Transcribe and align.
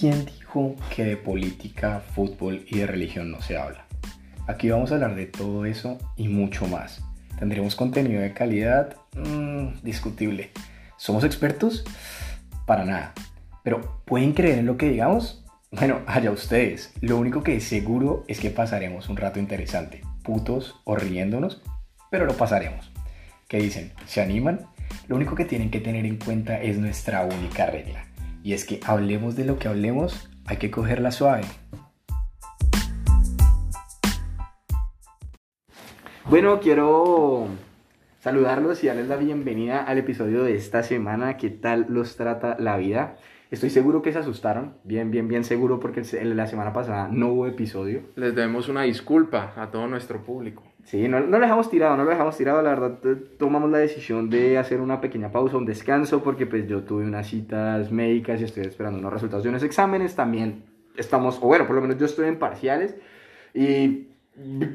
¿quién 0.00 0.24
dijo 0.24 0.76
que 0.96 1.04
de 1.04 1.16
política, 1.18 2.00
fútbol 2.14 2.64
y 2.66 2.78
de 2.78 2.86
religión 2.86 3.30
no 3.30 3.42
se 3.42 3.58
habla? 3.58 3.84
Aquí 4.46 4.70
vamos 4.70 4.90
a 4.90 4.94
hablar 4.94 5.14
de 5.14 5.26
todo 5.26 5.66
eso 5.66 5.98
y 6.16 6.28
mucho 6.28 6.66
más. 6.66 7.04
¿Tendremos 7.38 7.76
contenido 7.76 8.22
de 8.22 8.32
calidad? 8.32 8.96
Mm, 9.14 9.82
discutible. 9.82 10.52
¿Somos 10.96 11.22
expertos? 11.22 11.84
Para 12.64 12.86
nada. 12.86 13.12
Pero 13.62 14.00
¿pueden 14.06 14.32
creer 14.32 14.60
en 14.60 14.66
lo 14.66 14.78
que 14.78 14.88
digamos? 14.88 15.44
Bueno, 15.70 16.00
allá 16.06 16.30
ustedes. 16.30 16.94
Lo 17.02 17.18
único 17.18 17.42
que 17.42 17.60
seguro 17.60 18.24
es 18.26 18.40
que 18.40 18.48
pasaremos 18.48 19.10
un 19.10 19.18
rato 19.18 19.38
interesante, 19.38 20.00
putos 20.22 20.80
o 20.84 20.96
riéndonos, 20.96 21.60
pero 22.10 22.24
lo 22.24 22.32
pasaremos. 22.38 22.90
¿Qué 23.48 23.58
dicen? 23.58 23.92
¿Se 24.06 24.22
animan? 24.22 24.60
Lo 25.08 25.16
único 25.16 25.34
que 25.34 25.44
tienen 25.44 25.70
que 25.70 25.80
tener 25.80 26.06
en 26.06 26.16
cuenta 26.16 26.58
es 26.62 26.78
nuestra 26.78 27.22
única 27.22 27.66
regla. 27.66 28.06
Y 28.42 28.54
es 28.54 28.64
que 28.64 28.80
hablemos 28.86 29.36
de 29.36 29.44
lo 29.44 29.58
que 29.58 29.68
hablemos, 29.68 30.30
hay 30.46 30.56
que 30.56 30.70
cogerla 30.70 31.10
suave. 31.10 31.42
Bueno, 36.24 36.60
quiero 36.60 37.48
saludarlos 38.20 38.82
y 38.82 38.86
darles 38.86 39.08
la 39.08 39.16
bienvenida 39.16 39.82
al 39.82 39.98
episodio 39.98 40.44
de 40.44 40.54
esta 40.54 40.82
semana. 40.82 41.36
¿Qué 41.36 41.50
tal 41.50 41.86
los 41.88 42.16
trata 42.16 42.56
la 42.58 42.76
vida? 42.76 43.16
Estoy 43.50 43.70
seguro 43.70 44.00
que 44.00 44.12
se 44.12 44.18
asustaron, 44.20 44.74
bien, 44.84 45.10
bien, 45.10 45.26
bien 45.26 45.42
seguro 45.42 45.80
porque 45.80 46.02
la 46.22 46.46
semana 46.46 46.72
pasada 46.72 47.08
no 47.10 47.32
hubo 47.32 47.46
episodio. 47.48 48.02
Les 48.14 48.32
debemos 48.34 48.68
una 48.68 48.82
disculpa 48.82 49.52
a 49.56 49.72
todo 49.72 49.88
nuestro 49.88 50.24
público. 50.24 50.62
Sí, 50.84 51.08
no, 51.08 51.18
no 51.18 51.38
lo 51.38 51.40
dejamos 51.40 51.68
tirado, 51.68 51.96
no 51.96 52.04
lo 52.04 52.10
dejamos 52.10 52.36
tirado, 52.36 52.62
la 52.62 52.70
verdad 52.70 52.98
tomamos 53.38 53.70
la 53.70 53.78
decisión 53.78 54.30
de 54.30 54.56
hacer 54.56 54.80
una 54.80 55.00
pequeña 55.00 55.32
pausa, 55.32 55.56
un 55.56 55.66
descanso, 55.66 56.22
porque 56.22 56.46
pues 56.46 56.68
yo 56.68 56.84
tuve 56.84 57.04
unas 57.04 57.26
citas 57.26 57.90
médicas 57.90 58.40
y 58.40 58.44
estoy 58.44 58.64
esperando 58.64 59.00
unos 59.00 59.12
resultados 59.12 59.42
de 59.42 59.50
unos 59.50 59.64
exámenes, 59.64 60.14
también 60.14 60.62
estamos, 60.96 61.38
o 61.42 61.46
bueno, 61.46 61.66
por 61.66 61.74
lo 61.74 61.82
menos 61.82 61.98
yo 61.98 62.06
estoy 62.06 62.28
en 62.28 62.38
parciales 62.38 62.94
y 63.52 64.06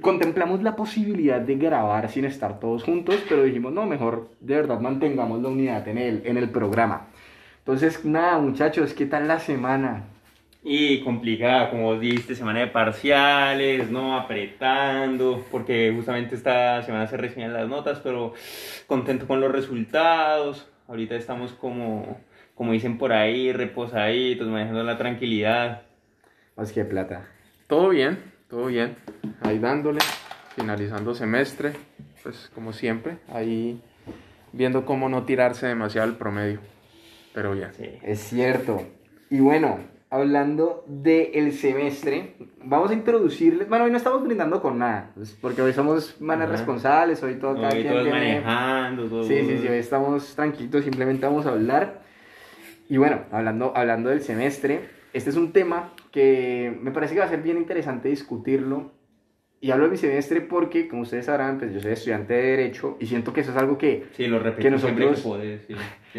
contemplamos 0.01 0.61
la 0.61 0.75
posibilidad 0.75 1.39
de 1.39 1.55
grabar 1.55 2.09
sin 2.09 2.25
estar 2.25 2.59
todos 2.59 2.83
juntos, 2.83 3.23
pero 3.27 3.43
dijimos, 3.43 3.73
no, 3.73 3.85
mejor 3.85 4.29
de 4.41 4.55
verdad 4.55 4.79
mantengamos 4.79 5.41
la 5.41 5.47
unidad 5.47 5.87
en 5.87 5.97
el, 5.97 6.21
en 6.25 6.37
el 6.37 6.49
programa. 6.49 7.07
Entonces, 7.65 8.05
nada, 8.05 8.37
muchachos, 8.37 8.93
¿qué 8.93 9.07
tal 9.07 9.27
la 9.27 9.39
semana? 9.39 10.03
Y 10.61 11.03
complicada, 11.03 11.71
como 11.71 11.97
dijiste, 11.97 12.35
semana 12.35 12.59
de 12.59 12.67
parciales, 12.67 13.89
no 13.89 14.15
apretando, 14.15 15.43
porque 15.49 15.91
justamente 15.95 16.35
esta 16.35 16.83
semana 16.83 17.07
se 17.07 17.17
reciben 17.17 17.53
las 17.53 17.67
notas, 17.67 18.01
pero 18.03 18.35
contento 18.85 19.25
con 19.25 19.41
los 19.41 19.51
resultados. 19.51 20.69
Ahorita 20.87 21.15
estamos 21.15 21.53
como, 21.53 22.19
como 22.53 22.71
dicen 22.71 22.99
por 22.99 23.11
ahí, 23.11 23.51
reposaditos, 23.51 24.47
manejando 24.47 24.83
la 24.83 24.99
tranquilidad. 24.99 25.81
Más 26.55 26.71
que 26.71 26.85
plata. 26.85 27.27
Todo 27.65 27.89
bien, 27.89 28.31
todo 28.47 28.67
bien. 28.67 28.95
Ahí 29.41 29.57
dándole, 29.57 30.01
finalizando 30.55 31.15
semestre, 31.15 31.73
pues 32.21 32.51
como 32.53 32.73
siempre, 32.73 33.17
ahí 33.33 33.81
viendo 34.53 34.85
cómo 34.85 35.09
no 35.09 35.23
tirarse 35.23 35.65
demasiado 35.65 36.07
el 36.07 36.15
promedio 36.15 36.74
pero 37.35 37.53
ya. 37.53 37.71
Sí. 37.73 37.99
Es 38.01 38.19
cierto. 38.21 38.81
Y 39.29 39.41
bueno, 39.41 39.79
hablando 40.09 40.85
del 40.87 41.51
semestre, 41.51 42.35
vamos 42.63 42.89
a 42.91 42.93
introducirles. 42.93 43.67
Bueno, 43.67 43.83
hoy 43.83 43.91
no 43.91 43.97
estamos 43.97 44.23
brindando 44.23 44.61
con 44.61 44.79
nada, 44.79 45.11
pues, 45.13 45.37
porque 45.41 45.61
hoy 45.61 45.73
somos 45.73 46.19
manes 46.21 46.47
responsables, 46.47 47.21
hoy 47.21 47.35
todo 47.35 47.55
cada 47.55 47.69
quien 47.69 48.09
manejando, 48.09 49.07
todo. 49.07 49.23
Sí, 49.25 49.37
sí, 49.41 49.57
sí, 49.57 49.67
hoy 49.67 49.77
estamos 49.77 50.33
tranquilos, 50.35 50.83
simplemente 50.83 51.25
vamos 51.25 51.45
a 51.45 51.49
hablar. 51.49 52.01
Y 52.87 52.97
bueno, 52.97 53.23
hablando, 53.31 53.73
hablando 53.75 54.09
del 54.09 54.21
semestre, 54.21 54.89
este 55.11 55.29
es 55.29 55.35
un 55.35 55.51
tema 55.51 55.91
que 56.11 56.77
me 56.81 56.91
parece 56.91 57.13
que 57.13 57.19
va 57.19 57.25
a 57.25 57.29
ser 57.29 57.41
bien 57.41 57.57
interesante 57.57 58.07
discutirlo 58.07 58.91
y 59.65 59.71
hablo 59.71 59.85
de 59.85 59.91
mi 59.93 59.97
semestre 59.97 60.41
porque, 60.41 60.87
como 60.87 61.01
ustedes 61.01 61.25
sabrán, 61.25 61.57
pues 61.57 61.73
yo 61.73 61.79
soy 61.79 61.93
estudiante 61.93 62.35
de 62.35 62.55
Derecho 62.55 62.97
y 62.99 63.07
siento 63.07 63.33
que 63.33 63.41
eso 63.41 63.49
es 63.49 63.57
algo 63.57 63.79
que, 63.79 64.03
sí, 64.11 64.27
lo 64.27 64.39
que 64.55 64.69
nosotros... 64.69 65.25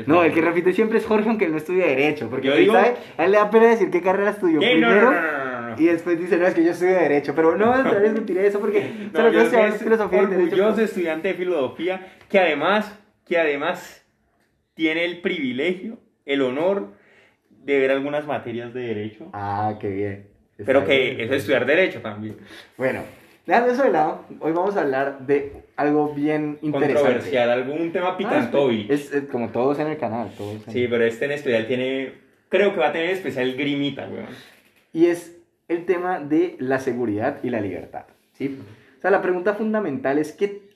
no, 0.04 0.24
el 0.24 0.32
que 0.32 0.40
repite 0.40 0.72
siempre 0.72 0.98
es 0.98 1.06
Jorge, 1.06 1.28
aunque 1.28 1.44
él 1.44 1.52
no 1.52 1.58
estudia 1.58 1.86
Derecho. 1.86 2.28
Porque 2.28 2.48
yo 2.48 2.56
digo... 2.56 2.72
¿sabe? 2.72 2.94
a 3.16 3.24
él 3.24 3.30
le 3.30 3.36
da 3.36 3.48
pena 3.48 3.66
decir 3.68 3.88
qué 3.92 4.02
carrera 4.02 4.30
estudió 4.30 4.58
primero. 4.58 5.12
y 5.78 5.84
después 5.84 6.18
dice, 6.18 6.38
no, 6.38 6.46
es 6.48 6.54
que 6.54 6.64
yo 6.64 6.72
estudio 6.72 6.94
Derecho. 6.94 7.36
Pero 7.36 7.56
no, 7.56 7.70
vez 7.84 8.12
mentiré 8.12 8.48
eso 8.48 8.58
porque 8.58 8.90
no, 9.12 9.30
yo 9.30 9.48
soy 9.48 9.70
filosofía 9.78 10.22
y 10.24 10.26
Derecho. 10.26 10.56
Yo 10.56 10.74
soy 10.74 10.84
estudiante 10.84 11.28
de 11.28 11.34
Filosofía 11.34 12.14
que 12.28 12.40
además, 12.40 12.98
que 13.24 13.38
además 13.38 14.04
tiene 14.74 15.04
el 15.04 15.20
privilegio, 15.20 16.00
el 16.24 16.42
honor 16.42 16.94
de 17.48 17.78
ver 17.78 17.92
algunas 17.92 18.26
materias 18.26 18.74
de 18.74 18.80
Derecho. 18.80 19.30
Ah, 19.32 19.76
qué 19.80 19.88
bien. 19.88 20.26
Pero 20.56 20.84
que 20.84 21.22
es 21.22 21.30
estudiar 21.30 21.64
Derecho 21.64 22.00
también. 22.00 22.38
Bueno, 22.76 23.02
Dejando 23.46 23.70
eso 23.70 23.84
de 23.84 23.92
lado, 23.92 24.24
hoy 24.40 24.50
vamos 24.50 24.76
a 24.76 24.80
hablar 24.80 25.20
de 25.20 25.62
algo 25.76 26.12
bien 26.12 26.58
interesante. 26.62 27.00
Controversial, 27.00 27.50
algún 27.50 27.92
tema 27.92 28.08
ah, 28.08 28.16
picantoy. 28.16 28.88
es, 28.90 29.12
como 29.30 29.50
todos 29.50 29.78
en 29.78 29.86
el 29.86 29.98
canal. 29.98 30.32
Todos 30.36 30.62
Sí, 30.66 30.88
pero 30.90 31.04
este 31.04 31.26
en 31.26 31.30
especial 31.30 31.68
tiene, 31.68 32.12
creo 32.48 32.74
que 32.74 32.80
va 32.80 32.88
a 32.88 32.92
tener 32.92 33.10
especial 33.10 33.54
grimita, 33.54 34.08
weón. 34.08 34.26
Y 34.92 35.06
es 35.06 35.38
el 35.68 35.84
tema 35.84 36.18
de 36.18 36.56
la 36.58 36.80
seguridad 36.80 37.38
y 37.44 37.50
la 37.50 37.60
libertad, 37.60 38.06
¿sí? 38.32 38.58
O 38.98 39.00
sea, 39.00 39.12
la 39.12 39.22
pregunta 39.22 39.54
fundamental 39.54 40.18
es 40.18 40.32
que... 40.32 40.66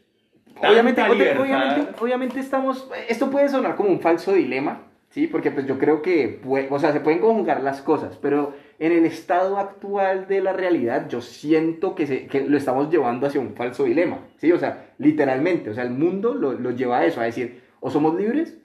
Obviamente, 0.56 1.02
obviamente, 1.02 1.88
obviamente 2.00 2.38
estamos... 2.38 2.88
Esto 3.08 3.31
puede 3.32 3.48
sonar 3.48 3.75
como 3.75 3.88
un 3.88 4.00
falso 4.00 4.32
dilema, 4.32 4.82
¿sí? 5.08 5.26
Porque 5.26 5.50
pues 5.50 5.66
yo 5.66 5.76
creo 5.76 6.02
que, 6.02 6.41
o 6.70 6.78
sea, 6.78 6.92
se 6.92 7.00
pueden 7.00 7.19
conjugar 7.19 7.62
las 7.64 7.82
cosas, 7.82 8.16
pero 8.22 8.54
en 8.80 8.92
el 8.92 9.04
estado 9.04 9.58
actual 9.58 10.26
de 10.26 10.41
la 10.41 10.54
realidad, 10.54 11.06
yo 11.06 11.20
siento 11.20 11.94
que, 11.94 12.06
se, 12.06 12.26
que 12.26 12.48
lo 12.48 12.56
estamos 12.56 12.91
llevando 12.91 13.26
hacia 13.26 13.38
un 13.38 13.54
falso 13.54 13.84
dilema, 13.84 14.26
¿sí? 14.38 14.50
O 14.52 14.58
sea, 14.58 14.94
literalmente, 14.96 15.68
o 15.68 15.74
sea, 15.74 15.84
el 15.84 15.91
mundo 15.91 16.34
lo, 16.34 16.54
lo 16.54 16.70
lleva 16.70 16.98
a 16.98 17.04
eso, 17.04 17.20
a 17.20 17.24
decir, 17.24 17.60
o 17.80 17.90
somos 17.90 18.16
libres 18.16 18.56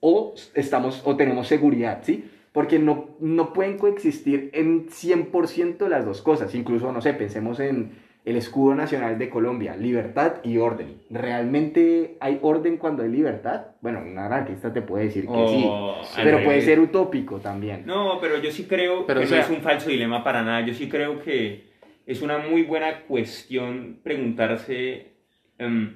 o, 0.00 0.34
estamos, 0.54 1.02
o 1.04 1.16
tenemos 1.16 1.46
seguridad, 1.46 2.00
¿sí? 2.02 2.28
Porque 2.50 2.80
no, 2.80 3.10
no 3.20 3.52
pueden 3.52 3.78
coexistir 3.78 4.50
en 4.52 4.88
100% 4.88 5.88
las 5.88 6.04
dos 6.04 6.20
cosas, 6.20 6.52
incluso, 6.56 6.90
no 6.90 7.00
sé, 7.00 7.14
pensemos 7.14 7.60
en 7.60 7.92
el 8.26 8.36
escudo 8.36 8.74
nacional 8.74 9.18
de 9.18 9.30
Colombia, 9.30 9.76
libertad 9.76 10.38
y 10.42 10.58
orden. 10.58 11.00
¿Realmente 11.10 12.16
hay 12.18 12.40
orden 12.42 12.76
cuando 12.76 13.04
hay 13.04 13.08
libertad? 13.08 13.66
Bueno, 13.80 14.00
un 14.00 14.18
anarquista 14.18 14.72
te 14.72 14.82
puede 14.82 15.04
decir 15.04 15.28
que 15.28 15.48
sí, 15.48 15.64
oh, 15.64 16.02
pero 16.16 16.42
puede 16.42 16.60
ser 16.60 16.80
utópico 16.80 17.38
también. 17.38 17.86
No, 17.86 18.18
pero 18.20 18.42
yo 18.42 18.50
sí 18.50 18.64
creo 18.64 19.06
pero 19.06 19.20
que 19.20 19.26
no 19.26 19.36
es 19.36 19.48
un 19.48 19.62
falso 19.62 19.90
dilema 19.90 20.24
para 20.24 20.42
nada. 20.42 20.66
Yo 20.66 20.74
sí 20.74 20.88
creo 20.88 21.22
que 21.22 21.66
es 22.04 22.20
una 22.20 22.38
muy 22.38 22.64
buena 22.64 23.02
cuestión 23.02 24.00
preguntarse 24.02 25.12
em, 25.58 25.94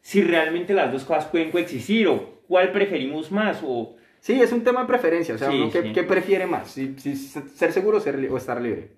si 0.00 0.22
realmente 0.22 0.72
las 0.72 0.90
dos 0.90 1.04
cosas 1.04 1.26
pueden 1.26 1.50
coexistir 1.50 2.08
o 2.08 2.40
cuál 2.48 2.72
preferimos 2.72 3.30
más 3.30 3.60
o... 3.62 3.94
Sí, 4.20 4.40
es 4.40 4.52
un 4.52 4.64
tema 4.64 4.80
de 4.80 4.86
preferencia, 4.86 5.34
o 5.34 5.38
sea, 5.38 5.50
¿qué, 5.70 6.02
prefiere 6.02 6.46
más? 6.46 6.70
Si, 6.70 6.96
¿Ser 6.96 7.72
seguro 7.72 7.98
o 7.98 8.36
estar 8.38 8.58
libre? 8.58 8.92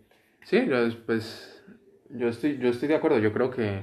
Sí, 0.45 0.63
pues 1.05 1.56
yo 2.11 2.29
estoy, 2.29 2.59
yo 2.59 2.69
estoy 2.69 2.89
de 2.89 2.97
acuerdo, 2.97 3.19
yo 3.19 3.33
creo 3.33 3.51
que, 3.51 3.83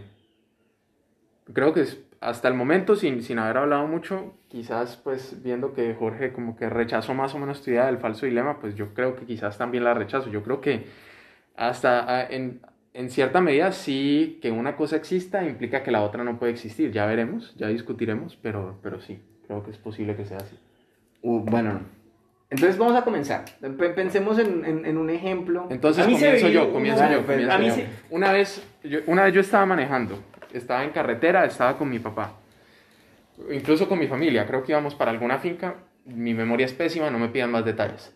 creo 1.53 1.73
que 1.73 1.85
hasta 2.21 2.47
el 2.47 2.53
momento, 2.53 2.95
sin, 2.95 3.21
sin 3.21 3.39
haber 3.39 3.57
hablado 3.57 3.85
mucho, 3.87 4.33
quizás 4.47 4.95
pues 4.97 5.43
viendo 5.43 5.73
que 5.73 5.93
Jorge 5.93 6.31
como 6.31 6.55
que 6.55 6.69
rechazó 6.69 7.13
más 7.13 7.35
o 7.35 7.39
menos 7.39 7.61
tu 7.61 7.71
idea 7.71 7.87
del 7.87 7.97
falso 7.97 8.25
dilema, 8.25 8.59
pues 8.59 8.75
yo 8.75 8.93
creo 8.93 9.15
que 9.15 9.25
quizás 9.25 9.57
también 9.57 9.83
la 9.83 9.93
rechazo. 9.93 10.29
Yo 10.29 10.41
creo 10.43 10.61
que 10.61 10.85
hasta 11.55 12.25
en, 12.27 12.61
en 12.93 13.09
cierta 13.09 13.41
medida 13.41 13.71
sí 13.73 14.39
que 14.41 14.51
una 14.51 14.75
cosa 14.77 14.95
exista 14.95 15.43
implica 15.43 15.83
que 15.83 15.91
la 15.91 16.01
otra 16.01 16.23
no 16.23 16.39
puede 16.39 16.53
existir. 16.53 16.91
Ya 16.91 17.05
veremos, 17.05 17.53
ya 17.57 17.67
discutiremos, 17.67 18.37
pero, 18.41 18.79
pero 18.81 19.01
sí, 19.01 19.19
creo 19.47 19.63
que 19.63 19.71
es 19.71 19.77
posible 19.77 20.15
que 20.15 20.25
sea 20.25 20.37
así. 20.37 20.57
Uh, 21.21 21.39
bueno, 21.39 21.81
entonces 22.53 22.77
vamos 22.77 22.95
a 22.95 23.03
comenzar. 23.03 23.45
Pensemos 23.95 24.37
en, 24.37 24.85
en, 24.85 24.97
un 24.97 25.09
ejemplo. 25.09 25.65
Entonces 25.71 26.05
comienzo 26.05 26.47
yo, 26.49 26.71
comienzo 26.71 27.03
yo. 27.09 27.23
Una, 28.11 28.31
vez, 28.31 28.63
yo, 28.83 28.99
una 29.07 29.23
vez 29.23 29.33
yo 29.33 29.41
estaba 29.41 29.65
manejando, 29.65 30.19
estaba 30.53 30.83
en 30.83 30.91
carretera, 30.91 31.45
estaba 31.45 31.75
con 31.79 31.89
mi 31.89 31.97
papá, 31.97 32.33
incluso 33.51 33.89
con 33.89 33.97
mi 33.97 34.07
familia, 34.07 34.45
creo 34.45 34.63
que 34.63 34.71
íbamos 34.71 34.93
para 34.93 35.09
alguna 35.09 35.39
finca, 35.39 35.77
mi 36.05 36.35
memoria 36.35 36.67
es 36.67 36.73
pésima, 36.73 37.09
no 37.09 37.17
me 37.17 37.29
pidan 37.29 37.49
más 37.49 37.65
detalles. 37.65 38.13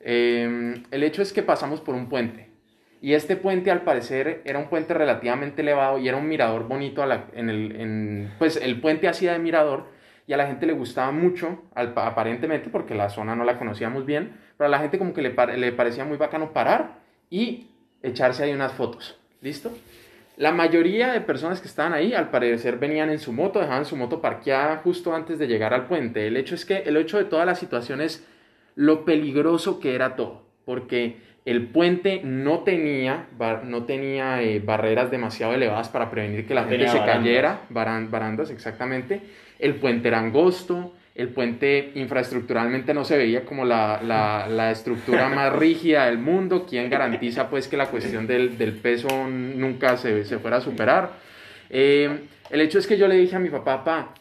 Em, 0.00 0.82
el 0.90 1.04
hecho 1.04 1.22
es 1.22 1.32
que 1.32 1.44
pasamos 1.44 1.80
por 1.80 1.94
un 1.94 2.08
puente 2.08 2.48
y 3.00 3.12
este 3.12 3.36
puente 3.36 3.70
al 3.70 3.82
parecer 3.82 4.42
era 4.44 4.58
un 4.58 4.66
puente 4.66 4.94
relativamente 4.94 5.62
elevado 5.62 5.98
y 5.98 6.08
era 6.08 6.16
un 6.16 6.26
mirador 6.26 6.66
bonito 6.66 7.04
en 7.04 7.50
el, 7.50 7.80
en, 7.80 8.32
pues 8.38 8.56
el 8.56 8.80
puente 8.80 9.06
hacía 9.06 9.32
de 9.32 9.38
mirador 9.38 9.86
y 10.26 10.32
a 10.32 10.36
la 10.36 10.46
gente 10.46 10.66
le 10.66 10.72
gustaba 10.72 11.12
mucho, 11.12 11.62
aparentemente, 11.74 12.68
porque 12.68 12.94
la 12.94 13.10
zona 13.10 13.36
no 13.36 13.44
la 13.44 13.58
conocíamos 13.58 14.04
bien, 14.04 14.36
pero 14.56 14.66
a 14.66 14.70
la 14.70 14.78
gente 14.78 14.98
como 14.98 15.14
que 15.14 15.22
le, 15.22 15.56
le 15.56 15.72
parecía 15.72 16.04
muy 16.04 16.16
bacano 16.16 16.52
parar 16.52 16.98
y 17.30 17.68
echarse 18.02 18.44
ahí 18.44 18.52
unas 18.52 18.72
fotos. 18.72 19.18
¿Listo? 19.40 19.70
La 20.36 20.52
mayoría 20.52 21.12
de 21.12 21.20
personas 21.20 21.60
que 21.60 21.68
estaban 21.68 21.94
ahí, 21.94 22.12
al 22.12 22.30
parecer, 22.30 22.78
venían 22.78 23.08
en 23.10 23.18
su 23.18 23.32
moto, 23.32 23.60
dejaban 23.60 23.86
su 23.86 23.96
moto 23.96 24.20
parqueada 24.20 24.78
justo 24.78 25.14
antes 25.14 25.38
de 25.38 25.46
llegar 25.46 25.72
al 25.72 25.86
puente. 25.86 26.26
El 26.26 26.36
hecho 26.36 26.54
es 26.54 26.66
que, 26.66 26.78
el 26.78 26.96
hecho 26.96 27.16
de 27.16 27.24
toda 27.24 27.46
la 27.46 27.54
situación 27.54 28.00
es 28.00 28.26
lo 28.74 29.04
peligroso 29.04 29.80
que 29.80 29.94
era 29.94 30.14
todo, 30.16 30.42
porque 30.66 31.16
el 31.46 31.68
puente 31.68 32.22
no 32.24 32.64
tenía, 32.64 33.28
no 33.64 33.84
tenía 33.84 34.42
eh, 34.42 34.58
barreras 34.58 35.12
demasiado 35.12 35.54
elevadas 35.54 35.88
para 35.88 36.10
prevenir 36.10 36.44
que 36.44 36.54
la 36.54 36.64
gente 36.64 36.88
se 36.88 36.98
cayera, 36.98 37.60
barandas 37.70 38.50
exactamente. 38.50 39.20
El 39.60 39.76
puente 39.76 40.08
era 40.08 40.18
angosto, 40.18 40.92
el 41.14 41.28
puente 41.28 41.92
infraestructuralmente 41.94 42.92
no 42.92 43.04
se 43.04 43.16
veía 43.16 43.44
como 43.44 43.64
la, 43.64 44.02
la, 44.02 44.48
la 44.48 44.72
estructura 44.72 45.28
más 45.34 45.52
rígida 45.52 46.06
del 46.06 46.18
mundo. 46.18 46.66
¿Quién 46.68 46.90
garantiza 46.90 47.48
pues 47.48 47.68
que 47.68 47.76
la 47.76 47.86
cuestión 47.86 48.26
del, 48.26 48.58
del 48.58 48.72
peso 48.72 49.08
nunca 49.28 49.96
se, 49.96 50.24
se, 50.24 50.40
fuera 50.40 50.56
a 50.56 50.60
superar? 50.60 51.12
Eh, 51.70 52.22
el 52.50 52.60
hecho 52.60 52.80
es 52.80 52.88
que 52.88 52.98
yo 52.98 53.06
le 53.06 53.14
dije 53.14 53.36
a 53.36 53.38
mi 53.38 53.50
papá, 53.50 53.84
papá, 53.84 54.14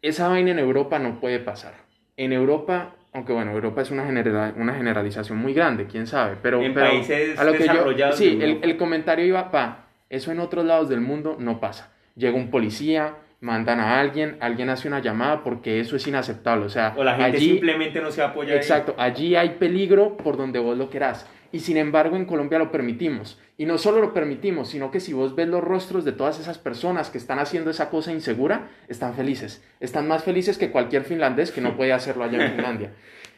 esa 0.00 0.28
vaina 0.28 0.52
en 0.52 0.58
Europa 0.58 0.98
no 0.98 1.20
puede 1.20 1.38
pasar. 1.38 1.74
En 2.16 2.32
Europa, 2.32 2.94
aunque 3.14 3.32
bueno, 3.32 3.52
Europa 3.52 3.80
es 3.80 3.90
una, 3.92 4.02
una 4.02 4.74
generalización 4.74 5.38
muy 5.38 5.54
grande, 5.54 5.86
quién 5.86 6.06
sabe, 6.06 6.36
pero, 6.42 6.60
en 6.60 6.74
países 6.74 7.38
a 7.38 7.44
lo 7.44 7.52
que 7.52 7.66
yo, 7.96 8.12
sí, 8.12 8.38
el, 8.42 8.58
el 8.62 8.76
comentario 8.76 9.24
iba, 9.24 9.50
pa, 9.50 9.86
eso 10.10 10.32
en 10.32 10.40
otros 10.40 10.64
lados 10.64 10.88
del 10.88 11.00
mundo 11.00 11.36
no 11.38 11.60
pasa. 11.60 11.92
Llega 12.16 12.36
un 12.36 12.50
policía, 12.50 13.14
mandan 13.40 13.78
a 13.78 14.00
alguien, 14.00 14.36
alguien 14.40 14.68
hace 14.68 14.88
una 14.88 15.00
llamada 15.00 15.42
porque 15.42 15.78
eso 15.78 15.96
es 15.96 16.06
inaceptable. 16.06 16.66
O 16.66 16.68
sea, 16.68 16.94
o 16.96 17.04
la 17.04 17.14
gente 17.14 17.36
allí, 17.36 17.50
simplemente 17.50 18.00
no 18.00 18.10
se 18.10 18.22
apoya. 18.22 18.54
Exacto, 18.56 18.94
allí 18.98 19.36
hay 19.36 19.50
peligro 19.50 20.16
por 20.16 20.36
donde 20.36 20.58
vos 20.58 20.76
lo 20.76 20.90
querás. 20.90 21.28
Y 21.54 21.60
sin 21.60 21.76
embargo 21.76 22.16
en 22.16 22.24
Colombia 22.24 22.58
lo 22.58 22.72
permitimos. 22.72 23.38
Y 23.56 23.64
no 23.64 23.78
solo 23.78 24.00
lo 24.00 24.12
permitimos, 24.12 24.70
sino 24.70 24.90
que 24.90 24.98
si 24.98 25.12
vos 25.12 25.36
ves 25.36 25.46
los 25.46 25.62
rostros 25.62 26.04
de 26.04 26.10
todas 26.10 26.40
esas 26.40 26.58
personas 26.58 27.10
que 27.10 27.18
están 27.18 27.38
haciendo 27.38 27.70
esa 27.70 27.90
cosa 27.90 28.10
insegura, 28.10 28.70
están 28.88 29.14
felices. 29.14 29.62
Están 29.78 30.08
más 30.08 30.24
felices 30.24 30.58
que 30.58 30.72
cualquier 30.72 31.04
finlandés 31.04 31.52
que 31.52 31.60
no 31.60 31.76
puede 31.76 31.92
hacerlo 31.92 32.24
allá 32.24 32.44
en 32.44 32.54
Finlandia. 32.54 32.92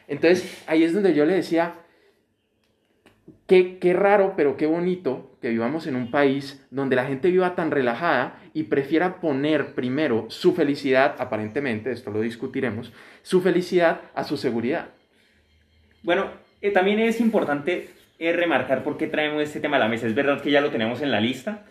Entonces 0.07 0.63
ahí 0.65 0.83
es 0.83 0.95
donde 0.95 1.13
yo 1.13 1.27
le 1.27 1.35
decía, 1.35 1.75
Qué, 3.45 3.77
qué, 3.77 3.93
raro, 3.93 4.33
pero 4.35 4.57
qué 4.57 4.65
bonito 4.65 5.37
que 5.39 5.49
vivamos 5.49 5.85
en 5.85 5.95
un 5.95 6.09
país 6.09 6.65
donde 6.71 6.95
la 6.95 7.05
gente 7.05 7.29
viva 7.29 7.53
tan 7.53 7.69
relajada 7.69 8.41
y 8.53 8.63
prefiera 8.63 9.21
poner 9.21 9.75
primero 9.75 10.25
su 10.29 10.55
felicidad, 10.55 11.15
aparentemente, 11.19 11.91
esto 11.91 12.09
lo 12.09 12.21
discutiremos, 12.21 12.91
su 13.21 13.41
felicidad 13.41 14.01
a 14.15 14.23
su 14.23 14.37
seguridad. 14.37 14.89
Bueno, 16.03 16.31
eh, 16.61 16.71
también 16.71 16.99
es 16.99 17.21
importante 17.21 17.89
eh, 18.19 18.33
remarcar 18.33 18.83
por 18.83 18.97
qué 18.97 19.07
traemos 19.07 19.43
este 19.43 19.59
tema 19.59 19.77
a 19.77 19.79
la 19.79 19.87
mesa. 19.87 20.07
Es 20.07 20.15
verdad 20.15 20.41
que 20.41 20.51
ya 20.51 20.61
lo 20.61 20.71
tenemos 20.71 21.01
en 21.01 21.11
la 21.11 21.21
lista, 21.21 21.65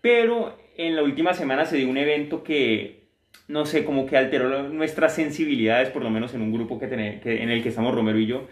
pero 0.00 0.58
en 0.76 0.96
la 0.96 1.02
última 1.02 1.34
semana 1.34 1.64
se 1.64 1.76
dio 1.76 1.88
un 1.88 1.98
evento 1.98 2.42
que, 2.42 3.04
no 3.48 3.66
sé, 3.66 3.84
como 3.84 4.06
que 4.06 4.16
alteró 4.16 4.68
nuestras 4.68 5.14
sensibilidades, 5.14 5.90
por 5.90 6.02
lo 6.02 6.10
menos 6.10 6.34
en 6.34 6.42
un 6.42 6.52
grupo 6.52 6.78
que, 6.78 6.88
que 6.88 7.42
en 7.42 7.50
el 7.50 7.62
que 7.62 7.68
estamos 7.68 7.94
Romero 7.94 8.18
y 8.18 8.26
yo 8.26 8.46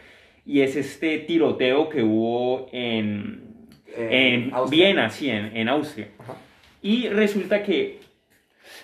y 0.48 0.62
es 0.62 0.76
este 0.76 1.18
tiroteo 1.18 1.90
que 1.90 2.02
hubo 2.02 2.70
en, 2.72 3.68
en 3.94 4.50
Viena, 4.70 5.10
sí, 5.10 5.28
en, 5.28 5.54
en 5.54 5.68
Austria. 5.68 6.08
Y 6.80 7.08
resulta 7.08 7.62
que 7.62 8.00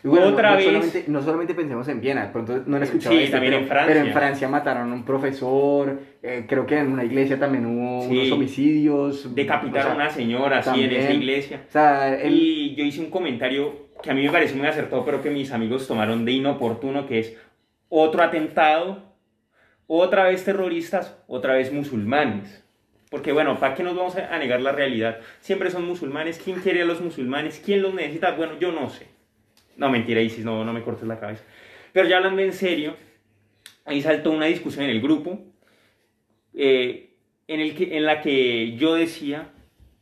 otra 0.05 0.51
no, 0.51 0.57
vez... 0.57 0.67
Solamente, 0.67 1.05
no 1.09 1.23
solamente 1.23 1.55
pensemos 1.55 1.89
en 1.89 2.01
Viena, 2.01 2.33
pronto 2.33 2.63
no 2.67 2.77
he 2.77 2.83
escuchado 2.83 3.17
sí, 3.17 3.29
también 3.31 3.55
en 3.55 3.67
Francia. 3.67 3.95
pero 3.95 4.07
en 4.07 4.13
Francia 4.13 4.49
mataron 4.49 4.91
a 4.91 4.95
un 4.95 5.05
profesor, 5.05 5.99
eh, 6.23 6.45
creo 6.49 6.67
que 6.67 6.79
en 6.79 6.93
una 6.93 7.05
iglesia 7.05 7.39
también 7.39 7.67
hubo 7.67 8.03
unos 8.03 8.31
homicidios. 8.31 9.35
Decapitaron 9.35 9.93
a 9.93 9.95
una 9.95 10.11
señora, 10.11 10.63
sí, 10.63 10.83
en 10.83 10.93
esa 10.93 11.13
iglesia. 11.13 11.63
O 11.69 11.73
sea, 11.73 12.19
Y 12.25 12.75
yo 12.75 12.85
hice 12.85 13.01
un 13.01 13.11
comentario 13.11 13.85
que 14.03 14.11
a 14.11 14.15
mí 14.15 14.23
me 14.23 14.31
pareció 14.31 14.57
muy 14.57 14.67
acertado, 14.67 15.05
pero 15.05 15.23
que 15.23 15.31
mis 15.31 15.53
amigos 15.53 15.89
tomaron 15.89 16.25
de 16.25 16.33
inoportuno, 16.33 17.07
que 17.07 17.21
es 17.21 17.37
otro 17.89 18.23
atentado 18.23 19.15
otra 19.87 20.25
vez 20.25 20.45
terroristas, 20.45 21.17
otra 21.27 21.55
vez 21.55 21.73
musulmanes. 21.73 22.63
Porque 23.11 23.33
bueno, 23.33 23.59
¿para 23.59 23.75
qué 23.75 23.83
nos 23.83 23.97
vamos 23.97 24.17
a 24.17 24.39
negar 24.39 24.61
la 24.61 24.73
realidad? 24.73 25.19
Siempre 25.41 25.71
son 25.71 25.87
musulmanes. 25.87 26.41
¿Quién 26.43 26.61
quiere 26.61 26.83
a 26.83 26.85
los 26.85 27.01
musulmanes? 27.01 27.63
¿Quién 27.65 27.83
los 27.83 27.95
necesita? 27.95 28.33
Bueno, 28.33 28.59
yo 28.59 28.73
no 28.73 28.91
sé. 28.91 29.14
No, 29.77 29.91
mentira, 29.91 30.21
Isis, 30.21 30.45
no, 30.45 30.65
no 30.65 30.73
me 30.73 30.83
cortes 30.83 31.07
la 31.07 31.21
cabeza. 31.21 31.45
Pero 31.93 32.09
ya 32.09 32.17
hablando 32.17 32.43
en 32.43 32.53
serio, 32.53 32.97
ahí 33.85 34.03
saltó 34.03 34.31
una 34.31 34.47
discusión 34.47 34.85
en 34.85 34.91
el 34.91 35.01
grupo 35.01 35.43
eh, 36.55 37.15
en, 37.49 37.61
el 37.61 37.75
que, 37.75 37.97
en 37.97 38.05
la 38.05 38.21
que 38.21 38.77
yo 38.77 38.95
decía, 38.95 39.53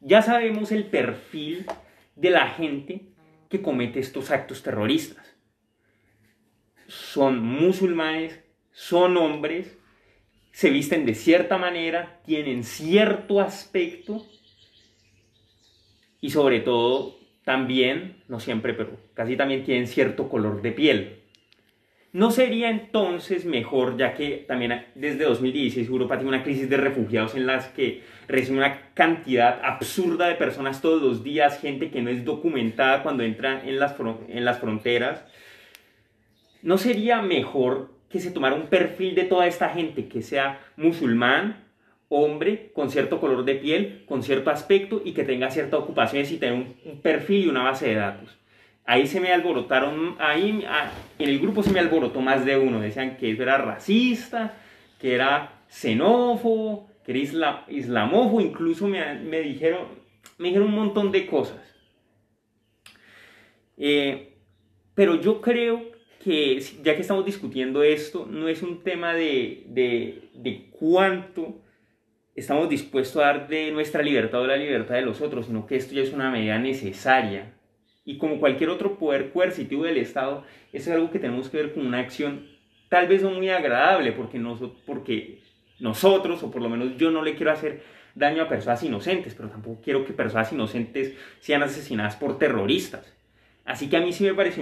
ya 0.00 0.22
sabemos 0.22 0.72
el 0.72 0.84
perfil 0.84 1.66
de 2.16 2.30
la 2.30 2.48
gente 2.48 3.02
que 3.48 3.62
comete 3.62 4.00
estos 4.00 4.30
actos 4.30 4.62
terroristas. 4.62 5.36
Son 6.86 7.40
musulmanes 7.40 8.42
son 8.72 9.16
hombres, 9.16 9.76
se 10.50 10.70
visten 10.70 11.06
de 11.06 11.14
cierta 11.14 11.58
manera, 11.58 12.20
tienen 12.24 12.64
cierto 12.64 13.40
aspecto 13.40 14.26
y 16.20 16.30
sobre 16.30 16.60
todo 16.60 17.18
también, 17.44 18.16
no 18.28 18.40
siempre, 18.40 18.74
pero 18.74 18.90
casi 19.14 19.36
también 19.36 19.64
tienen 19.64 19.86
cierto 19.86 20.28
color 20.28 20.62
de 20.62 20.72
piel. 20.72 21.18
¿No 22.12 22.30
sería 22.30 22.68
entonces 22.68 23.46
mejor, 23.46 23.96
ya 23.96 24.12
que 24.14 24.44
también 24.46 24.84
desde 24.94 25.24
2016 25.24 25.88
Europa 25.88 26.16
tiene 26.16 26.28
una 26.28 26.42
crisis 26.42 26.68
de 26.68 26.76
refugiados 26.76 27.34
en 27.34 27.46
las 27.46 27.68
que 27.68 28.02
recibe 28.28 28.58
una 28.58 28.92
cantidad 28.92 29.60
absurda 29.64 30.26
de 30.26 30.34
personas 30.34 30.82
todos 30.82 31.00
los 31.00 31.24
días, 31.24 31.58
gente 31.58 31.90
que 31.90 32.02
no 32.02 32.10
es 32.10 32.22
documentada 32.24 33.02
cuando 33.02 33.22
entra 33.22 33.66
en 33.66 33.80
las, 33.80 33.94
en 34.28 34.44
las 34.44 34.58
fronteras? 34.58 35.24
¿No 36.60 36.76
sería 36.76 37.22
mejor 37.22 37.90
que 38.10 38.20
se 38.20 38.30
tomara 38.30 38.56
un 38.56 38.66
perfil 38.66 39.14
de 39.14 39.24
toda 39.24 39.46
esta 39.46 39.70
gente, 39.70 40.06
que 40.06 40.20
sea 40.20 40.60
musulmán, 40.76 41.64
hombre, 42.12 42.70
con 42.74 42.90
cierto 42.90 43.18
color 43.18 43.44
de 43.44 43.54
piel, 43.54 44.04
con 44.06 44.22
cierto 44.22 44.50
aspecto 44.50 45.00
y 45.04 45.12
que 45.12 45.24
tenga 45.24 45.50
cierta 45.50 45.78
ocupación 45.78 46.24
y 46.28 46.36
tenga 46.36 46.66
un, 46.84 47.00
perfil 47.00 47.46
y 47.46 47.48
una 47.48 47.62
base 47.62 47.88
de 47.88 47.94
datos. 47.94 48.38
Ahí 48.84 49.06
se 49.06 49.20
me 49.20 49.32
alborotaron, 49.32 50.16
ahí 50.18 50.64
en 51.18 51.28
el 51.28 51.38
grupo 51.38 51.62
se 51.62 51.72
me 51.72 51.80
alborotó 51.80 52.20
más 52.20 52.44
de 52.44 52.58
uno, 52.58 52.80
decían 52.80 53.16
que 53.16 53.30
eso 53.30 53.42
era 53.42 53.58
racista, 53.58 54.54
que 55.00 55.14
era 55.14 55.62
xenófobo, 55.68 56.90
que 57.04 57.12
era 57.12 57.64
islamófobo, 57.68 58.40
incluso 58.40 58.88
me, 58.88 59.14
me, 59.14 59.40
dijeron, 59.40 59.86
me 60.36 60.48
dijeron 60.48 60.68
un 60.68 60.74
montón 60.74 61.12
de 61.12 61.26
cosas. 61.26 61.60
Eh, 63.78 64.34
pero 64.94 65.18
yo 65.20 65.40
creo 65.40 65.90
que 66.22 66.60
ya 66.82 66.94
que 66.94 67.00
estamos 67.00 67.24
discutiendo 67.24 67.82
esto, 67.82 68.26
no 68.30 68.48
es 68.48 68.62
un 68.62 68.82
tema 68.82 69.14
de, 69.14 69.64
de, 69.68 70.28
de 70.34 70.68
cuánto 70.70 71.62
estamos 72.34 72.68
dispuestos 72.68 73.22
a 73.22 73.26
dar 73.26 73.48
de 73.48 73.70
nuestra 73.70 74.02
libertad 74.02 74.40
o 74.40 74.46
la 74.46 74.56
libertad 74.56 74.94
de 74.94 75.02
los 75.02 75.20
otros, 75.20 75.46
sino 75.46 75.66
que 75.66 75.76
esto 75.76 75.94
ya 75.94 76.02
es 76.02 76.12
una 76.12 76.30
medida 76.30 76.58
necesaria. 76.58 77.52
Y 78.04 78.18
como 78.18 78.40
cualquier 78.40 78.70
otro 78.70 78.98
poder 78.98 79.30
coercitivo 79.30 79.84
del 79.84 79.98
Estado, 79.98 80.44
eso 80.72 80.90
es 80.90 80.96
algo 80.96 81.10
que 81.10 81.18
tenemos 81.18 81.48
que 81.48 81.58
ver 81.58 81.72
con 81.72 81.86
una 81.86 82.00
acción 82.00 82.48
tal 82.88 83.06
vez 83.08 83.22
no 83.22 83.30
muy 83.30 83.48
agradable, 83.48 84.12
porque, 84.12 84.38
porque 84.84 85.40
nosotros, 85.80 86.42
o 86.42 86.50
por 86.50 86.60
lo 86.60 86.68
menos 86.68 86.98
yo 86.98 87.10
no 87.10 87.22
le 87.22 87.34
quiero 87.34 87.50
hacer 87.50 87.82
daño 88.14 88.42
a 88.42 88.48
personas 88.48 88.82
inocentes, 88.82 89.34
pero 89.34 89.48
tampoco 89.48 89.80
quiero 89.82 90.04
que 90.04 90.12
personas 90.12 90.52
inocentes 90.52 91.14
sean 91.40 91.62
asesinadas 91.62 92.16
por 92.16 92.38
terroristas. 92.38 93.10
Así 93.64 93.88
que 93.88 93.96
a 93.96 94.00
mí 94.00 94.12
sí 94.12 94.24
me 94.24 94.52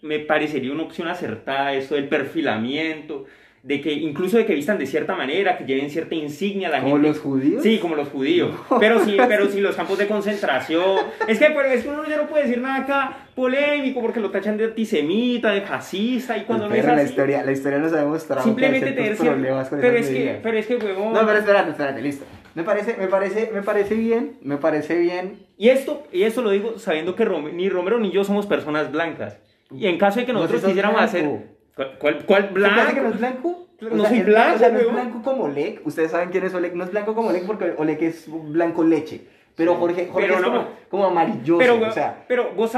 me 0.00 0.20
parecería 0.20 0.72
una 0.72 0.84
opción 0.84 1.08
acertada 1.08 1.74
esto 1.74 1.96
del 1.96 2.08
perfilamiento, 2.08 3.26
de 3.68 3.82
que 3.82 3.92
incluso 3.92 4.38
de 4.38 4.46
que 4.46 4.54
vistan 4.54 4.78
de 4.78 4.86
cierta 4.86 5.14
manera, 5.14 5.58
que 5.58 5.64
lleven 5.64 5.90
cierta 5.90 6.14
insignia 6.14 6.70
la 6.70 6.80
¿Como 6.80 6.96
los 6.96 7.18
judíos? 7.20 7.62
Sí, 7.62 7.78
como 7.78 7.96
los 7.96 8.08
judíos. 8.08 8.50
Pero 8.80 9.04
sí, 9.04 9.14
pero 9.28 9.46
sí 9.50 9.60
los 9.60 9.76
campos 9.76 9.98
de 9.98 10.06
concentración. 10.06 10.96
Es 11.26 11.38
que, 11.38 11.54
es 11.74 11.82
que 11.82 11.88
uno 11.90 12.02
ya 12.08 12.16
no 12.16 12.28
puede 12.28 12.44
decir 12.44 12.62
nada 12.62 12.76
acá 12.76 13.28
polémico 13.34 14.00
porque 14.00 14.20
lo 14.20 14.30
tachan 14.30 14.56
de 14.56 14.64
antisemita, 14.64 15.50
de 15.50 15.60
fascista 15.60 16.38
y 16.38 16.44
cuando 16.44 16.66
no 16.66 16.74
es 16.74 16.82
así, 16.82 16.96
la 16.96 17.02
historia, 17.02 17.44
la 17.44 17.52
historia 17.52 17.78
nos 17.78 17.92
ha 17.92 17.98
demostrado 17.98 18.42
simplemente 18.42 18.92
tener 18.92 19.16
problemas 19.18 19.68
con 19.68 19.80
pero 19.80 19.98
es 19.98 20.08
que, 20.08 20.40
pero 20.42 20.58
es 20.58 20.66
que 20.66 20.76
huevón. 20.76 21.12
No, 21.12 21.26
pero 21.26 21.38
espérate, 21.38 21.70
espérate, 21.70 22.00
listo. 22.00 22.24
Me 22.54 22.64
parece, 22.64 22.96
me 22.96 23.06
parece, 23.06 23.50
me 23.52 23.60
parece 23.60 23.94
bien, 23.96 24.38
me 24.40 24.56
parece 24.56 24.96
bien. 24.96 25.46
Y 25.58 25.68
esto, 25.68 26.04
y 26.10 26.22
esto 26.22 26.40
lo 26.40 26.50
digo 26.50 26.78
sabiendo 26.78 27.14
que 27.14 27.26
ni 27.52 27.68
Romero 27.68 27.98
ni 27.98 28.10
yo 28.12 28.24
somos 28.24 28.46
personas 28.46 28.90
blancas. 28.90 29.36
Y 29.70 29.88
en 29.88 29.98
caso 29.98 30.20
de 30.20 30.24
que 30.24 30.32
nosotros 30.32 30.64
quisiéramos 30.64 31.02
hacer. 31.02 31.57
¿Cuál, 31.98 32.24
cuál 32.24 32.48
blanco? 32.48 32.94
que 32.94 33.00
no 33.00 33.08
es 33.08 33.18
blanco? 33.18 33.66
No 33.80 34.04
soy 34.04 34.22
blanco. 34.22 34.56
O 34.56 34.58
sea, 34.58 34.68
no 34.70 34.78
es 34.78 34.92
blanco 34.92 35.22
como 35.22 35.44
Oleg. 35.44 35.80
Ustedes 35.84 36.10
saben 36.10 36.30
quién 36.30 36.44
es 36.44 36.54
Oleg. 36.54 36.74
No 36.74 36.84
es 36.84 36.90
blanco 36.90 37.14
como 37.14 37.28
Oleg 37.28 37.46
porque 37.46 37.74
Oleg 37.76 38.02
es 38.02 38.26
blanco 38.28 38.82
leche. 38.82 39.22
Pero 39.54 39.74
Jorge, 39.74 40.06
Jorge 40.06 40.32
es 40.32 40.40
como, 40.40 40.68
como, 40.88 41.06
amarilloso. 41.06 41.58
Pero, 41.58 41.80
o 41.80 41.90
sea, 41.90 42.24
pero 42.28 42.52
vos, 42.54 42.72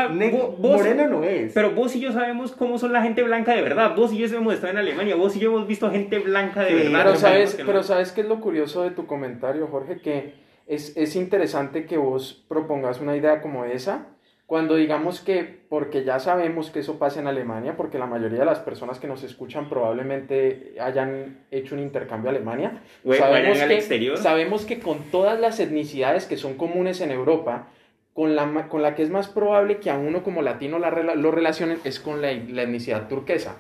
vos, 0.59 0.79
moreno 0.79 1.09
no 1.09 1.25
es. 1.25 1.53
Pero 1.53 1.73
vos 1.73 1.95
y 1.95 2.01
yo 2.01 2.11
sabemos 2.11 2.53
cómo 2.53 2.79
son 2.79 2.95
la 2.95 3.03
gente 3.03 3.23
blanca 3.23 3.55
de 3.55 3.61
verdad. 3.61 3.95
Vos 3.95 4.15
y 4.15 4.17
yo 4.17 4.35
hemos 4.35 4.55
estado 4.55 4.73
en 4.73 4.79
Alemania. 4.79 5.15
Vos 5.15 5.37
y 5.37 5.41
yo 5.41 5.51
hemos 5.51 5.67
visto 5.67 5.91
gente 5.91 6.19
blanca 6.21 6.63
de 6.63 6.75
verdad. 6.75 7.03
Pero 7.05 7.17
sabes, 7.17 7.59
pero 7.67 7.83
sabes 7.83 8.13
qué 8.13 8.23
es 8.23 8.29
lo 8.29 8.41
curioso 8.41 8.83
de 8.83 8.93
tu 8.93 9.07
comentario, 9.07 9.67
Jorge, 9.67 10.01
que 10.01 10.33
es, 10.67 10.97
es 10.97 11.17
interesante 11.17 11.85
que 11.85 11.99
vos 11.99 12.47
propongas 12.49 12.99
una 13.01 13.15
idea 13.15 13.43
como 13.43 13.67
esa 13.67 14.07
cuando 14.51 14.75
digamos 14.75 15.21
que, 15.21 15.61
porque 15.69 16.03
ya 16.03 16.19
sabemos 16.19 16.71
que 16.71 16.81
eso 16.81 16.99
pasa 16.99 17.21
en 17.21 17.29
Alemania, 17.29 17.77
porque 17.77 18.01
la 18.01 18.07
mayoría 18.07 18.41
de 18.41 18.45
las 18.45 18.59
personas 18.59 18.99
que 18.99 19.07
nos 19.07 19.23
escuchan 19.23 19.69
probablemente 19.69 20.75
hayan 20.81 21.45
hecho 21.53 21.77
un 21.77 21.81
intercambio 21.81 22.31
a 22.31 22.35
Alemania, 22.35 22.83
sabemos, 23.17 23.59
que, 23.59 23.75
exterior. 23.75 24.19
sabemos 24.19 24.65
que 24.65 24.81
con 24.81 25.05
todas 25.13 25.39
las 25.39 25.61
etnicidades 25.61 26.27
que 26.27 26.37
son 26.37 26.55
comunes 26.55 27.01
en 27.01 27.13
Europa, 27.13 27.69
con 28.13 28.35
la, 28.35 28.67
con 28.67 28.83
la 28.83 28.97
que 28.97 29.05
es 29.05 29.11
más 29.11 29.29
probable 29.29 29.77
que 29.77 29.89
a 29.89 29.97
uno 29.97 30.25
como 30.25 30.43
latino 30.43 30.81
la, 30.81 30.91
lo 30.91 31.31
relacionen 31.31 31.79
es 31.85 32.01
con 32.01 32.21
la, 32.21 32.33
la 32.33 32.63
etnicidad 32.63 33.07
turquesa. 33.07 33.57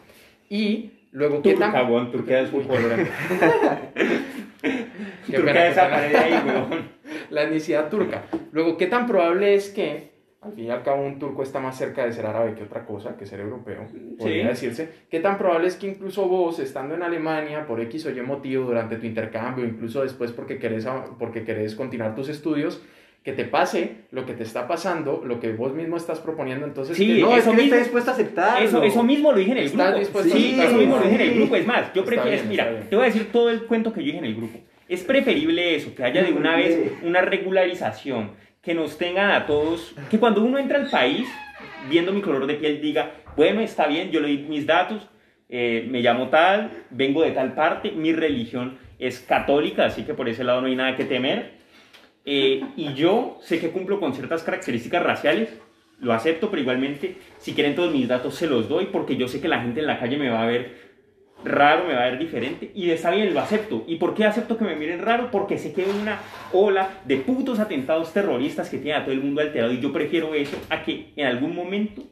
Y 0.49 0.91
luego, 1.13 1.41
¿qué 1.41 1.55
tan... 1.55 1.71
Turquía 2.11 2.41
es 2.41 2.51
La 7.31 7.45
etnicidad 7.45 7.89
turca. 7.91 8.25
Luego, 8.51 8.77
¿qué 8.77 8.89
tan 8.89 9.07
probable 9.07 9.55
es 9.55 9.69
que 9.69 10.10
al 10.43 10.53
fin 10.55 10.65
y 10.65 10.71
al 10.71 10.83
cabo 10.83 11.03
un 11.03 11.19
turco 11.19 11.43
está 11.43 11.61
más 11.61 11.77
cerca 11.77 12.07
de 12.07 12.13
ser 12.13 12.25
árabe 12.25 12.55
que 12.55 12.63
otra 12.63 12.87
cosa, 12.87 13.17
que 13.17 13.27
ser 13.27 13.41
europeo, 13.41 13.87
podría 14.19 14.49
decirse. 14.49 14.89
¿Qué 15.11 15.21
tan 15.21 15.37
probable 15.37 15.69
es 15.69 15.77
que 15.77 15.89
incluso 15.89 16.27
vos, 16.27 16.59
estando 16.59 16.95
en 16.95 17.03
Alemania, 17.03 17.67
por 17.67 17.81
X 17.83 18.07
o 18.07 18.11
Y 18.11 18.23
motivo, 18.23 18.65
durante 18.65 18.97
tu 18.97 19.07
intercambio, 19.07 19.67
incluso 19.67 20.03
después 20.03 20.33
porque 20.33 20.59
querés, 20.59 20.87
porque 21.19 21.45
querés 21.45 21.75
continuar 21.75 22.15
tus 22.15 22.31
estudios, 22.31 22.81
que 23.23 23.33
te 23.33 23.45
pase 23.45 23.97
lo 24.13 24.25
que 24.25 24.33
te 24.33 24.45
está 24.45 24.67
pasando, 24.67 25.23
lo 25.27 25.41
que 25.41 25.53
vos 25.53 25.75
mismo 25.75 25.99
estás 25.99 26.21
proponiendo, 26.21 26.65
entonces 26.65 26.97
sí, 26.97 27.21
no, 27.21 27.37
eso 27.37 27.53
mismo, 27.53 27.77
dispuesto 27.77 28.11
a 28.11 28.15
aceptar. 28.15 28.63
Eso, 28.63 28.83
eso 28.83 29.03
mismo 29.03 29.33
lo 29.33 29.39
dije 29.39 29.53
en 29.53 29.59
el 29.59 29.69
grupo. 29.69 30.23
Sí, 30.23 30.59
eso 30.59 30.77
mismo 30.77 30.97
lo 30.97 31.03
dije 31.03 31.17
en 31.17 31.21
el 31.21 31.35
grupo. 31.35 31.57
Es 31.57 31.67
más, 31.67 31.93
yo 31.93 32.03
prefiero, 32.03 32.45
mira, 32.49 32.81
te 32.89 32.97
voy 32.97 33.05
a 33.05 33.09
decir 33.09 33.31
todo 33.31 33.51
el 33.51 33.65
cuento 33.65 33.93
que 33.93 34.01
yo 34.01 34.07
dije 34.07 34.19
en 34.19 34.25
el 34.25 34.37
grupo. 34.37 34.59
Es 34.89 35.05
preferible 35.05 35.77
eso, 35.77 35.95
que 35.95 36.03
haya 36.03 36.23
de 36.23 36.33
una 36.33 36.57
vez 36.57 36.93
una 37.03 37.21
regularización 37.21 38.31
que 38.63 38.75
nos 38.75 38.99
tengan 38.99 39.31
a 39.31 39.47
todos, 39.47 39.95
que 40.11 40.19
cuando 40.19 40.43
uno 40.43 40.59
entra 40.59 40.79
al 40.79 40.91
país, 40.91 41.29
viendo 41.89 42.13
mi 42.13 42.21
color 42.21 42.47
de 42.47 42.55
piel, 42.55 42.81
diga, 42.81 43.13
bueno, 43.37 43.61
está 43.61 43.87
bien, 43.87 44.11
yo 44.11 44.21
le 44.21 44.29
di 44.29 44.39
mis 44.39 44.67
datos, 44.67 45.09
eh, 45.49 45.87
me 45.91 46.01
llamo 46.01 46.29
tal, 46.29 46.71
vengo 46.91 47.23
de 47.23 47.31
tal 47.31 47.55
parte, 47.55 47.91
mi 47.91 48.13
religión 48.13 48.79
es 48.99 49.21
católica, 49.21 49.87
así 49.87 50.03
que 50.03 50.15
por 50.15 50.29
ese 50.29 50.45
lado 50.45 50.61
no 50.61 50.67
hay 50.67 50.77
nada 50.77 50.95
que 50.97 51.07
temer, 51.07 51.53
eh, 52.27 52.63
y 52.77 52.93
yo 52.93 53.39
sé 53.41 53.59
que 53.61 53.71
cumplo 53.71 53.99
con 53.99 54.13
ciertas 54.13 54.43
características 54.43 55.03
raciales, 55.03 55.59
lo 55.99 56.13
acepto, 56.13 56.51
pero 56.51 56.63
igualmente, 56.63 57.17
si 57.39 57.55
quieren 57.55 57.75
todos 57.75 57.93
mis 57.93 58.09
datos, 58.09 58.35
se 58.35 58.47
los 58.47 58.69
doy, 58.69 58.87
porque 58.87 59.17
yo 59.17 59.27
sé 59.29 59.41
que 59.41 59.49
la 59.49 59.61
gente 59.61 59.81
en 59.81 59.87
la 59.87 59.99
calle 59.99 60.19
me 60.19 60.31
va 60.31 60.43
a 60.43 60.47
ver 60.47 60.90
raro, 61.45 61.87
me 61.87 61.95
va 61.95 62.03
a 62.03 62.11
ver 62.11 62.19
diferente 62.19 62.71
y 62.75 62.91
está 62.91 63.11
bien, 63.11 63.33
lo 63.33 63.41
acepto. 63.41 63.85
¿Y 63.87 63.97
por 63.97 64.15
qué 64.15 64.25
acepto 64.25 64.59
que 64.59 64.65
me 64.65 64.77
miren 64.77 65.01
raro? 65.01 65.31
Porque 65.31 65.59
sé 65.59 65.73
que 65.73 65.83
hay 65.83 65.91
una 65.91 66.19
ola 66.53 66.89
de 67.05 67.17
putos 67.17 67.59
atentados 67.59 68.13
terroristas 68.13 68.69
que 68.69 68.79
tiene 68.79 68.99
a 68.99 69.05
todo 69.05 69.13
el 69.13 69.21
mundo 69.21 69.41
alterado 69.41 69.73
y 69.73 69.81
yo 69.81 69.93
prefiero 69.93 70.35
eso 70.35 70.57
a 70.69 70.83
que 70.83 71.13
en 71.17 71.27
algún 71.27 71.55
momento 71.55 72.03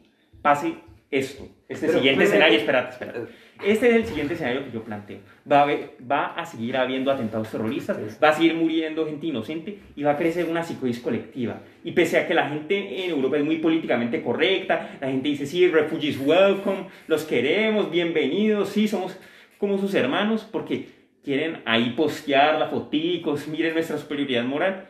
pase 0.43 0.75
esto. 1.11 1.47
Este 1.69 1.89
siguiente 1.89 2.25
escenario, 2.25 2.59
espérate, 2.59 2.93
espérate. 2.93 3.33
Este 3.65 3.89
es 3.89 3.97
el 3.97 4.07
siguiente 4.07 4.35
escenario 4.35 4.65
que 4.65 4.71
yo 4.71 4.85
planteo. 4.85 5.19
Va 5.51 5.63
a, 5.63 5.67
va 6.11 6.27
a 6.35 6.47
seguir 6.47 6.77
habiendo 6.77 7.11
atentados 7.11 7.51
terroristas, 7.51 7.99
va 8.23 8.29
a 8.29 8.33
seguir 8.33 8.55
muriendo 8.55 9.05
gente 9.05 9.27
inocente 9.27 9.79
y 9.97 10.03
va 10.05 10.13
a 10.13 10.17
crecer 10.17 10.49
una 10.49 10.63
psicosis 10.63 11.01
colectiva. 11.01 11.61
Y 11.83 11.93
pese 11.93 12.19
a 12.19 12.29
que 12.29 12.35
la 12.35 12.49
gente 12.49 13.05
en 13.05 13.11
Europa 13.11 13.37
es 13.37 13.45
muy 13.45 13.57
políticamente 13.57 14.23
correcta, 14.23 14.99
la 15.01 15.09
gente 15.09 15.29
dice, 15.29 15.45
sí, 15.45 15.67
refugees 15.69 16.21
welcome, 16.21 16.87
los 17.09 17.25
queremos, 17.25 17.91
bienvenidos, 17.91 18.69
sí, 18.69 18.87
somos 18.87 19.19
como 19.59 19.77
sus 19.79 19.93
hermanos, 19.95 20.47
porque 20.51 20.87
quieren 21.25 21.61
ahí 21.65 21.91
postear 21.97 22.61
la 22.61 22.69
foticos, 22.69 23.49
miren 23.49 23.75
nuestra 23.75 23.99
superioridad 23.99 24.45
moral, 24.45 24.89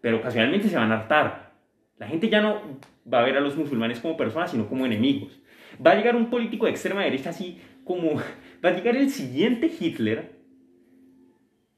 pero 0.00 0.16
ocasionalmente 0.16 0.68
se 0.68 0.76
van 0.76 0.90
a 0.90 1.02
hartar. 1.02 1.52
La 1.98 2.08
gente 2.08 2.28
ya 2.28 2.40
no 2.40 2.60
va 3.12 3.20
a 3.20 3.24
ver 3.24 3.36
a 3.36 3.40
los 3.40 3.56
musulmanes 3.56 4.00
como 4.00 4.16
personas, 4.16 4.50
sino 4.50 4.68
como 4.68 4.86
enemigos. 4.86 5.38
Va 5.84 5.92
a 5.92 5.94
llegar 5.94 6.16
un 6.16 6.30
político 6.30 6.66
de 6.66 6.72
extrema 6.72 7.04
derecha 7.04 7.30
así 7.30 7.60
como 7.88 8.16
va 8.64 8.68
a 8.68 8.72
llegar 8.72 8.94
el 8.94 9.10
siguiente 9.10 9.72
Hitler, 9.80 10.36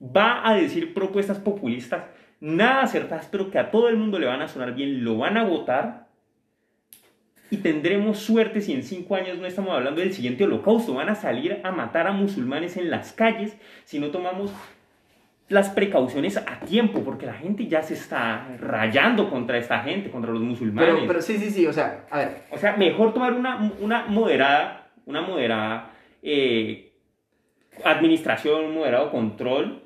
va 0.03 0.47
a 0.47 0.55
decir 0.55 0.93
propuestas 0.93 1.39
populistas, 1.39 2.05
nada 2.41 2.83
acertadas, 2.83 3.29
pero 3.31 3.51
que 3.51 3.59
a 3.59 3.71
todo 3.71 3.89
el 3.89 3.97
mundo 3.97 4.19
le 4.19 4.27
van 4.27 4.43
a 4.43 4.49
sonar 4.49 4.75
bien, 4.75 5.05
lo 5.05 5.17
van 5.17 5.39
a 5.39 5.45
votar 5.45 6.09
y 7.51 7.59
tendremos 7.59 8.19
suerte 8.19 8.61
si 8.61 8.73
en 8.73 8.83
cinco 8.83 9.15
años 9.15 9.39
no 9.39 9.47
estamos 9.47 9.75
hablando 9.75 10.01
del 10.01 10.13
siguiente 10.13 10.45
holocausto. 10.45 10.95
Van 10.95 11.09
a 11.09 11.17
salir 11.17 11.61
a 11.65 11.73
matar 11.73 12.07
a 12.07 12.13
musulmanes 12.13 12.77
en 12.77 12.91
las 12.91 13.13
calles 13.13 13.57
si 13.85 13.99
no 13.99 14.09
tomamos 14.09 14.53
las 15.49 15.69
precauciones 15.69 16.37
a 16.37 16.61
tiempo, 16.61 17.03
porque 17.03 17.27
la 17.27 17.35
gente 17.35 17.67
ya 17.67 17.83
se 17.83 17.95
está 17.95 18.47
rayando 18.61 19.29
contra 19.29 19.59
esta 19.59 19.81
gente, 19.81 20.09
contra 20.11 20.31
los 20.31 20.43
musulmanes. 20.43 20.95
Pero, 20.95 21.07
pero 21.09 21.21
sí, 21.21 21.39
sí, 21.39 21.51
sí, 21.51 21.67
o 21.67 21.73
sea, 21.73 22.05
a 22.09 22.19
ver. 22.19 22.43
O 22.53 22.57
sea, 22.57 22.77
mejor 22.77 23.13
tomar 23.13 23.33
una, 23.33 23.73
una 23.81 24.07
moderada, 24.07 24.87
una 25.07 25.23
moderada 25.23 25.91
eh, 26.23 26.93
administración, 27.85 28.75
moderado 28.75 29.11
control, 29.11 29.83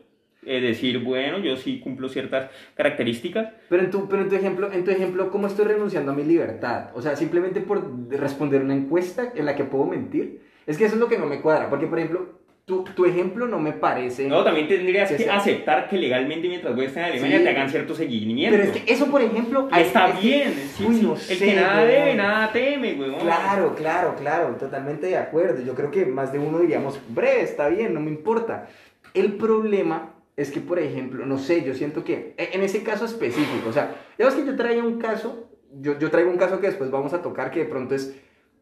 es 0.46 0.62
decir, 0.62 0.98
bueno, 1.02 1.38
yo 1.38 1.56
sí 1.56 1.80
cumplo 1.80 2.08
ciertas 2.08 2.50
características. 2.74 3.52
Pero 3.68 3.82
en 3.82 3.90
tu, 3.90 4.08
pero 4.08 4.22
en 4.22 4.28
tu 4.28 4.34
ejemplo, 4.34 4.72
en 4.72 4.84
tu 4.84 4.90
ejemplo, 4.90 5.30
¿cómo 5.30 5.46
estoy 5.46 5.64
renunciando 5.64 6.12
a 6.12 6.14
mi 6.14 6.24
libertad? 6.24 6.90
O 6.94 7.02
sea, 7.02 7.16
simplemente 7.16 7.60
por 7.60 8.08
responder 8.10 8.62
una 8.62 8.74
encuesta 8.74 9.32
en 9.34 9.46
la 9.46 9.56
que 9.56 9.64
puedo 9.64 9.86
mentir. 9.86 10.42
Es 10.66 10.78
que 10.78 10.84
eso 10.84 10.94
es 10.94 11.00
lo 11.00 11.08
que 11.08 11.18
no 11.18 11.26
me 11.26 11.40
cuadra, 11.40 11.68
porque 11.68 11.86
por 11.86 11.98
ejemplo, 11.98 12.43
tu, 12.66 12.82
tu, 12.82 13.04
ejemplo 13.04 13.46
no 13.46 13.58
me 13.58 13.72
parece. 13.72 14.26
No, 14.26 14.42
también 14.42 14.66
tendrías 14.66 15.12
que, 15.12 15.28
aceptar 15.28 15.88
que 15.88 15.98
legalmente 15.98 16.48
mientras 16.48 16.74
voy 16.74 16.86
a 16.86 16.88
estar 16.88 17.04
en 17.04 17.12
Alemania 17.12 17.42
te 17.42 17.48
hagan 17.50 17.68
cierto 17.68 17.94
seguimiento. 17.94 18.56
Pero 18.56 18.70
es 18.70 18.82
que 18.82 18.92
eso, 18.92 19.10
por 19.10 19.20
ejemplo. 19.20 19.68
Está 19.76 20.12
bien. 20.12 20.54
el 20.80 21.38
que 21.38 21.54
nada 21.54 21.84
debe, 21.84 22.14
nada 22.14 22.52
teme, 22.52 22.94
güey. 22.94 23.18
Claro, 23.18 23.74
claro, 23.74 24.14
claro. 24.16 24.56
Totalmente 24.56 25.08
de 25.08 25.16
acuerdo. 25.18 25.62
Yo 25.62 25.74
creo 25.74 25.90
que 25.90 26.06
más 26.06 26.32
de 26.32 26.38
uno 26.38 26.60
diríamos, 26.60 26.98
bre, 27.08 27.42
está 27.42 27.68
bien, 27.68 27.92
no 27.92 28.00
me 28.00 28.10
importa. 28.10 28.68
El 29.12 29.34
problema 29.34 30.14
es 30.36 30.50
que, 30.50 30.60
por 30.60 30.78
ejemplo, 30.78 31.26
no 31.26 31.38
sé, 31.38 31.64
yo 31.64 31.74
siento 31.74 32.02
que 32.02 32.34
e, 32.38 32.50
en 32.54 32.62
ese 32.62 32.82
caso 32.82 33.04
específico, 33.04 33.68
o 33.68 33.72
sea, 33.72 33.94
digamos 34.16 34.38
que 34.38 34.46
yo 34.46 34.56
traía 34.56 34.82
un 34.82 34.98
caso, 34.98 35.50
yo, 35.70 35.98
yo 35.98 36.10
traigo 36.10 36.30
un 36.30 36.38
caso 36.38 36.60
que 36.60 36.66
después 36.66 36.90
vamos 36.90 37.12
a 37.12 37.20
tocar 37.20 37.50
que 37.50 37.60
de 37.60 37.66
pronto 37.66 37.94
es 37.94 38.16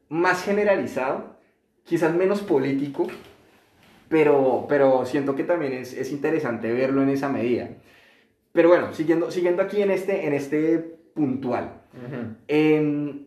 más 0.08 0.44
generalizado, 0.44 1.36
quizás 1.84 2.14
menos 2.14 2.42
político 2.42 3.06
pero, 4.12 4.66
pero 4.68 5.06
siento 5.06 5.34
que 5.34 5.42
también 5.42 5.72
es, 5.72 5.94
es 5.94 6.12
interesante 6.12 6.70
verlo 6.70 7.02
en 7.02 7.08
esa 7.08 7.30
medida. 7.30 7.70
Pero 8.52 8.68
bueno, 8.68 8.92
siguiendo, 8.92 9.30
siguiendo 9.30 9.62
aquí 9.62 9.80
en 9.80 9.90
este, 9.90 10.26
en 10.26 10.34
este 10.34 10.78
puntual. 11.14 11.80
Em, 12.46 13.24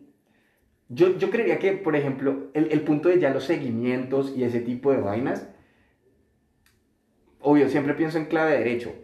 yo, 0.88 1.18
yo 1.18 1.28
creería 1.30 1.58
que, 1.58 1.72
por 1.72 1.96
ejemplo, 1.96 2.50
el, 2.54 2.70
el, 2.70 2.82
punto 2.82 3.08
de 3.08 3.18
ya 3.18 3.30
los 3.30 3.42
seguimientos 3.42 4.32
y 4.36 4.44
ese 4.44 4.60
tipo 4.60 4.92
de 4.92 4.98
vainas, 4.98 5.48
obvio, 7.40 7.68
siempre 7.68 7.94
pienso 7.94 8.18
en 8.18 8.26
clave 8.26 8.52
de 8.52 8.58
derecho, 8.58 8.94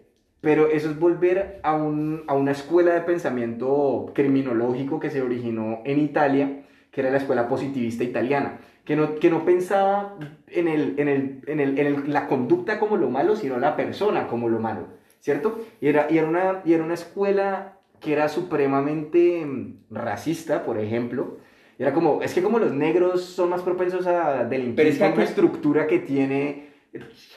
pero 0.41 0.69
eso 0.69 0.89
es 0.89 0.97
volver 1.01 1.59
a, 1.65 1.75
un, 1.75 2.23
a 2.29 2.35
una 2.35 2.53
escuela 2.53 2.95
de 2.95 3.01
pensamiento 3.01 4.13
criminológico 4.15 5.01
que 5.01 5.11
se 5.11 5.21
originó 5.21 5.81
en 5.85 5.99
Italia, 5.99 6.63
que 6.93 7.01
era 7.01 7.11
la 7.11 7.17
escuela 7.17 7.49
positivista 7.49 8.05
italiana 8.05 8.61
que 8.85 8.97
no, 8.97 9.17
que 9.17 9.31
no 9.31 9.45
pensaba 9.45 10.17
en, 10.49 10.69
el, 10.69 10.99
en, 10.99 11.09
el, 11.09 11.43
en, 11.47 11.61
el, 11.61 11.79
en 11.79 12.13
la 12.13 12.27
conducta 12.27 12.81
como 12.81 12.97
lo 12.97 13.11
malo, 13.11 13.37
sino 13.37 13.59
la 13.59 13.77
persona 13.77 14.27
como 14.27 14.49
lo 14.49 14.59
malo, 14.59 14.89
¿cierto? 15.21 15.61
Y 15.81 15.89
era, 15.89 16.09
y 16.11 16.19
era, 16.19 16.29
una, 16.29 16.63
y 16.65 16.73
era 16.73 16.83
una 16.83 16.95
escuela 16.95 17.79
que 18.01 18.13
era 18.13 18.29
supremamente 18.29 19.45
mm, 19.47 19.85
racista, 19.91 20.65
por 20.65 20.79
ejemplo. 20.79 21.39
Era 21.79 21.93
como, 21.93 22.23
es 22.23 22.35
que 22.35 22.43
como 22.43 22.59
los 22.59 22.73
negros 22.73 23.25
son 23.25 23.51
más 23.51 23.63
propensos 23.63 24.07
a 24.07 24.45
delinquir, 24.45 24.77
Pero 24.77 24.89
es 24.89 24.99
que 24.99 25.05
una 25.05 25.25
estructura 25.25 25.87
que 25.87 26.01
tiene 26.01 26.73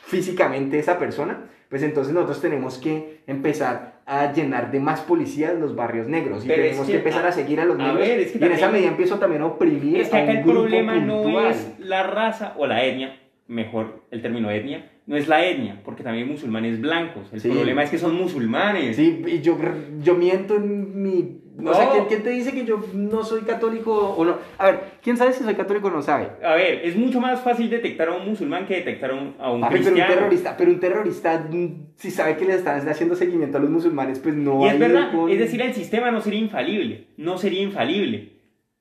físicamente 0.04 0.80
esa 0.80 1.00
persona, 1.00 1.50
pues 1.70 1.84
entonces 1.84 2.14
nosotros 2.14 2.42
tenemos 2.42 2.78
que 2.78 3.22
empezar 3.28 3.95
a 4.06 4.32
llenar 4.34 4.72
de 4.72 4.80
más 4.80 5.02
policías 5.02 5.56
los 5.56 5.76
barrios 5.76 6.08
negros 6.08 6.46
y 6.46 6.48
tenemos 6.48 6.86
que, 6.86 6.98
empezar 6.98 7.26
a, 7.26 7.32
seguir 7.32 7.60
a 7.60 7.66
los 7.66 7.78
negros 7.78 8.08
y 8.08 8.44
en 8.44 8.52
esa 8.52 8.70
medida 8.70 8.90
empiezo 8.90 9.18
también 9.18 9.42
a 9.42 9.48
oprimir 9.48 10.02
es 10.02 10.10
que 10.10 10.18
acá 10.18 10.32
el 10.32 10.44
problema 10.44 10.96
no 10.96 11.48
es 11.48 11.74
la 11.80 12.04
raza 12.04 12.54
o 12.58 12.68
la 12.68 12.84
etnia 12.84 13.20
mejor 13.48 14.04
el 14.12 14.22
término 14.22 14.52
etnia 14.52 14.92
no 15.08 15.16
es 15.16 15.28
la 15.28 15.46
etnia, 15.46 15.82
porque 15.86 16.04
también 16.04 16.26
hay 16.26 16.32
musulmanes 16.32 16.82
blancos. 16.82 17.28
El 17.32 17.40
problema 17.40 17.84
es 17.84 17.92
que 17.92 18.00
son 18.00 18.16
musulmanes. 18.16 18.96
Sí, 18.96 19.24
y 19.28 19.42
yo, 19.42 19.56
yo 20.02 20.16
miento 20.16 20.56
en 20.56 21.04
mi 21.04 21.42
o 21.64 21.74
sea, 21.74 21.90
¿quién, 22.08 22.24
te 22.24 22.30
dice 22.32 22.52
que 22.52 22.66
yo 22.66 22.84
no 22.94 23.24
soy 23.24 23.42
católico 23.42 23.94
o 23.94 24.26
no? 24.26 24.38
A 24.58 24.66
ver, 24.66 24.80
¿quién 25.02 25.16
sabe 25.16 25.34
si 25.34 25.44
soy 25.44 25.56
católico 25.56 25.88
o 25.88 25.92
no 25.92 26.02
sabe? 26.02 26.30
A 26.44 26.56
ver, 26.56 26.82
es 26.84 26.96
mucho 26.96 27.22
más 27.22 27.42
fácil 27.42 27.70
detectar 27.70 28.10
a 28.10 28.14
un 28.14 28.26
musulmán 28.26 28.66
que 28.66 28.76
detectar 28.76 29.12
a 29.12 29.14
un, 29.14 29.36
a 29.40 29.52
un 29.52 29.62
cristiano. 29.62 29.96
Pero 29.96 30.12
un 30.12 30.16
terrorista, 30.16 30.58
pero 30.58 30.72
un 30.72 30.80
terrorista, 30.80 31.48
mm, 31.50 31.68
si 31.96 32.12
sabe 32.12 32.36
que 32.36 32.46
le 32.46 32.56
están 32.56 32.88
haciendo 32.88 33.16
seguimiento 33.16 33.58
a 33.58 33.62
los 33.62 33.70
musulmanes, 33.70 34.20
pues 34.20 34.36
no 34.36 34.66
Y 34.66 34.70
es 34.70 34.80
verdad, 34.80 35.12
es 35.30 35.40
decir, 35.40 35.62
el 35.62 35.74
sistema 35.74 36.12
no 36.12 36.22
sería 36.22 36.40
infalible, 36.40 37.08
no 37.18 37.38
sería 37.38 37.62
infalible. 37.62 38.36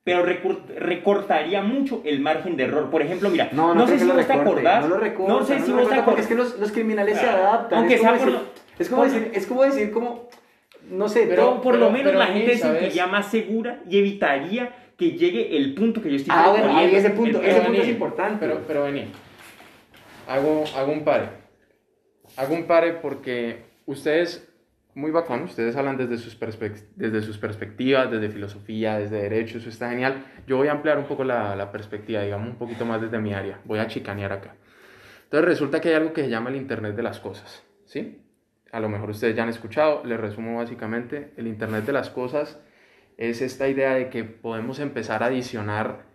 Pero 0.05 0.23
recortaría 0.23 1.63
mucho 1.63 2.03
el 2.05 2.21
margen 2.21 2.57
de 2.59 2.65
error. 2.65 2.91
Por 2.91 3.01
ejemplo, 3.01 3.31
mira, 3.31 3.49
no, 3.53 3.75
no, 3.75 3.87
sé 3.87 3.99
si 3.99 4.07
vos 4.07 4.27
te 4.27 4.33
acordás. 4.35 4.83
No 4.83 4.97
lo 4.97 5.01
recorta, 5.01 5.33
no 5.33 5.43
sé 5.43 5.61
si 5.61 5.73
vos 5.73 5.89
te 5.89 5.95
acordás. 5.95 6.05
Porque 6.05 6.21
es 6.21 6.27
que 6.27 6.35
los, 6.35 6.59
los 6.59 6.73
criminales 6.73 7.19
se 7.19 7.27
adaptan. 7.27 7.79
Aunque 7.79 7.95
es, 7.95 8.01
como 8.03 8.13
decir, 8.13 8.39
es 8.79 8.89
como 8.89 9.05
decir, 9.05 9.31
es 9.33 9.47
como 9.47 9.63
decir, 9.63 9.91
como 9.93 10.24
no 10.91 11.09
sé, 11.09 11.27
pero 11.29 11.61
por 11.61 11.77
lo 11.77 11.91
menos 11.91 12.15
la 12.15 12.27
gente 12.27 12.57
se 12.57 12.63
sentiría 12.63 13.07
más 13.07 13.31
segura 13.31 13.83
y 13.89 13.99
evitaría 13.99 14.75
que 14.97 15.13
llegue 15.13 15.57
el 15.57 15.75
punto 15.75 16.01
que 16.01 16.11
yo 16.11 16.17
estoy 16.17 16.35
Ah, 16.37 16.51
bueno, 16.51 16.77
ahí 16.77 16.95
ese 16.95 17.11
punto, 17.11 17.43
ese 17.43 17.61
punto 17.61 17.83
es 17.83 17.89
importante. 17.89 18.47
Pero, 18.47 18.61
pero 18.67 18.85
vení, 18.85 19.07
hago, 20.29 20.65
hago 20.77 20.93
un 20.93 21.05
pare. 21.05 21.29
Hago 22.37 22.55
un 22.55 22.65
pare 22.65 22.93
porque 22.95 23.65
ustedes, 23.87 24.49
muy 24.95 25.11
bacán, 25.11 25.43
ustedes 25.45 25.77
hablan 25.77 25.97
desde 25.97 26.19
sus, 26.19 26.39
desde 26.97 27.23
sus 27.23 27.39
perspectivas, 27.39 28.11
desde 28.11 28.29
filosofía, 28.29 28.99
desde 28.99 29.23
derecho, 29.23 29.59
eso 29.59 29.69
está 29.69 29.91
genial. 29.91 30.25
Yo 30.47 30.57
voy 30.57 30.69
a 30.69 30.73
ampliar 30.73 30.99
un 30.99 31.05
poco 31.05 31.25
la, 31.25 31.57
la 31.57 31.71
perspectiva, 31.73 32.23
digamos, 32.23 32.49
un 32.49 32.57
poquito 32.57 32.85
más 32.85 33.01
desde 33.01 33.19
mi 33.19 33.35
área. 33.35 33.61
Voy 33.65 33.79
a 33.79 33.87
chicanear 33.87 34.33
acá. 34.33 34.55
Entonces 35.25 35.49
resulta 35.49 35.81
que 35.81 35.89
hay 35.89 35.95
algo 35.95 36.13
que 36.13 36.23
se 36.23 36.31
llama 36.31 36.51
el 36.51 36.57
Internet 36.57 36.95
de 36.95 37.03
las 37.03 37.19
Cosas, 37.19 37.65
¿sí? 37.87 38.24
A 38.75 38.81
lo 38.81 38.89
mejor 38.89 39.11
ustedes 39.11 39.37
ya 39.37 39.45
han 39.45 39.51
escuchado, 39.51 40.03
les 40.05 40.19
resumo 40.19 40.57
básicamente, 40.57 41.31
el 41.37 41.47
Internet 41.47 41.85
de 41.85 41.93
las 41.93 42.11
Cosas 42.11 42.59
es 43.17 43.41
esta 43.41 43.69
idea 43.69 43.95
de 43.95 44.11
que 44.11 44.25
podemos 44.25 44.81
empezar 44.81 45.23
a 45.23 45.27
adicionar 45.27 46.07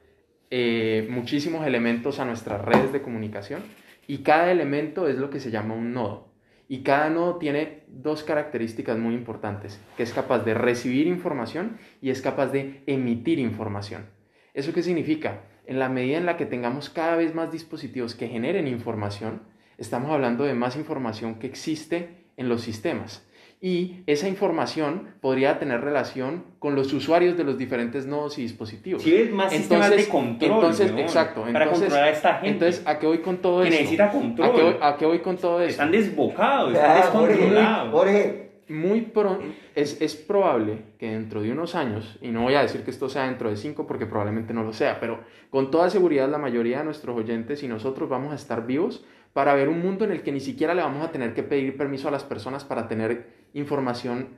eh, 0.49 1.07
muchísimos 1.09 1.65
elementos 1.65 2.19
a 2.19 2.25
nuestras 2.25 2.61
redes 2.61 2.91
de 2.91 3.01
comunicación 3.01 3.61
y 4.07 4.23
cada 4.23 4.51
elemento 4.51 5.07
es 5.07 5.15
lo 5.15 5.29
que 5.29 5.39
se 5.39 5.51
llama 5.51 5.73
un 5.73 5.93
nodo. 5.93 6.33
Y 6.67 6.83
cada 6.83 7.09
nodo 7.09 7.37
tiene 7.37 7.83
dos 7.87 8.25
características 8.25 8.97
muy 8.97 9.13
importantes, 9.13 9.79
que 9.95 10.03
es 10.03 10.11
capaz 10.11 10.39
de 10.39 10.53
recibir 10.53 11.07
información 11.07 11.77
y 12.01 12.09
es 12.09 12.21
capaz 12.21 12.47
de 12.47 12.83
emitir 12.87 13.39
información. 13.39 14.07
¿Eso 14.53 14.73
qué 14.73 14.83
significa? 14.83 15.43
En 15.65 15.79
la 15.79 15.87
medida 15.87 16.17
en 16.17 16.25
la 16.25 16.35
que 16.35 16.45
tengamos 16.45 16.89
cada 16.89 17.15
vez 17.15 17.33
más 17.33 17.53
dispositivos 17.53 18.15
que 18.15 18.27
generen 18.27 18.67
información, 18.67 19.43
estamos 19.77 20.11
hablando 20.11 20.43
de 20.43 20.55
más 20.55 20.75
información 20.75 21.35
que 21.39 21.47
existe 21.47 22.18
en 22.39 22.49
los 22.49 22.61
sistemas 22.61 23.23
y 23.61 24.03
esa 24.07 24.29
información 24.29 25.09
podría 25.19 25.59
tener 25.59 25.81
relación 25.81 26.45
con 26.59 26.75
los 26.75 26.93
usuarios 26.93 27.35
de 27.35 27.43
los 27.43 27.57
diferentes 27.57 28.05
nodos 28.05 28.37
y 28.39 28.43
dispositivos. 28.43 29.03
Sí, 29.03 29.13
es 29.13 29.31
más 29.31 29.51
entonces, 29.51 29.97
de 29.97 30.07
control. 30.07 30.51
Entonces, 30.51 30.91
exacto. 30.97 31.43
Para 31.51 31.69
controlar 31.69 32.03
a 32.05 32.09
esta 32.09 32.35
gente. 32.35 32.49
Entonces, 32.49 32.81
¿a 32.85 32.97
qué 32.99 33.07
voy 33.07 33.17
con 33.19 33.37
todo 33.37 33.63
que 33.63 33.69
necesita 33.69 34.11
control. 34.11 34.77
¿A 34.81 34.95
qué, 34.95 35.05
voy, 35.05 35.19
con 35.19 35.35
todo 35.37 35.59
eso? 35.59 35.71
Están 35.71 35.91
desbocados, 35.91 36.73
están 36.73 37.01
descontrolados. 37.01 37.91
Jorge, 37.91 38.49
muy 38.69 39.01
pro 39.01 39.39
es, 39.75 39.99
es, 39.99 40.15
probable 40.15 40.83
que 40.97 41.11
dentro 41.11 41.41
de 41.41 41.51
unos 41.51 41.75
años, 41.75 42.17
y 42.21 42.29
no 42.29 42.43
voy 42.43 42.53
a 42.53 42.61
decir 42.61 42.83
que 42.83 42.91
esto 42.91 43.09
sea 43.09 43.25
dentro 43.25 43.49
de 43.49 43.57
cinco 43.57 43.87
porque 43.87 44.05
probablemente 44.05 44.53
no 44.53 44.63
lo 44.63 44.73
sea, 44.73 44.99
pero 44.99 45.19
con 45.49 45.71
toda 45.71 45.89
seguridad 45.89 46.29
la 46.29 46.37
mayoría 46.37 46.77
de 46.79 46.85
nuestros 46.85 47.17
oyentes 47.17 47.63
y 47.63 47.67
nosotros 47.67 48.07
vamos 48.07 48.31
a 48.31 48.35
estar 48.35 48.67
vivos 48.67 49.03
para 49.39 49.53
ver 49.53 49.69
un 49.69 49.79
mundo 49.79 50.03
en 50.03 50.11
el 50.11 50.21
que 50.21 50.33
ni 50.33 50.41
siquiera 50.41 50.73
le 50.73 50.81
vamos 50.81 51.01
a 51.01 51.13
tener 51.13 51.33
que 51.33 51.43
pedir 51.43 51.77
permiso 51.77 52.09
a 52.09 52.11
las 52.11 52.25
personas 52.25 52.65
para 52.65 52.89
tener 52.89 53.47
información, 53.53 54.31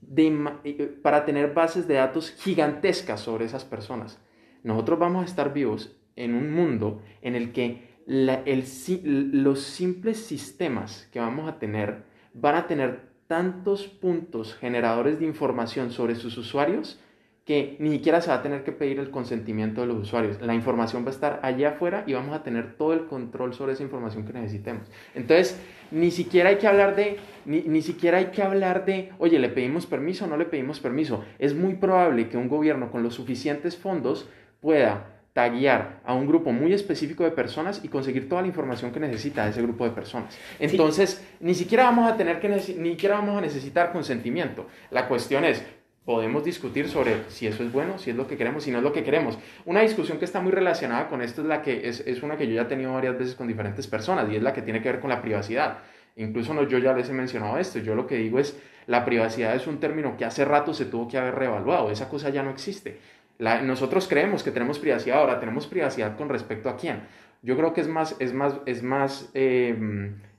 de, 0.00 0.52
eh, 0.62 0.98
para 1.02 1.24
tener 1.24 1.52
bases 1.52 1.88
de 1.88 1.94
datos 1.94 2.30
gigantescas 2.30 3.18
sobre 3.18 3.44
esas 3.44 3.64
personas. 3.64 4.22
Nosotros 4.62 5.00
vamos 5.00 5.24
a 5.24 5.24
estar 5.24 5.52
vivos 5.52 5.96
en 6.14 6.36
un 6.36 6.52
mundo 6.52 7.02
en 7.22 7.34
el 7.34 7.50
que 7.50 7.96
los 8.06 9.62
simples 9.62 10.24
sistemas 10.24 11.08
que 11.12 11.18
vamos 11.18 11.48
a 11.48 11.58
tener 11.58 12.04
van 12.32 12.54
a 12.54 12.68
tener 12.68 13.00
tantos 13.26 13.88
puntos 13.88 14.54
generadores 14.54 15.18
de 15.18 15.26
información 15.26 15.90
sobre 15.90 16.14
sus 16.14 16.38
usuarios 16.38 17.00
que 17.46 17.76
ni 17.78 17.92
siquiera 17.92 18.20
se 18.20 18.28
va 18.28 18.36
a 18.36 18.42
tener 18.42 18.64
que 18.64 18.72
pedir 18.72 18.98
el 18.98 19.10
consentimiento 19.10 19.80
de 19.80 19.86
los 19.86 19.98
usuarios. 19.98 20.42
La 20.42 20.52
información 20.52 21.04
va 21.04 21.10
a 21.10 21.12
estar 21.12 21.40
allá 21.44 21.70
afuera 21.70 22.02
y 22.04 22.12
vamos 22.12 22.34
a 22.34 22.42
tener 22.42 22.76
todo 22.76 22.92
el 22.92 23.06
control 23.06 23.54
sobre 23.54 23.74
esa 23.74 23.84
información 23.84 24.26
que 24.26 24.32
necesitemos. 24.32 24.90
Entonces, 25.14 25.56
ni 25.92 26.10
siquiera 26.10 26.50
hay 26.50 26.56
que 26.56 26.66
hablar 26.66 26.96
de, 26.96 27.18
ni, 27.44 27.60
ni 27.60 27.82
siquiera 27.82 28.18
hay 28.18 28.26
que 28.26 28.42
hablar 28.42 28.84
de, 28.84 29.12
oye, 29.18 29.38
¿le 29.38 29.48
pedimos 29.48 29.86
permiso 29.86 30.24
o 30.24 30.28
no 30.28 30.36
le 30.36 30.44
pedimos 30.44 30.80
permiso? 30.80 31.24
Es 31.38 31.54
muy 31.54 31.76
probable 31.76 32.28
que 32.28 32.36
un 32.36 32.48
gobierno 32.48 32.90
con 32.90 33.04
los 33.04 33.14
suficientes 33.14 33.76
fondos 33.76 34.28
pueda 34.60 35.16
taguear 35.36 36.00
a 36.06 36.14
un 36.14 36.26
grupo 36.26 36.50
muy 36.50 36.72
específico 36.72 37.22
de 37.22 37.30
personas 37.30 37.84
y 37.84 37.88
conseguir 37.88 38.26
toda 38.26 38.40
la 38.40 38.48
información 38.48 38.90
que 38.90 38.98
necesita 38.98 39.44
de 39.44 39.50
ese 39.50 39.60
grupo 39.60 39.84
de 39.84 39.90
personas. 39.90 40.34
Entonces, 40.58 41.22
ni 41.40 41.54
siquiera 41.54 41.84
vamos 41.84 42.10
a 42.10 42.16
tener 42.16 42.40
que 42.40 42.48
ni 42.48 42.90
siquiera 42.92 43.16
vamos 43.16 43.36
a 43.36 43.42
necesitar 43.42 43.92
consentimiento. 43.92 44.66
La 44.90 45.06
cuestión 45.06 45.44
es, 45.44 45.62
podemos 46.06 46.44
discutir 46.44 46.88
sobre 46.88 47.24
si 47.28 47.48
eso 47.48 47.64
es 47.64 47.72
bueno, 47.72 47.98
si 47.98 48.10
es 48.10 48.16
lo 48.16 48.28
que 48.28 48.36
queremos, 48.36 48.62
si 48.62 48.70
no 48.70 48.78
es 48.78 48.84
lo 48.84 48.92
que 48.92 49.02
queremos. 49.02 49.36
Una 49.64 49.80
discusión 49.80 50.18
que 50.18 50.24
está 50.24 50.40
muy 50.40 50.52
relacionada 50.52 51.08
con 51.08 51.20
esto 51.20 51.42
es 51.42 51.48
la 51.48 51.62
que 51.62 51.88
es, 51.88 52.00
es 52.06 52.22
una 52.22 52.36
que 52.38 52.46
yo 52.46 52.54
ya 52.54 52.62
he 52.62 52.66
tenido 52.66 52.92
varias 52.92 53.18
veces 53.18 53.34
con 53.34 53.48
diferentes 53.48 53.88
personas 53.88 54.30
y 54.30 54.36
es 54.36 54.42
la 54.42 54.52
que 54.54 54.62
tiene 54.62 54.80
que 54.80 54.90
ver 54.90 55.00
con 55.00 55.10
la 55.10 55.20
privacidad. 55.20 55.78
Incluso 56.14 56.54
no, 56.54 56.62
yo 56.62 56.78
ya 56.78 56.94
les 56.94 57.10
he 57.10 57.12
mencionado 57.12 57.58
esto, 57.58 57.80
yo 57.80 57.96
lo 57.96 58.06
que 58.06 58.16
digo 58.16 58.38
es, 58.38 58.56
la 58.86 59.04
privacidad 59.04 59.56
es 59.56 59.66
un 59.66 59.80
término 59.80 60.16
que 60.16 60.24
hace 60.24 60.44
rato 60.44 60.72
se 60.72 60.86
tuvo 60.86 61.08
que 61.08 61.18
haber 61.18 61.34
reevaluado, 61.34 61.90
esa 61.90 62.08
cosa 62.08 62.30
ya 62.30 62.44
no 62.44 62.50
existe. 62.50 63.00
La, 63.38 63.60
nosotros 63.60 64.06
creemos 64.08 64.44
que 64.44 64.52
tenemos 64.52 64.78
privacidad, 64.78 65.18
ahora 65.18 65.40
tenemos 65.40 65.66
privacidad 65.66 66.16
con 66.16 66.28
respecto 66.28 66.70
a 66.70 66.76
quién. 66.76 67.02
Yo 67.42 67.56
creo 67.56 67.74
que 67.74 67.80
es 67.80 67.88
más, 67.88 68.16
es 68.18 68.32
más, 68.32 68.54
es 68.64 68.82
más 68.82 69.30
eh, 69.34 69.76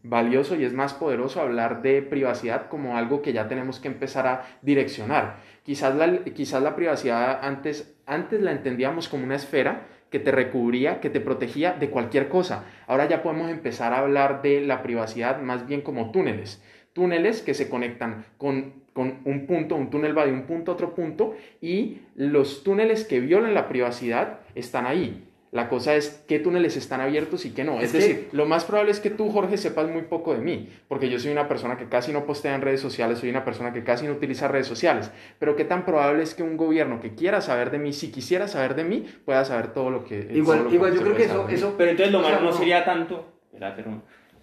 valioso 0.02 0.56
y 0.56 0.64
es 0.64 0.74
más 0.74 0.94
poderoso 0.94 1.42
hablar 1.42 1.82
de 1.82 2.02
privacidad 2.02 2.70
como 2.70 2.98
algo 2.98 3.22
que 3.22 3.34
ya 3.34 3.48
tenemos 3.48 3.80
que 3.80 3.88
empezar 3.88 4.28
a 4.28 4.46
direccionar. 4.62 5.38
Quizás 5.68 5.96
la, 5.96 6.24
quizás 6.24 6.64
la 6.64 6.78
privacidad 6.78 7.40
antes, 7.42 7.94
antes 8.06 8.40
la 8.40 8.54
entendíamos 8.54 9.10
como 9.10 9.26
una 9.26 9.36
esfera 9.36 9.86
que 10.10 10.18
te 10.18 10.32
recubría, 10.32 11.02
que 11.02 11.10
te 11.10 11.20
protegía 11.20 11.74
de 11.74 11.90
cualquier 11.90 12.30
cosa. 12.30 12.64
Ahora 12.88 13.10
ya 13.10 13.22
podemos 13.22 13.52
empezar 13.52 13.92
a 13.92 14.00
hablar 14.00 14.42
de 14.42 14.62
la 14.62 14.82
privacidad 14.82 15.42
más 15.42 15.68
bien 15.68 15.82
como 15.82 16.12
túneles. 16.12 16.64
Túneles 16.94 17.42
que 17.42 17.54
se 17.54 17.68
conectan 17.68 18.24
con, 18.38 18.76
con 18.94 19.20
un 19.26 19.46
punto, 19.46 19.76
un 19.76 19.90
túnel 19.90 20.18
va 20.18 20.26
de 20.26 20.32
un 20.32 20.44
punto 20.44 20.72
a 20.72 20.76
otro 20.76 20.96
punto 20.96 21.36
y 21.60 21.98
los 22.16 22.64
túneles 22.64 23.04
que 23.04 23.20
violan 23.20 23.54
la 23.54 23.68
privacidad 23.68 24.40
están 24.56 24.86
ahí. 24.86 25.27
La 25.58 25.70
cosa 25.70 25.96
es 25.96 26.24
qué 26.28 26.38
túneles 26.38 26.78
están 26.78 27.02
abiertos 27.02 27.44
y 27.46 27.50
qué 27.50 27.64
no. 27.64 27.82
Es, 27.82 27.92
decir, 27.92 28.30
lo 28.32 28.46
más 28.46 28.64
probable 28.64 28.92
es 28.92 29.00
que 29.00 29.10
tú, 29.10 29.32
Jorge, 29.32 29.58
sepas 29.58 29.90
muy 29.90 30.04
poco 30.04 30.36
de 30.36 30.40
mí, 30.40 30.70
porque 30.88 31.10
yo 31.10 31.18
soy 31.18 31.32
una 31.32 31.48
persona 31.48 31.78
que 31.78 31.90
casi 31.90 32.14
no 32.14 32.28
postea 32.28 32.54
en 32.54 32.62
redes 32.62 32.80
sociales, 32.80 33.18
soy 33.18 33.32
una 33.32 33.44
persona 33.44 33.74
que 33.74 33.84
casi 33.84 34.06
no 34.06 34.14
utiliza 34.14 34.48
redes 34.48 34.68
sociales. 34.68 35.12
Pero 35.40 35.56
qué 35.56 35.66
tan 35.66 35.84
probable 35.84 36.22
es 36.22 36.36
que 36.36 36.44
un 36.44 36.58
gobierno 36.58 37.00
que 37.00 37.16
quiera 37.16 37.42
saber 37.42 37.72
de 37.72 37.80
mí, 37.80 37.92
si 37.92 38.12
quisiera 38.12 38.48
saber 38.48 38.76
de 38.76 38.84
mí, 38.84 39.08
pueda 39.26 39.44
saber 39.46 39.74
todo 39.74 39.90
lo 39.90 40.06
que... 40.06 40.30
Igual, 40.32 40.68
igual 40.72 40.94
yo 40.94 41.02
creo 41.02 41.16
que 41.16 41.24
eso, 41.24 41.50
eso... 41.50 41.74
Pero 41.76 41.90
entonces 41.90 42.14
lo 42.14 42.22
malo 42.22 42.40
no, 42.40 42.54
sería 42.54 42.86
tanto 42.86 43.26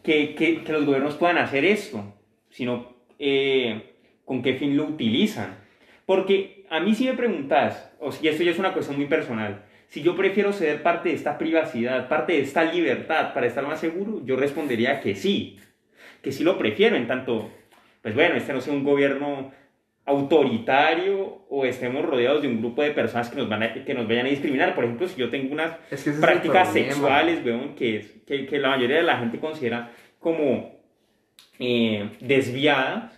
que, 0.03 0.35
que, 0.35 0.65
que, 0.65 0.73
los 0.73 0.85
gobiernos 0.85 1.15
puedan 1.15 1.39
hacer 1.39 1.65
esto, 1.65 2.13
sino 2.51 2.89
eh, 3.21 3.95
con 4.25 4.43
qué 4.43 4.55
fin 4.55 4.77
lo 4.77 4.83
utilizan. 4.83 5.59
Porque 6.07 6.67
a 6.71 6.81
mí 6.81 6.93
si 6.93 7.05
me 7.05 7.15
preguntas, 7.15 7.93
o 8.01 8.11
si 8.11 8.27
esto 8.27 8.43
ya 8.43 8.51
es 8.51 8.59
una 8.59 8.73
cuestión 8.73 8.97
muy 8.97 9.07
personal, 9.07 9.63
si 9.95 10.03
yo 10.03 10.17
prefiero 10.17 10.53
ceder 10.53 10.83
parte 10.83 11.11
de 11.11 11.15
esta 11.15 11.39
privacidad, 11.39 12.09
parte 12.09 12.33
de 12.33 12.41
esta 12.41 12.65
libertad 12.65 13.33
para 13.33 13.47
estar 13.47 13.65
más 13.65 13.79
seguro, 13.79 14.23
yo 14.25 14.35
respondería 14.35 15.01
que 15.01 15.15
sí, 15.15 15.61
que 16.21 16.33
sí 16.33 16.43
lo 16.43 16.59
prefiero, 16.59 16.97
en 16.97 17.07
tanto, 17.07 17.49
pues 18.03 18.13
bueno, 18.13 18.35
este 18.35 18.53
no 18.53 18.61
sea 18.61 18.73
un 18.73 18.83
gobierno 18.83 19.53
autoritario 20.05 21.45
o 21.49 21.65
estemos 21.65 22.05
rodeados 22.05 22.43
de 22.43 22.49
un 22.49 22.59
grupo 22.59 22.83
de 22.83 22.91
personas 22.91 23.31
que 23.31 23.37
nos, 23.37 23.49
van 23.49 23.63
a, 23.63 23.73
que 23.73 23.95
nos 23.95 24.09
vayan 24.09 24.27
a 24.27 24.31
discriminar. 24.31 24.75
Por 24.75 24.83
ejemplo, 24.83 25.07
si 25.07 25.15
yo 25.15 25.31
tengo 25.31 25.53
unas 25.53 25.77
prácticas 26.21 26.73
sexuales, 26.73 27.45
veo 27.45 27.77
que, 27.77 28.05
que, 28.27 28.47
que, 28.47 28.59
la 28.59 28.71
mayoría 28.71 28.97
de 28.97 29.05
la 29.05 29.19
gente 29.19 29.39
considera 29.39 29.93
como 30.19 30.75
eh, 31.61 32.11
desviadas 32.19 33.13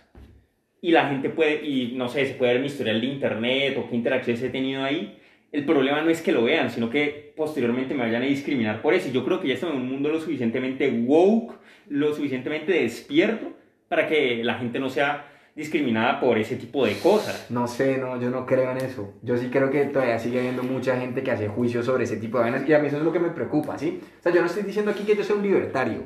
y 0.79 0.91
la 0.91 1.09
gente 1.09 1.31
puede, 1.31 1.65
y 1.65 1.93
no 1.95 2.07
sé, 2.07 2.27
se 2.27 2.35
puede 2.35 2.53
ver 2.53 2.61
mi 2.61 2.67
historial 2.67 3.01
de 3.01 3.07
internet 3.07 3.77
o 3.79 3.89
qué 3.89 3.95
interacciones 3.95 4.43
he 4.43 4.49
tenido 4.49 4.83
ahí, 4.83 5.17
el 5.51 5.65
problema 5.65 6.01
no 6.01 6.09
es 6.09 6.21
que 6.21 6.31
lo 6.31 6.43
vean, 6.43 6.69
sino 6.69 6.89
que 6.89 7.33
posteriormente 7.35 7.93
me 7.93 8.03
vayan 8.03 8.23
a 8.23 8.25
discriminar 8.25 8.81
por 8.81 8.93
eso. 8.93 9.09
Yo 9.11 9.23
creo 9.23 9.39
que 9.39 9.47
ya 9.47 9.53
estamos 9.53 9.75
en 9.75 9.81
un 9.81 9.89
mundo 9.89 10.09
lo 10.09 10.19
suficientemente 10.19 10.89
woke, 11.05 11.55
lo 11.89 12.13
suficientemente 12.13 12.73
despierto 12.73 13.53
para 13.87 14.07
que 14.07 14.43
la 14.43 14.55
gente 14.55 14.79
no 14.79 14.89
sea 14.89 15.25
discriminada 15.55 16.19
por 16.19 16.37
ese 16.37 16.55
tipo 16.55 16.85
de 16.85 16.97
cosas. 16.99 17.49
No 17.49 17.67
sé, 17.67 17.97
no, 17.97 18.21
yo 18.21 18.29
no 18.29 18.45
creo 18.45 18.71
en 18.71 18.77
eso. 18.77 19.13
Yo 19.23 19.37
sí 19.37 19.49
creo 19.49 19.71
que 19.71 19.85
todavía 19.85 20.19
sigue 20.19 20.39
habiendo 20.39 20.63
mucha 20.63 20.99
gente 20.99 21.23
que 21.23 21.31
hace 21.31 21.47
juicio 21.47 21.81
sobre 21.81 22.03
ese 22.03 22.17
tipo 22.17 22.37
de 22.37 22.43
vainas 22.43 22.69
y 22.69 22.73
a 22.73 22.79
mí 22.79 22.87
eso 22.87 22.97
es 22.97 23.03
lo 23.03 23.11
que 23.11 23.19
me 23.19 23.29
preocupa, 23.29 23.77
¿sí? 23.77 23.99
O 24.19 24.23
sea, 24.23 24.31
yo 24.31 24.41
no 24.41 24.47
estoy 24.47 24.63
diciendo 24.63 24.91
aquí 24.91 25.03
que 25.03 25.15
yo 25.15 25.23
sea 25.23 25.35
un 25.35 25.41
libertario, 25.41 26.03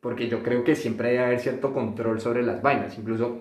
porque 0.00 0.28
yo 0.28 0.42
creo 0.42 0.64
que 0.64 0.74
siempre 0.74 1.10
debe 1.10 1.24
haber 1.24 1.38
cierto 1.38 1.72
control 1.72 2.20
sobre 2.20 2.42
las 2.42 2.60
vainas, 2.60 2.98
incluso, 2.98 3.40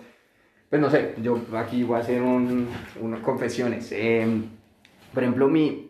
pues 0.69 0.79
no 0.79 0.91
sé, 0.91 1.15
yo 1.23 1.41
aquí 1.53 1.83
voy 1.83 1.97
a 1.97 2.01
hacer 2.01 2.21
un, 2.21 2.67
unas 3.01 3.21
confesiones. 3.21 3.91
Eh, 3.93 4.27
por 5.17 5.23
ejemplo, 5.23 5.47
mi, 5.47 5.89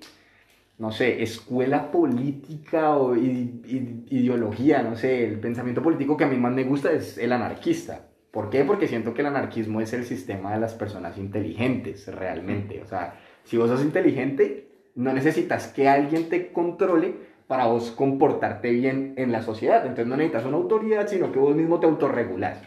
no 0.78 0.90
sé, 0.90 1.22
escuela 1.22 1.92
política 1.92 2.96
o 2.96 3.14
ideología, 3.14 4.82
no 4.82 4.96
sé, 4.96 5.26
el 5.26 5.38
pensamiento 5.38 5.84
político 5.84 6.16
que 6.16 6.24
a 6.24 6.28
mí 6.28 6.38
más 6.38 6.54
me 6.54 6.64
gusta 6.64 6.94
es 6.94 7.18
el 7.18 7.34
anarquista. 7.34 8.08
¿Por 8.32 8.50
qué? 8.50 8.64
Porque 8.64 8.88
siento 8.88 9.14
que 9.14 9.20
el 9.20 9.28
anarquismo 9.28 9.82
es 9.82 9.92
el 9.92 10.06
sistema 10.06 10.54
de 10.54 10.62
las 10.62 10.76
personas 10.76 11.18
inteligentes, 11.18 12.08
realmente. 12.08 12.82
O 12.82 12.88
sea, 12.88 13.20
si 13.44 13.58
vos 13.58 13.70
sos 13.70 13.84
inteligente, 13.84 14.70
no 14.96 15.12
necesitas 15.12 15.68
que 15.68 15.90
alguien 15.90 16.30
te 16.30 16.54
controle 16.54 17.16
para 17.48 17.66
vos 17.66 17.92
comportarte 17.92 18.72
bien 18.72 19.14
en 19.18 19.34
la 19.34 19.42
sociedad. 19.42 19.82
Entonces 19.82 20.08
no 20.08 20.16
necesitas 20.16 20.46
una 20.46 20.56
autoridad, 20.56 21.06
sino 21.10 21.34
que 21.34 21.40
vos 21.40 21.54
mismo 21.54 21.82
te 21.82 21.86
autorregulás. 21.86 22.62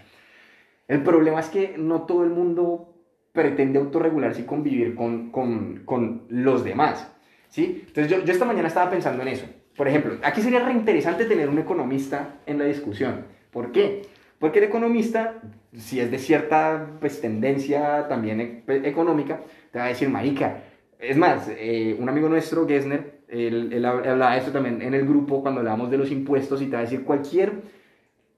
El 0.89 1.03
problema 1.03 1.41
es 1.41 1.49
que 1.49 1.79
no 1.79 2.03
todo 2.03 2.23
el 2.23 2.29
mundo 2.29 3.00
pretende 3.33 3.79
autorregularse 3.79 4.43
y 4.43 4.45
convivir 4.45 4.95
con, 4.95 5.31
con, 5.31 5.83
con 5.85 6.23
los 6.29 6.65
demás. 6.65 7.13
¿sí? 7.49 7.85
Entonces 7.87 8.11
yo, 8.11 8.25
yo 8.25 8.33
esta 8.33 8.45
mañana 8.45 8.69
estaba 8.69 8.91
pensando 8.91 9.23
en 9.23 9.29
eso. 9.29 9.47
Por 9.77 9.89
ejemplo, 9.89 10.17
aquí 10.23 10.43
sería 10.43 10.65
reinteresante 10.65 11.25
tener 11.25 11.49
un 11.49 11.59
economista 11.59 12.41
en 12.47 12.59
la 12.59 12.65
discusión. 12.65 13.25
¿Por 13.51 13.73
qué? 13.73 14.03
Porque 14.39 14.59
el 14.59 14.65
economista, 14.65 15.41
si 15.75 16.01
es 16.01 16.11
de 16.11 16.19
cierta 16.19 16.97
pues, 17.01 17.21
tendencia 17.21 18.09
también 18.09 18.41
e, 18.41 18.65
económica, 18.85 19.41
te 19.71 19.79
va 19.79 19.87
a 19.87 19.89
decir, 19.89 20.09
marica, 20.09 20.65
es 20.99 21.17
más, 21.17 21.49
eh, 21.49 21.97
un 21.99 22.09
amigo 22.09 22.29
nuestro, 22.29 22.67
Gessner, 22.67 23.21
él, 23.29 23.73
él, 23.73 23.85
hablaba 23.85 24.33
de 24.33 24.39
esto 24.39 24.51
también 24.51 24.83
en 24.83 24.93
el 24.93 25.07
grupo 25.07 25.41
cuando 25.41 25.61
hablábamos 25.61 25.91
de 25.91 25.99
los 25.99 26.11
impuestos 26.11 26.61
y 26.63 26.67
te 26.67 26.73
va 26.73 26.79
a 26.79 26.83
decir 26.83 27.05
cualquier 27.05 27.53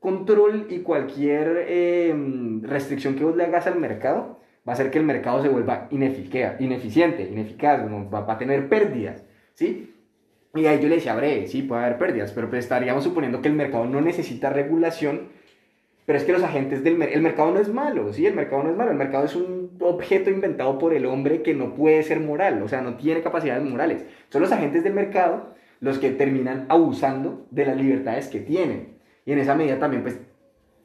control 0.01 0.67
y 0.69 0.81
cualquier 0.81 1.65
em, 1.69 2.63
restricción 2.63 3.15
que 3.15 3.25
vos 3.25 3.37
le 3.37 3.45
hagas 3.45 3.67
al 3.67 3.79
mercado 3.79 4.42
va 4.67 4.73
a 4.73 4.75
hacer 4.75 4.91
que 4.91 4.99
el 4.99 5.05
mercado 5.05 5.43
se 5.43 5.49
vuelva 5.49 5.89
ineficiente, 5.91 7.29
ineficaz, 7.31 7.81
va, 7.83 8.21
va, 8.21 8.35
a 8.35 8.39
tener 8.39 8.69
pérdidas, 8.69 9.25
¿sí? 9.55 9.95
Y 10.55 10.67
ahí 10.67 10.81
yo 10.81 10.89
le 10.89 10.97
decía, 10.97 11.15
bre, 11.15 11.47
sí, 11.47 11.63
puede 11.63 11.85
haber 11.85 11.99
pérdidas, 11.99 12.33
pero 12.33 12.49
pues 12.51 12.65
estaríamos 12.65 13.05
suponiendo 13.05 13.41
que 13.41 13.49
el 13.49 13.55
mercado 13.55 13.87
no 13.87 14.01
necesita 14.01 14.51
regulación 14.51 15.31
pero 16.05 16.19
es 16.19 16.25
que 16.25 16.33
los 16.33 16.43
agentes 16.43 16.83
del 16.83 16.97
mercado, 16.97 17.17
el 17.17 17.23
mercado 17.23 17.51
no 17.53 17.61
es 17.61 17.69
malo, 17.69 18.13
¿sí? 18.13 18.27
El 18.27 18.35
mercado 18.35 18.65
no 18.65 18.71
es 18.71 18.77
malo, 18.77 18.91
el 18.91 18.97
mercado 18.97 19.25
es 19.25 19.37
un 19.37 19.71
objeto 19.81 20.31
inventado 20.31 20.79
por 20.79 20.95
el 20.95 21.07
hombre 21.07 21.43
que 21.43 21.55
no 21.55 21.75
puede 21.75 22.03
ser 22.03 22.19
moral, 22.21 22.63
o 22.63 22.69
sea, 22.69 22.81
no 22.81 22.97
tiene 22.97 23.23
capacidades 23.23 23.63
morales. 23.63 24.05
Son 24.29 24.43
los 24.43 24.51
agentes 24.51 24.83
del 24.83 24.95
mercado 24.95 25.55
los 25.81 25.99
que 25.99 26.11
terminan 26.11 26.67
abusando 26.69 27.47
de 27.51 27.67
las 27.67 27.77
libertades 27.77 28.29
que 28.29 28.41
tienen. 28.41 28.99
Y 29.25 29.33
en 29.33 29.39
esa 29.39 29.55
medida 29.55 29.79
también, 29.79 30.03
pues, 30.03 30.21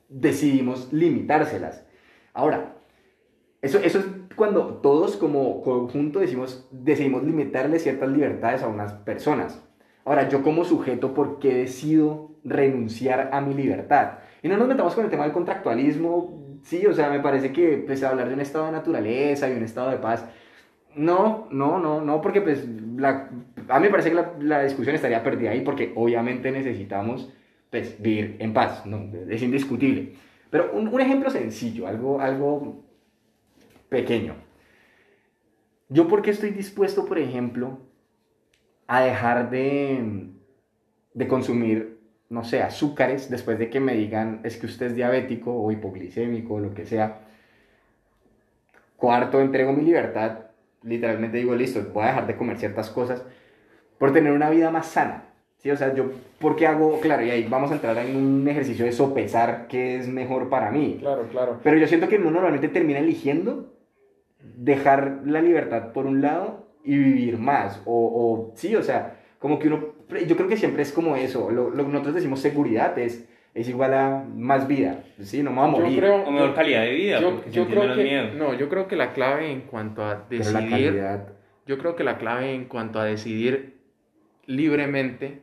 decidimos 0.08 0.94
limitárselas. 0.94 1.86
Ahora, 2.34 2.76
eso, 3.62 3.80
eso 3.80 4.00
es 4.00 4.06
cuando 4.36 4.76
todos 4.76 5.18
como 5.18 5.62
conjunto 5.64 6.20
decimos, 6.20 6.68
decidimos 6.72 7.24
limitarle 7.24 7.80
ciertas 7.80 8.10
libertades 8.10 8.62
a 8.62 8.68
unas 8.68 8.94
personas. 8.94 9.64
Ahora, 10.06 10.30
yo 10.30 10.44
como 10.44 10.64
sujeto, 10.64 11.14
¿por 11.14 11.40
qué 11.40 11.54
decido 11.54 12.32
renunciar 12.44 13.32
a 13.34 13.42
mi 13.42 13.54
libertad? 13.54 14.20
Y 14.44 14.48
no 14.48 14.58
nos 14.58 14.68
metamos 14.68 14.94
con 14.94 15.04
el 15.04 15.10
tema 15.10 15.24
del 15.24 15.34
contractualismo, 15.34 16.60
sí, 16.64 16.86
o 16.86 16.94
sea, 16.94 17.10
me 17.10 17.20
parece 17.20 17.52
que 17.52 17.84
pues 17.86 18.04
hablar 18.04 18.28
de 18.28 18.36
un 18.36 18.42
estado 18.42 18.68
de 18.68 18.72
naturaleza 18.74 19.50
y 19.50 19.54
un 19.54 19.64
estado 19.64 19.90
de 19.90 19.98
paz, 19.98 20.26
no, 20.96 21.48
no, 21.52 21.80
no, 21.80 22.02
no, 22.02 22.22
porque 22.22 22.42
pues 22.42 22.66
la, 22.96 23.30
a 23.70 23.80
mí 23.80 23.86
me 23.86 23.92
parece 23.92 24.10
que 24.10 24.16
la, 24.16 24.34
la 24.40 24.64
discusión 24.64 24.96
estaría 24.96 25.24
perdida 25.24 25.52
ahí 25.52 25.62
porque 25.62 25.94
obviamente 25.96 26.52
necesitamos 26.52 27.34
pues 27.70 28.02
vivir 28.02 28.38
en 28.40 28.54
paz, 28.54 28.86
no, 28.86 29.10
es 29.30 29.42
indiscutible. 29.42 30.14
Pero 30.50 30.72
un, 30.74 30.88
un 30.88 31.02
ejemplo 31.02 31.30
sencillo, 31.30 31.88
algo, 31.88 32.22
algo 32.22 32.87
pequeño. 33.90 34.36
Yo 35.90 36.08
porque 36.08 36.32
estoy 36.32 36.52
dispuesto, 36.52 37.06
por 37.06 37.18
ejemplo, 37.18 37.80
a 38.88 39.02
dejar 39.02 39.50
de, 39.50 40.30
de 41.14 41.28
consumir 41.28 41.98
no 42.30 42.44
sé, 42.44 42.62
azúcares, 42.62 43.30
después 43.30 43.58
de 43.58 43.70
que 43.70 43.80
me 43.80 43.96
digan 43.96 44.42
es 44.44 44.58
que 44.58 44.66
usted 44.66 44.88
es 44.88 44.96
diabético 44.96 45.54
o 45.54 45.72
hipoglicémico 45.72 46.56
o 46.56 46.60
lo 46.60 46.74
que 46.74 46.86
sea. 46.86 47.22
Cuarto, 48.98 49.40
entrego 49.40 49.72
mi 49.74 49.84
libertad. 49.84 50.40
Literalmente 50.84 51.38
digo, 51.38 51.56
listo, 51.56 51.82
voy 51.94 52.04
a 52.04 52.08
dejar 52.08 52.28
de 52.28 52.36
comer 52.36 52.58
ciertas 52.58 52.90
cosas 52.90 53.24
por 53.98 54.12
tener 54.12 54.34
una 54.34 54.50
vida 54.50 54.72
más 54.72 54.88
sana. 54.88 55.24
¿Sí? 55.58 55.72
O 55.72 55.78
sea, 55.78 55.94
yo, 55.94 56.12
¿por 56.40 56.56
qué 56.56 56.68
hago? 56.68 57.00
Claro, 57.00 57.24
y 57.24 57.32
ahí 57.32 57.48
vamos 57.50 57.72
a 57.72 57.76
entrar 57.76 57.98
en 57.98 58.16
un 58.16 58.48
ejercicio 58.48 58.86
de 58.86 58.92
sopesar 58.92 59.68
qué 59.68 59.98
es 59.98 60.08
mejor 60.08 60.50
para 60.50 60.70
mí. 60.70 60.98
Claro, 61.00 61.24
claro. 61.32 61.60
Pero 61.64 61.78
yo 61.78 61.88
siento 61.88 62.08
que 62.08 62.18
uno 62.18 62.30
normalmente 62.30 62.68
termina 62.68 63.00
eligiendo 63.00 63.74
dejar 64.56 65.22
la 65.26 65.42
libertad 65.42 65.92
por 65.92 66.06
un 66.06 66.22
lado 66.22 66.68
y 66.84 66.98
vivir 66.98 67.38
más. 67.38 67.82
O, 67.86 67.94
o 67.94 68.52
sí, 68.56 68.76
o 68.76 68.84
sea, 68.84 69.20
como 69.40 69.60
que 69.60 69.68
uno, 69.68 69.94
yo 70.28 70.36
creo 70.36 70.48
que 70.48 70.58
siempre 70.58 70.84
es 70.84 70.92
como 70.92 71.16
eso, 71.16 71.52
lo, 71.52 71.70
lo 71.70 71.86
que 71.86 71.92
nosotros 71.92 72.16
decimos 72.16 72.40
seguridad 72.40 72.98
es, 72.98 73.28
es 73.54 73.68
igual 73.70 73.94
a 73.94 74.24
más 74.36 74.68
vida, 74.68 75.04
¿sí? 75.20 75.44
No 75.44 75.52
me 75.52 75.58
voy 75.58 75.68
a 75.68 75.72
morir. 75.72 76.00
Creo, 76.00 76.24
o 76.24 76.32
mejor 76.32 76.54
calidad 76.54 76.82
de 76.82 76.94
vida. 76.94 77.20
Yo, 77.20 77.44
yo 77.52 77.68
creo 77.68 77.96
que, 77.96 78.32
no, 78.36 78.54
yo 78.54 78.70
creo 78.70 78.88
que 78.88 78.96
la 78.96 79.14
clave 79.14 79.52
en 79.52 79.62
cuanto 79.62 80.04
a 80.04 80.26
decidir, 80.30 81.04
yo 81.66 81.78
creo 81.78 81.96
que 81.96 82.04
la 82.04 82.18
clave 82.18 82.54
en 82.54 82.66
cuanto 82.66 83.00
a 83.00 83.06
decidir 83.06 83.78
libremente 84.46 85.42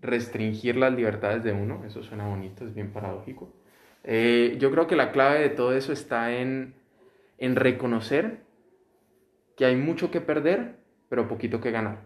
restringir 0.00 0.76
las 0.76 0.92
libertades 0.92 1.44
de 1.44 1.52
uno, 1.52 1.84
eso 1.86 2.02
suena 2.02 2.26
bonito, 2.26 2.66
es 2.66 2.74
bien 2.74 2.92
paradójico. 2.92 3.52
Eh, 4.04 4.56
yo 4.58 4.70
creo 4.72 4.88
que 4.88 4.96
la 4.96 5.12
clave 5.12 5.40
de 5.40 5.48
todo 5.48 5.74
eso 5.74 5.92
está 5.92 6.36
en, 6.36 6.74
en 7.42 7.56
reconocer 7.56 8.38
que 9.56 9.64
hay 9.64 9.74
mucho 9.74 10.12
que 10.12 10.20
perder, 10.20 10.76
pero 11.08 11.26
poquito 11.26 11.60
que 11.60 11.72
ganar. 11.72 11.98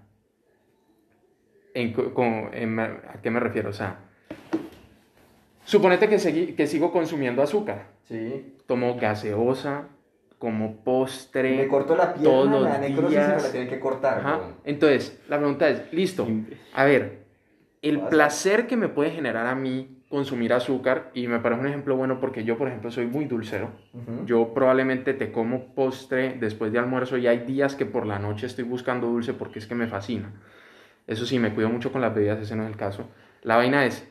¿A 1.75 3.21
qué 3.21 3.31
me 3.31 3.39
refiero? 3.39 3.69
O 3.69 3.75
sea, 3.75 3.99
suponete 5.63 6.09
que, 6.09 6.55
que 6.55 6.67
sigo 6.67 6.91
consumiendo 6.91 7.43
azúcar. 7.43 7.89
Sí. 8.05 8.57
Tomo 8.67 8.97
gaseosa, 8.97 9.89
como 10.39 10.77
postre. 10.77 11.55
Me 11.55 11.69
corto 11.69 11.95
la 11.97 12.15
pierna, 12.15 12.31
todos 12.31 12.63
la 12.63 12.79
necrosis 12.79 13.19
me 13.19 13.27
la 13.27 13.51
tienen 13.51 13.69
que 13.69 13.79
cortar. 13.79 14.41
Entonces, 14.65 15.21
la 15.29 15.37
pregunta 15.37 15.69
es, 15.69 15.93
listo, 15.93 16.27
a 16.73 16.85
ver, 16.87 17.27
el 17.83 18.01
placer 18.09 18.67
que 18.67 18.79
me 18.79 18.89
puede 18.89 19.11
generar 19.11 19.47
a 19.47 19.55
mí 19.55 19.96
consumir 20.09 20.53
azúcar, 20.53 21.11
y 21.15 21.27
me 21.27 21.41
parece 21.41 21.61
un 21.61 21.67
ejemplo 21.67 21.97
bueno 21.97 22.21
porque 22.21 22.45
yo, 22.45 22.57
por 22.57 22.69
ejemplo, 22.69 22.91
soy 22.91 23.07
muy 23.07 23.25
dulcero. 23.25 23.71
Yo 24.25 24.55
probablemente 24.55 25.15
te 25.15 25.33
como 25.33 25.75
postre 25.75 26.37
después 26.39 26.73
de 26.73 26.79
almuerzo 26.79 27.17
y 27.17 27.27
hay 27.27 27.39
días 27.41 27.75
que 27.75 27.87
por 27.87 28.07
la 28.07 28.19
noche 28.19 28.47
estoy 28.47 28.65
buscando 28.65 29.09
dulce 29.09 29.35
porque 29.35 29.59
es 29.59 29.67
que 29.67 29.75
me 29.75 29.89
fascina. 29.89 30.33
Eso 31.07 31.27
sí, 31.27 31.39
me 31.39 31.53
cuido 31.53 31.71
mucho 31.71 31.91
con 31.91 32.01
las 32.01 32.15
bebidas, 32.15 32.41
ese 32.41 32.55
no 32.55 32.63
es 32.65 32.71
el 32.71 32.77
caso. 32.77 33.09
La 33.43 33.57
vaina 33.57 33.85
es, 33.85 34.09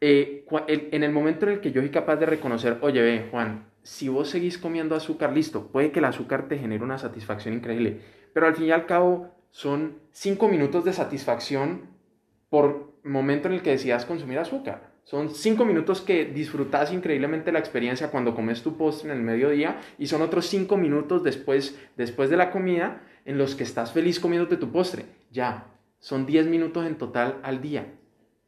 eh, 0.00 0.44
en 0.68 1.02
el 1.02 1.12
momento 1.12 1.46
en 1.46 1.52
el 1.52 1.60
que 1.60 1.72
yo 1.72 1.80
soy 1.80 1.90
capaz 1.90 2.16
de 2.16 2.26
reconocer, 2.26 2.78
oye, 2.82 3.00
ve, 3.00 3.28
Juan, 3.30 3.66
si 3.82 4.08
vos 4.08 4.28
seguís 4.28 4.58
comiendo 4.58 4.94
azúcar, 4.94 5.32
listo, 5.32 5.68
puede 5.68 5.92
que 5.92 6.00
el 6.00 6.06
azúcar 6.06 6.48
te 6.48 6.58
genere 6.58 6.84
una 6.84 6.98
satisfacción 6.98 7.54
increíble, 7.54 8.00
pero 8.32 8.46
al 8.46 8.54
fin 8.54 8.66
y 8.66 8.70
al 8.70 8.86
cabo 8.86 9.30
son 9.50 9.98
cinco 10.10 10.48
minutos 10.48 10.84
de 10.84 10.92
satisfacción 10.92 11.82
por 12.50 12.83
momento 13.04 13.48
en 13.48 13.54
el 13.54 13.62
que 13.62 13.70
decidas 13.70 14.04
consumir 14.04 14.38
azúcar. 14.38 14.94
Son 15.04 15.28
cinco 15.28 15.66
minutos 15.66 16.00
que 16.00 16.24
disfrutas 16.24 16.92
increíblemente 16.92 17.52
la 17.52 17.58
experiencia 17.58 18.10
cuando 18.10 18.34
comes 18.34 18.62
tu 18.62 18.76
postre 18.78 19.10
en 19.10 19.18
el 19.18 19.22
mediodía 19.22 19.78
y 19.98 20.06
son 20.06 20.22
otros 20.22 20.46
cinco 20.46 20.78
minutos 20.78 21.22
después, 21.22 21.78
después 21.96 22.30
de 22.30 22.38
la 22.38 22.50
comida 22.50 23.02
en 23.26 23.36
los 23.36 23.54
que 23.54 23.64
estás 23.64 23.92
feliz 23.92 24.18
comiéndote 24.18 24.56
tu 24.56 24.72
postre. 24.72 25.04
Ya, 25.30 25.66
son 25.98 26.26
10 26.26 26.46
minutos 26.46 26.86
en 26.86 26.96
total 26.96 27.36
al 27.42 27.60
día, 27.60 27.86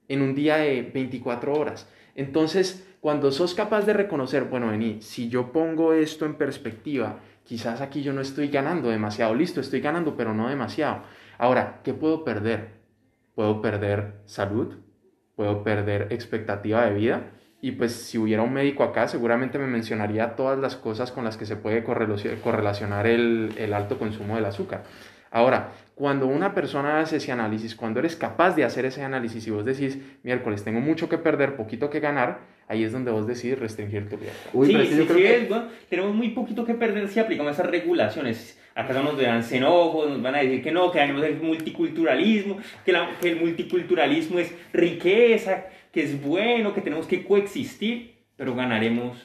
en 0.08 0.22
un 0.22 0.34
día 0.34 0.56
de 0.56 0.82
24 0.82 1.52
horas. 1.52 1.88
Entonces, 2.14 2.86
cuando 3.00 3.30
sos 3.32 3.54
capaz 3.54 3.84
de 3.84 3.92
reconocer, 3.92 4.44
bueno, 4.44 4.68
vení, 4.68 5.02
si 5.02 5.28
yo 5.28 5.52
pongo 5.52 5.92
esto 5.92 6.24
en 6.24 6.34
perspectiva, 6.34 7.20
quizás 7.44 7.80
aquí 7.80 8.02
yo 8.02 8.12
no 8.12 8.20
estoy 8.20 8.48
ganando 8.48 8.88
demasiado, 8.88 9.34
listo, 9.34 9.60
estoy 9.60 9.80
ganando, 9.80 10.16
pero 10.16 10.32
no 10.34 10.48
demasiado. 10.48 11.02
Ahora, 11.38 11.80
¿qué 11.84 11.92
puedo 11.92 12.24
perder? 12.24 12.75
Puedo 13.36 13.62
perder 13.62 14.14
salud, 14.24 14.74
puedo 15.36 15.62
perder 15.62 16.08
expectativa 16.10 16.84
de 16.84 16.94
vida, 16.94 17.30
y 17.60 17.72
pues 17.72 17.92
si 17.92 18.18
hubiera 18.18 18.42
un 18.42 18.52
médico 18.52 18.82
acá, 18.82 19.06
seguramente 19.06 19.58
me 19.58 19.66
mencionaría 19.66 20.34
todas 20.34 20.58
las 20.58 20.74
cosas 20.76 21.12
con 21.12 21.24
las 21.24 21.36
que 21.36 21.46
se 21.46 21.56
puede 21.56 21.84
correlacionar 21.84 23.06
el, 23.06 23.52
el 23.56 23.72
alto 23.72 23.98
consumo 23.98 24.34
del 24.34 24.46
azúcar. 24.46 24.82
Ahora, 25.30 25.72
cuando 25.94 26.26
una 26.26 26.54
persona 26.54 27.00
hace 27.00 27.16
ese 27.16 27.32
análisis, 27.32 27.74
cuando 27.74 28.00
eres 28.00 28.16
capaz 28.16 28.54
de 28.54 28.64
hacer 28.64 28.84
ese 28.84 29.02
análisis 29.02 29.46
y 29.46 29.50
vos 29.50 29.64
decís, 29.64 29.98
miércoles, 30.22 30.62
tengo 30.62 30.80
mucho 30.80 31.08
que 31.08 31.18
perder, 31.18 31.56
poquito 31.56 31.90
que 31.90 32.00
ganar, 32.00 32.40
ahí 32.68 32.84
es 32.84 32.92
donde 32.92 33.10
vos 33.10 33.26
decides 33.26 33.58
restringir 33.58 34.08
tu 34.08 34.16
vida. 34.16 34.32
sí, 34.52 34.76
sí, 34.86 35.06
sí 35.06 35.48
tenemos 35.88 36.14
muy 36.14 36.30
poquito 36.30 36.64
que 36.64 36.74
perder 36.74 37.08
si 37.08 37.20
aplicamos 37.20 37.52
esas 37.52 37.66
regulaciones. 37.66 38.60
Acá 38.76 38.92
nos 38.92 39.16
dan 39.16 39.42
xenófobos, 39.42 40.10
nos 40.10 40.20
van 40.20 40.34
a 40.34 40.38
decir 40.40 40.62
que 40.62 40.70
no, 40.70 40.92
que 40.92 40.98
dañemos 40.98 41.24
el 41.24 41.40
multiculturalismo, 41.40 42.58
que, 42.84 42.94
que 43.22 43.28
el 43.30 43.40
multiculturalismo 43.40 44.38
es 44.38 44.54
riqueza, 44.74 45.64
que 45.90 46.02
es 46.02 46.22
bueno, 46.22 46.74
que 46.74 46.82
tenemos 46.82 47.06
que 47.06 47.24
coexistir, 47.24 48.16
pero 48.36 48.54
ganaremos 48.54 49.16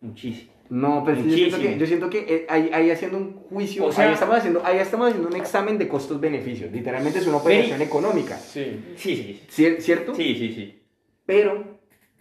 muchísimo. 0.00 0.52
No, 0.70 1.02
pero 1.04 1.22
yo 1.22 1.34
siento 1.34 1.58
que, 1.58 1.78
yo 1.78 1.86
siento 1.86 2.10
que 2.10 2.18
eh, 2.28 2.46
ahí, 2.48 2.90
haciendo 2.90 3.18
un 3.18 3.34
juicio, 3.34 3.84
o 3.84 3.92
sea, 3.92 4.06
ahí, 4.06 4.14
estamos 4.14 4.36
haciendo, 4.36 4.62
ahí 4.64 4.78
estamos 4.78 5.08
haciendo 5.08 5.28
un 5.28 5.36
examen 5.36 5.76
de 5.76 5.86
costos-beneficios. 5.86 6.72
Literalmente 6.72 7.18
es 7.18 7.26
una 7.26 7.38
operación 7.38 7.82
económica. 7.82 8.38
Sí. 8.38 8.94
Sí, 8.96 9.42
sí. 9.48 9.76
¿Cierto? 9.80 10.14
Sí, 10.14 10.34
sí, 10.34 10.54
sí. 10.54 10.82
Pero 11.26 11.78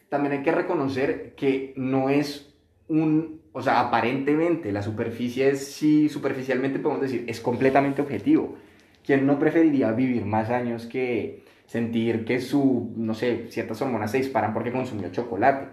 también 0.10 0.34
hay 0.34 0.44
que 0.44 0.52
reconocer 0.52 1.34
que 1.36 1.74
no 1.78 2.10
es 2.10 2.54
un, 2.88 3.37
o 3.58 3.62
sea, 3.64 3.80
aparentemente 3.80 4.72
la 4.72 4.84
superficie 4.84 5.50
es, 5.50 5.74
sí, 5.74 6.10
superficialmente 6.10 6.78
podemos 6.78 7.02
decir, 7.02 7.26
es 7.28 7.42
completamente 7.42 8.04
objetivo. 8.04 8.56
¿Quién 9.04 9.26
no 9.26 9.40
preferiría 9.40 9.92
vivir 9.94 10.26
más 10.26 10.52
años 10.52 10.86
que 10.86 11.44
sentir 11.66 12.24
que 12.24 12.40
su, 12.40 12.94
no 12.96 13.16
sé, 13.16 13.48
ciertas 13.50 13.82
hormonas 13.82 14.12
se 14.12 14.20
disparan 14.20 14.54
porque 14.54 14.72
consumió 14.72 15.10
chocolate? 15.10 15.70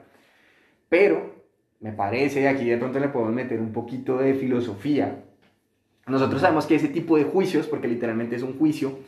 Pero 0.89 1.45
me 1.81 1.93
parece, 1.93 2.49
aquí 2.49 2.65
de 2.65 2.79
pronto 2.79 2.99
le 3.01 3.09
podemos 3.09 3.35
meter 3.35 3.61
un 3.61 3.75
poquito 3.75 4.17
de 4.17 4.33
filosofía. 4.33 5.23
Nosotros 6.07 6.41
sabemos 6.41 6.65
que 6.65 6.77
ese 6.77 6.89
tipo 6.89 7.19
de 7.19 7.25
juicios, 7.25 7.67
porque 7.67 7.87
literalmente 7.87 8.37
es 8.37 8.43
un 8.43 8.57
juicio, 8.59 8.99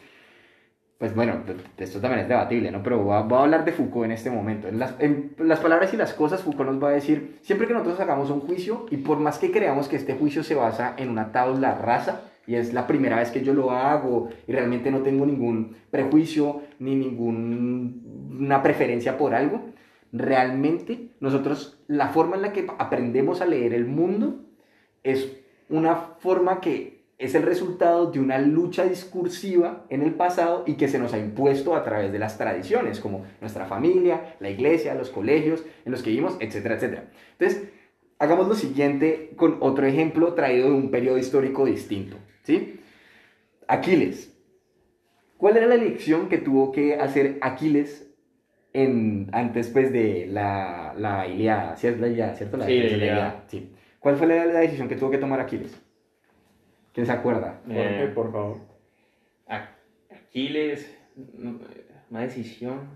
pues 0.98 1.14
bueno, 1.14 1.42
esto 1.76 2.00
también 2.00 2.22
es 2.22 2.28
debatible, 2.28 2.70
¿no? 2.70 2.82
Pero 2.82 3.02
voy 3.02 3.12
a, 3.12 3.18
hablar 3.18 3.66
de 3.66 3.72
Foucault 3.72 4.06
en 4.06 4.12
este 4.12 4.30
momento. 4.30 4.66
En 4.66 4.78
las, 4.78 4.94
en 4.98 5.34
las, 5.38 5.60
palabras 5.60 5.92
y 5.92 5.96
las 5.98 6.14
cosas, 6.14 6.42
Foucault 6.42 6.70
nos 6.70 6.82
va 6.82 6.88
a 6.88 6.92
decir, 6.92 7.38
siempre 7.42 7.66
que 7.66 7.74
nosotros 7.74 8.00
hagamos 8.00 8.30
un 8.30 8.40
juicio, 8.40 8.86
y 8.90 8.96
por 8.98 9.18
más 9.18 9.38
que 9.38 9.52
creamos 9.52 9.88
que 9.88 9.96
este 9.96 10.14
juicio 10.14 10.42
se 10.42 10.54
basa 10.54 10.94
en 10.96 11.10
una 11.10 11.32
tabla 11.32 11.74
rasa, 11.74 12.22
y 12.46 12.54
es 12.54 12.72
la 12.72 12.86
primera 12.86 13.16
vez 13.16 13.30
que 13.30 13.42
yo 13.42 13.52
lo 13.52 13.72
hago, 13.72 14.30
y 14.46 14.52
realmente 14.52 14.90
no 14.90 15.00
tengo 15.00 15.26
ningún 15.26 15.76
prejuicio, 15.90 16.62
ni 16.78 16.94
ninguna 16.94 18.62
preferencia 18.62 19.18
por 19.18 19.34
algo, 19.34 19.64
realmente 20.12 21.10
nosotros, 21.20 21.78
la 21.88 22.08
forma 22.08 22.36
en 22.36 22.42
la 22.42 22.52
que 22.54 22.66
aprendemos 22.78 23.42
a 23.42 23.46
leer 23.46 23.74
el 23.74 23.84
mundo, 23.84 24.46
es 25.02 25.30
una 25.68 25.94
forma 25.94 26.60
que 26.60 26.95
es 27.18 27.34
el 27.34 27.44
resultado 27.44 28.10
de 28.10 28.20
una 28.20 28.38
lucha 28.38 28.84
discursiva 28.84 29.86
en 29.88 30.02
el 30.02 30.14
pasado 30.14 30.64
y 30.66 30.74
que 30.74 30.88
se 30.88 30.98
nos 30.98 31.14
ha 31.14 31.18
impuesto 31.18 31.74
a 31.74 31.82
través 31.82 32.12
de 32.12 32.18
las 32.18 32.36
tradiciones, 32.36 33.00
como 33.00 33.24
nuestra 33.40 33.64
familia, 33.64 34.36
la 34.38 34.50
iglesia, 34.50 34.94
los 34.94 35.10
colegios 35.10 35.64
en 35.84 35.92
los 35.92 36.02
que 36.02 36.10
vivimos, 36.10 36.36
etcétera, 36.40 36.74
etcétera. 36.74 37.04
Entonces, 37.38 37.70
hagamos 38.18 38.48
lo 38.48 38.54
siguiente 38.54 39.32
con 39.36 39.56
otro 39.60 39.86
ejemplo 39.86 40.34
traído 40.34 40.68
de 40.68 40.74
un 40.74 40.90
periodo 40.90 41.16
histórico 41.16 41.64
distinto. 41.64 42.18
¿sí? 42.42 42.80
Aquiles. 43.66 44.32
¿Cuál 45.38 45.56
era 45.56 45.66
la 45.66 45.74
elección 45.74 46.28
que 46.28 46.38
tuvo 46.38 46.70
que 46.70 46.96
hacer 46.96 47.38
Aquiles 47.40 48.10
en, 48.74 49.28
antes 49.32 49.68
pues, 49.68 49.90
de 49.90 50.26
la, 50.30 50.94
la 50.98 51.26
Iliada? 51.26 51.76
¿Cierto? 51.76 52.06
La 52.06 52.34
¿cierto? 52.34 52.58
La, 52.58 52.66
sí, 52.66 52.78
la 52.78 52.96
Iliada. 52.96 53.44
Sí. 53.48 53.72
¿Cuál 54.00 54.16
fue 54.16 54.26
la, 54.26 54.44
la 54.44 54.60
decisión 54.60 54.88
que 54.88 54.96
tuvo 54.96 55.10
que 55.10 55.18
tomar 55.18 55.40
Aquiles? 55.40 55.85
¿Quién 56.96 57.06
se 57.06 57.12
acuerda? 57.12 57.60
Eh, 57.68 58.10
por 58.14 58.32
favor. 58.32 58.56
Aquiles, 60.10 60.98
una 62.10 62.20
decisión. 62.22 62.88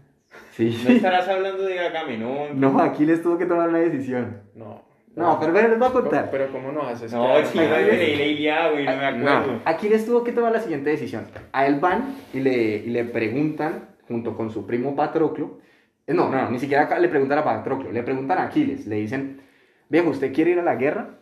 Sí. 0.52 0.74
¿No 0.82 0.90
estarás 0.90 1.28
hablando 1.28 1.64
de 1.64 1.80
Agamenón? 1.80 2.58
No, 2.58 2.80
Aquiles 2.80 3.22
tuvo 3.22 3.36
que 3.36 3.44
tomar 3.44 3.68
una 3.68 3.80
decisión. 3.80 4.40
No. 4.54 4.82
No, 5.14 5.38
pero, 5.38 5.52
pero 5.52 5.68
les 5.68 5.78
voy 5.78 5.88
a 5.88 5.92
contar. 5.92 6.30
Pero, 6.30 6.50
¿cómo 6.50 6.72
no 6.72 6.80
haces? 6.80 7.12
No, 7.12 7.36
es 7.36 7.50
que 7.50 7.58
no 7.58 8.70
güey, 8.72 8.86
no 8.86 8.96
me 8.96 9.06
acuerdo. 9.06 9.60
Aquiles 9.66 10.06
tuvo 10.06 10.24
que 10.24 10.32
tomar 10.32 10.52
la 10.52 10.60
siguiente 10.60 10.88
decisión. 10.88 11.26
A 11.52 11.66
él 11.66 11.78
van 11.78 12.14
y 12.32 12.40
le, 12.40 12.54
y 12.54 12.86
le 12.86 13.04
preguntan, 13.04 13.96
junto 14.08 14.34
con 14.34 14.50
su 14.50 14.66
primo 14.66 14.96
Patroclo, 14.96 15.58
eh, 16.06 16.14
no, 16.14 16.30
no, 16.30 16.50
ni 16.50 16.58
siquiera 16.58 16.98
le 16.98 17.08
preguntan 17.10 17.40
a 17.40 17.44
Patroclo, 17.44 17.92
le 17.92 18.02
preguntan 18.02 18.38
a 18.38 18.44
Aquiles, 18.44 18.86
le 18.86 18.96
dicen, 18.96 19.42
viejo, 19.90 20.08
¿usted 20.08 20.32
quiere 20.32 20.52
ir 20.52 20.58
a 20.58 20.62
la 20.62 20.76
guerra? 20.76 21.18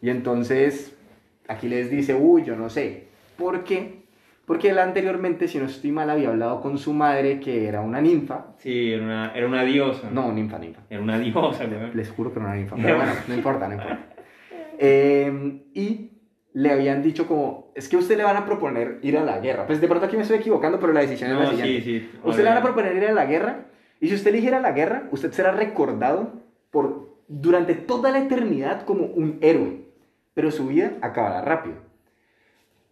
Y 0.00 0.08
entonces 0.08 0.96
Aquí 1.52 1.68
les 1.68 1.90
dice, 1.90 2.14
uy, 2.14 2.44
yo 2.44 2.56
no 2.56 2.68
sé. 2.68 3.08
¿Por 3.36 3.64
qué? 3.64 4.02
Porque 4.46 4.70
él 4.70 4.78
anteriormente, 4.78 5.46
si 5.46 5.58
no 5.58 5.66
estoy 5.66 5.92
mal, 5.92 6.10
había 6.10 6.30
hablado 6.30 6.60
con 6.60 6.76
su 6.76 6.92
madre 6.92 7.38
que 7.38 7.68
era 7.68 7.80
una 7.80 8.00
ninfa. 8.00 8.46
Sí, 8.58 8.92
era 8.92 9.04
una, 9.04 9.32
era 9.34 9.46
una 9.46 9.62
diosa. 9.62 10.10
No, 10.10 10.32
ninfa, 10.32 10.58
ninfa. 10.58 10.82
Era 10.90 11.00
una 11.00 11.18
diosa, 11.18 11.64
Les 11.94 12.10
juro 12.10 12.32
que 12.32 12.40
era 12.40 12.48
una 12.48 12.56
ninfa. 12.56 12.76
Pero 12.82 12.96
bueno, 12.96 13.12
no 13.28 13.34
importa, 13.34 13.68
no 13.68 13.74
importa. 13.74 14.06
Em, 14.78 15.60
y 15.74 16.10
le 16.54 16.70
habían 16.70 17.02
dicho 17.02 17.26
como, 17.26 17.72
es 17.74 17.88
que 17.88 17.96
usted 17.96 18.16
le 18.16 18.24
van 18.24 18.36
a 18.36 18.44
proponer 18.44 18.98
ir 19.02 19.16
a 19.16 19.24
la 19.24 19.38
guerra. 19.38 19.66
Pues 19.66 19.80
de 19.80 19.86
pronto 19.86 20.06
aquí 20.06 20.16
me 20.16 20.22
estoy 20.22 20.38
equivocando, 20.38 20.80
pero 20.80 20.92
la 20.92 21.00
decisión 21.00 21.30
es 21.30 21.38
la 21.38 21.46
siguiente. 21.46 21.82
Sí, 21.82 22.00
sí. 22.00 22.10
Usted 22.24 22.42
le 22.42 22.48
van 22.48 22.58
a 22.58 22.62
proponer 22.62 22.96
ir 22.96 23.04
a 23.04 23.12
la 23.12 23.26
guerra 23.26 23.66
y 24.00 24.08
si 24.08 24.14
usted 24.14 24.30
eligiera 24.30 24.60
la 24.60 24.72
guerra, 24.72 25.08
usted 25.12 25.30
será 25.32 25.52
recordado 25.52 26.32
por, 26.70 27.16
durante 27.28 27.74
toda 27.74 28.10
la 28.10 28.18
eternidad 28.18 28.84
como 28.84 29.06
un 29.06 29.38
héroe 29.40 29.81
pero 30.34 30.50
su 30.50 30.66
vida 30.66 30.92
acabará 31.00 31.42
rápido. 31.42 31.76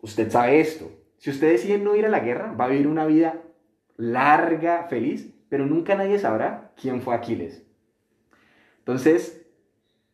Usted 0.03 0.31
sabe 0.31 0.61
esto. 0.61 0.90
Si 1.18 1.31
usted 1.31 1.50
decide 1.50 1.79
no 1.79 1.96
ir 1.96 2.07
a 2.07 2.09
la 2.09 2.20
guerra, 2.20 2.53
va 2.53 2.64
a 2.64 2.68
vivir 2.68 2.87
una 2.87 3.05
vida 3.05 3.42
larga, 3.96 4.87
feliz, 4.88 5.35
pero 5.48 5.66
nunca 5.66 5.94
nadie 5.94 6.18
sabrá 6.18 6.72
quién 6.81 7.03
fue 7.03 7.14
Aquiles. 7.14 7.62
Entonces, 8.79 9.46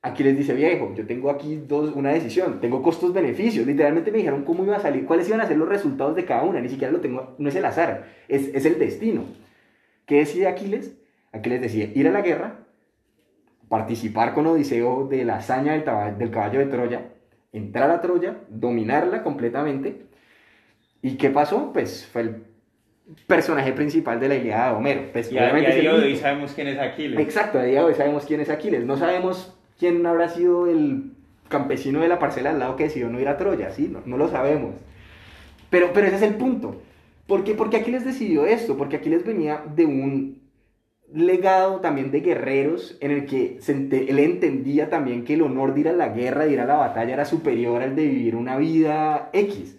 Aquiles 0.02 0.36
dice, 0.36 0.54
viejo, 0.54 0.92
yo 0.94 1.06
tengo 1.06 1.30
aquí 1.30 1.56
dos, 1.56 1.94
una 1.94 2.12
decisión, 2.12 2.60
tengo 2.60 2.82
costos-beneficios. 2.82 3.66
Literalmente 3.66 4.10
me 4.10 4.18
dijeron 4.18 4.44
cómo 4.44 4.64
iba 4.64 4.76
a 4.76 4.80
salir, 4.80 5.06
cuáles 5.06 5.28
iban 5.28 5.40
a 5.40 5.46
ser 5.46 5.56
los 5.56 5.68
resultados 5.68 6.16
de 6.16 6.24
cada 6.24 6.42
una, 6.42 6.60
ni 6.60 6.68
siquiera 6.68 6.92
lo 6.92 7.00
tengo, 7.00 7.34
no 7.38 7.48
es 7.48 7.54
el 7.54 7.64
azar, 7.64 8.06
es, 8.28 8.48
es 8.54 8.64
el 8.66 8.78
destino. 8.78 9.24
¿Qué 10.06 10.16
decide 10.16 10.48
Aquiles? 10.48 10.96
Aquiles 11.32 11.60
decide 11.60 11.92
ir 11.94 12.08
a 12.08 12.12
la 12.12 12.22
guerra, 12.22 12.66
participar 13.68 14.34
con 14.34 14.46
Odiseo 14.46 15.06
de 15.08 15.24
la 15.24 15.36
hazaña 15.36 15.72
del 15.72 16.30
caballo 16.30 16.60
de 16.60 16.66
Troya, 16.66 17.12
entrar 17.56 17.90
a 17.90 18.00
Troya, 18.00 18.38
dominarla 18.48 19.22
completamente. 19.22 20.02
¿Y 21.02 21.16
qué 21.16 21.30
pasó? 21.30 21.72
Pues 21.72 22.08
fue 22.12 22.22
el 22.22 22.42
personaje 23.26 23.72
principal 23.72 24.18
de 24.18 24.28
la 24.28 24.34
Ilíada 24.36 24.70
de 24.70 24.76
Homero. 24.76 25.02
Pues, 25.12 25.30
y 25.30 25.38
a, 25.38 25.52
día 25.52 25.70
de 25.70 25.88
hoy 25.88 26.16
sabemos 26.16 26.52
quién 26.52 26.68
es 26.68 26.78
Aquiles. 26.78 27.20
Exacto, 27.20 27.58
a 27.58 27.62
día 27.62 27.80
de 27.80 27.86
hoy 27.86 27.94
sabemos 27.94 28.24
quién 28.24 28.40
es 28.40 28.50
Aquiles. 28.50 28.84
No 28.84 28.96
sabemos 28.96 29.56
quién 29.78 30.04
habrá 30.06 30.28
sido 30.28 30.66
el 30.66 31.12
campesino 31.48 32.00
de 32.00 32.08
la 32.08 32.18
parcela 32.18 32.50
al 32.50 32.58
lado 32.58 32.76
que 32.76 32.84
decidió 32.84 33.08
no 33.08 33.20
ir 33.20 33.28
a 33.28 33.36
Troya, 33.36 33.70
¿sí? 33.70 33.88
No, 33.88 34.02
no 34.04 34.16
lo 34.16 34.28
sabemos. 34.28 34.74
Pero, 35.70 35.92
pero 35.92 36.06
ese 36.06 36.16
es 36.16 36.22
el 36.22 36.34
punto. 36.34 36.82
¿Por 37.26 37.44
qué? 37.44 37.54
Porque 37.54 37.76
Aquiles 37.76 38.04
decidió 38.04 38.46
esto, 38.46 38.76
porque 38.76 38.96
Aquiles 38.96 39.24
venía 39.24 39.62
de 39.74 39.84
un 39.84 40.45
legado 41.12 41.80
también 41.80 42.10
de 42.10 42.20
guerreros 42.20 42.96
en 43.00 43.10
el 43.10 43.26
que 43.26 43.58
él 43.68 44.18
entendía 44.18 44.90
también 44.90 45.24
que 45.24 45.34
el 45.34 45.42
honor 45.42 45.74
de 45.74 45.80
ir 45.80 45.88
a 45.88 45.92
la 45.92 46.08
guerra, 46.08 46.44
de 46.44 46.52
ir 46.52 46.60
a 46.60 46.66
la 46.66 46.76
batalla 46.76 47.14
era 47.14 47.24
superior 47.24 47.82
al 47.82 47.94
de 47.94 48.06
vivir 48.06 48.36
una 48.36 48.56
vida 48.56 49.30
X. 49.32 49.76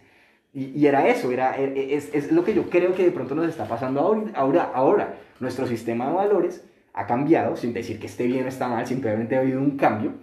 Y, 0.54 0.88
era 0.88 1.08
eso, 1.08 1.32
era, 1.32 1.56
e, 1.58 1.66
e, 1.66 1.96
es, 1.96 2.10
es, 2.14 2.32
lo 2.32 2.44
que 2.44 2.54
yo 2.54 2.70
creo 2.70 2.96
que 2.96 3.04
de 3.04 3.12
pronto 3.12 3.36
nos 3.36 3.48
está 3.48 3.68
pasando 3.68 4.00
ahora, 4.00 4.32
ahora, 4.34 4.72
ahora. 4.74 5.18
Nuestro 5.40 5.68
sistema 5.68 6.08
de 6.08 6.16
valores 6.16 6.66
ha 6.94 7.06
cambiado, 7.06 7.56
sin 7.56 7.74
decir 7.74 8.00
que 8.00 8.08
esté 8.08 8.26
bien 8.26 8.46
o 8.46 8.48
está 8.48 8.68
mal, 8.68 8.88
simplemente 8.88 9.36
ha 9.36 9.42
habido 9.42 9.60
un 9.60 9.78
cambio. 9.78 10.14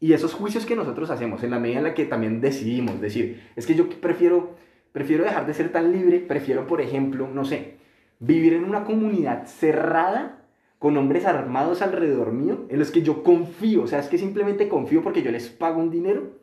Y 0.00 0.12
esos 0.12 0.34
juicios 0.34 0.66
que 0.66 0.74
nosotros 0.74 1.10
hacemos, 1.10 1.42
en 1.44 1.52
la 1.52 1.60
medida 1.60 1.78
en 1.78 1.84
la 1.84 1.94
que 1.94 2.04
también 2.04 2.40
decidimos 2.40 3.00
decir, 3.00 3.44
es 3.54 3.64
que 3.64 3.76
yo 3.76 3.88
prefiero, 3.88 4.56
prefiero 4.90 5.22
dejar 5.22 5.46
de 5.46 5.54
ser 5.54 5.70
tan 5.70 5.92
libre, 5.92 6.18
prefiero, 6.18 6.66
por 6.66 6.80
ejemplo, 6.80 7.28
no 7.32 7.44
sé, 7.44 7.76
vivir 8.18 8.54
en 8.54 8.64
una 8.64 8.84
comunidad 8.84 9.46
cerrada 9.46 10.45
con 10.86 10.96
hombres 10.98 11.26
armados 11.26 11.82
alrededor 11.82 12.30
mío, 12.30 12.66
en 12.68 12.78
los 12.78 12.92
que 12.92 13.02
yo 13.02 13.24
confío, 13.24 13.82
o 13.82 13.86
sea, 13.88 13.98
es 13.98 14.06
que 14.06 14.18
simplemente 14.18 14.68
confío 14.68 15.02
porque 15.02 15.20
yo 15.20 15.32
les 15.32 15.48
pago 15.48 15.80
un 15.80 15.90
dinero, 15.90 16.38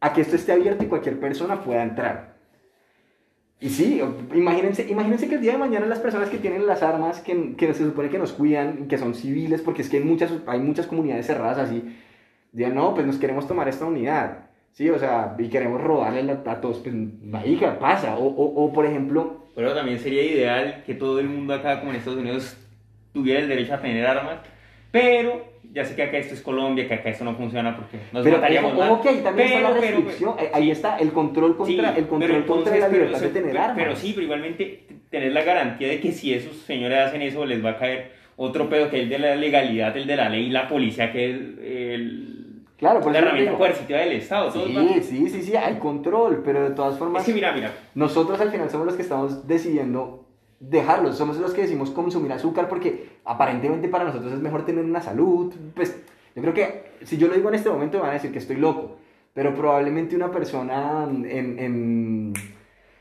a 0.00 0.14
que 0.14 0.22
esto 0.22 0.36
esté 0.36 0.52
abierto 0.52 0.84
y 0.84 0.86
cualquier 0.86 1.20
persona 1.20 1.62
pueda 1.62 1.82
entrar. 1.82 2.36
Y 3.60 3.68
sí, 3.68 4.00
imagínense, 4.34 4.88
imagínense 4.88 5.28
que 5.28 5.34
el 5.34 5.42
día 5.42 5.52
de 5.52 5.58
mañana 5.58 5.84
las 5.84 5.98
personas 5.98 6.30
que 6.30 6.38
tienen 6.38 6.66
las 6.66 6.82
armas, 6.82 7.20
que, 7.20 7.56
que 7.56 7.74
se 7.74 7.84
supone 7.84 8.08
que 8.08 8.18
nos 8.18 8.32
cuidan, 8.32 8.88
que 8.88 8.96
son 8.96 9.14
civiles, 9.14 9.60
porque 9.60 9.82
es 9.82 9.90
que 9.90 9.98
hay 9.98 10.02
muchas, 10.02 10.32
hay 10.46 10.60
muchas 10.60 10.86
comunidades 10.86 11.26
cerradas 11.26 11.58
así, 11.58 11.94
digan, 12.52 12.74
no, 12.74 12.94
pues 12.94 13.06
nos 13.06 13.18
queremos 13.18 13.46
tomar 13.46 13.68
esta 13.68 13.84
unidad, 13.84 14.46
¿sí? 14.72 14.88
O 14.88 14.98
sea, 14.98 15.36
y 15.38 15.50
queremos 15.50 15.84
robarle 15.84 16.32
a 16.32 16.60
todos, 16.62 16.78
pues, 16.78 16.94
hija, 17.44 17.78
pasa. 17.78 18.16
O, 18.16 18.28
o, 18.28 18.64
o, 18.64 18.72
por 18.72 18.86
ejemplo... 18.86 19.44
Pero 19.54 19.74
también 19.74 19.98
sería 19.98 20.22
ideal 20.22 20.84
que 20.86 20.94
todo 20.94 21.20
el 21.20 21.28
mundo 21.28 21.52
acá, 21.52 21.80
como 21.80 21.90
en 21.90 21.98
Estados 21.98 22.18
Unidos, 22.18 22.56
tuviera 23.18 23.40
el 23.40 23.48
derecho 23.48 23.74
a 23.74 23.80
tener 23.80 24.06
armas, 24.06 24.38
pero 24.90 25.46
ya 25.72 25.84
sé 25.84 25.94
que 25.94 26.02
acá 26.02 26.16
esto 26.16 26.34
es 26.34 26.40
Colombia, 26.40 26.88
que 26.88 26.94
acá 26.94 27.10
esto 27.10 27.24
no 27.24 27.34
funciona 27.34 27.76
porque 27.76 27.98
nos 28.12 28.24
pero, 28.24 28.36
mataríamos 28.36 28.76
más. 28.76 28.90
Ok, 28.90 29.06
también 29.22 29.48
está 29.48 29.60
la 29.60 29.80
restricción, 29.80 30.34
ahí 30.52 30.70
está 30.70 30.96
el 30.98 31.12
control 31.12 31.56
contra, 31.56 31.90
el 31.96 32.06
control 32.06 32.46
contra 32.46 32.76
la 32.76 32.88
libertad 32.88 33.20
de 33.20 33.28
tener 33.28 33.58
armas. 33.58 33.76
Pero 33.76 33.96
sí, 33.96 34.12
pero 34.14 34.24
igualmente 34.24 34.84
tener 35.10 35.32
la 35.32 35.42
garantía 35.42 35.88
de 35.88 36.00
que 36.00 36.12
si 36.12 36.32
esos 36.32 36.56
señores 36.58 36.98
hacen 36.98 37.22
eso 37.22 37.44
les 37.44 37.64
va 37.64 37.70
a 37.70 37.76
caer 37.76 38.12
otro 38.36 38.68
pedo 38.68 38.88
que 38.88 38.98
es 38.98 39.02
el 39.02 39.08
de 39.08 39.18
la 39.18 39.34
legalidad, 39.34 39.96
el 39.96 40.06
de 40.06 40.16
la 40.16 40.28
ley 40.28 40.48
la 40.48 40.68
policía, 40.68 41.12
que 41.12 41.30
es 41.30 41.36
el... 41.36 42.34
Claro, 42.78 43.00
por 43.00 43.12
la 43.12 43.18
herramienta 43.18 43.54
coercitiva 43.54 43.98
del 43.98 44.12
Estado. 44.12 44.52
Sí, 44.52 45.02
sí, 45.02 45.28
sí, 45.28 45.42
sí, 45.42 45.56
hay 45.56 45.74
control, 45.80 46.42
pero 46.44 46.68
de 46.68 46.76
todas 46.76 46.96
formas... 46.96 47.22
Es 47.22 47.26
que 47.26 47.34
mira, 47.34 47.50
mira. 47.52 47.72
Nosotros 47.96 48.40
al 48.40 48.52
final 48.52 48.70
somos 48.70 48.86
los 48.86 48.94
que 48.94 49.02
estamos 49.02 49.48
decidiendo 49.48 50.27
dejarlos. 50.60 51.16
Somos 51.16 51.38
los 51.38 51.52
que 51.52 51.62
decimos 51.62 51.90
consumir 51.90 52.32
azúcar 52.32 52.68
porque 52.68 53.18
aparentemente 53.24 53.88
para 53.88 54.04
nosotros 54.04 54.32
es 54.32 54.40
mejor 54.40 54.64
tener 54.64 54.84
una 54.84 55.00
salud. 55.00 55.52
Pues 55.74 55.96
yo 56.34 56.42
creo 56.42 56.54
que 56.54 56.92
si 57.04 57.16
yo 57.16 57.28
lo 57.28 57.34
digo 57.34 57.48
en 57.48 57.54
este 57.54 57.70
momento 57.70 57.98
me 57.98 58.02
van 58.02 58.10
a 58.10 58.14
decir 58.14 58.32
que 58.32 58.38
estoy 58.38 58.56
loco. 58.56 58.96
Pero 59.34 59.54
probablemente 59.54 60.16
una 60.16 60.30
persona 60.30 61.06
en... 61.08 61.58
en 61.58 62.32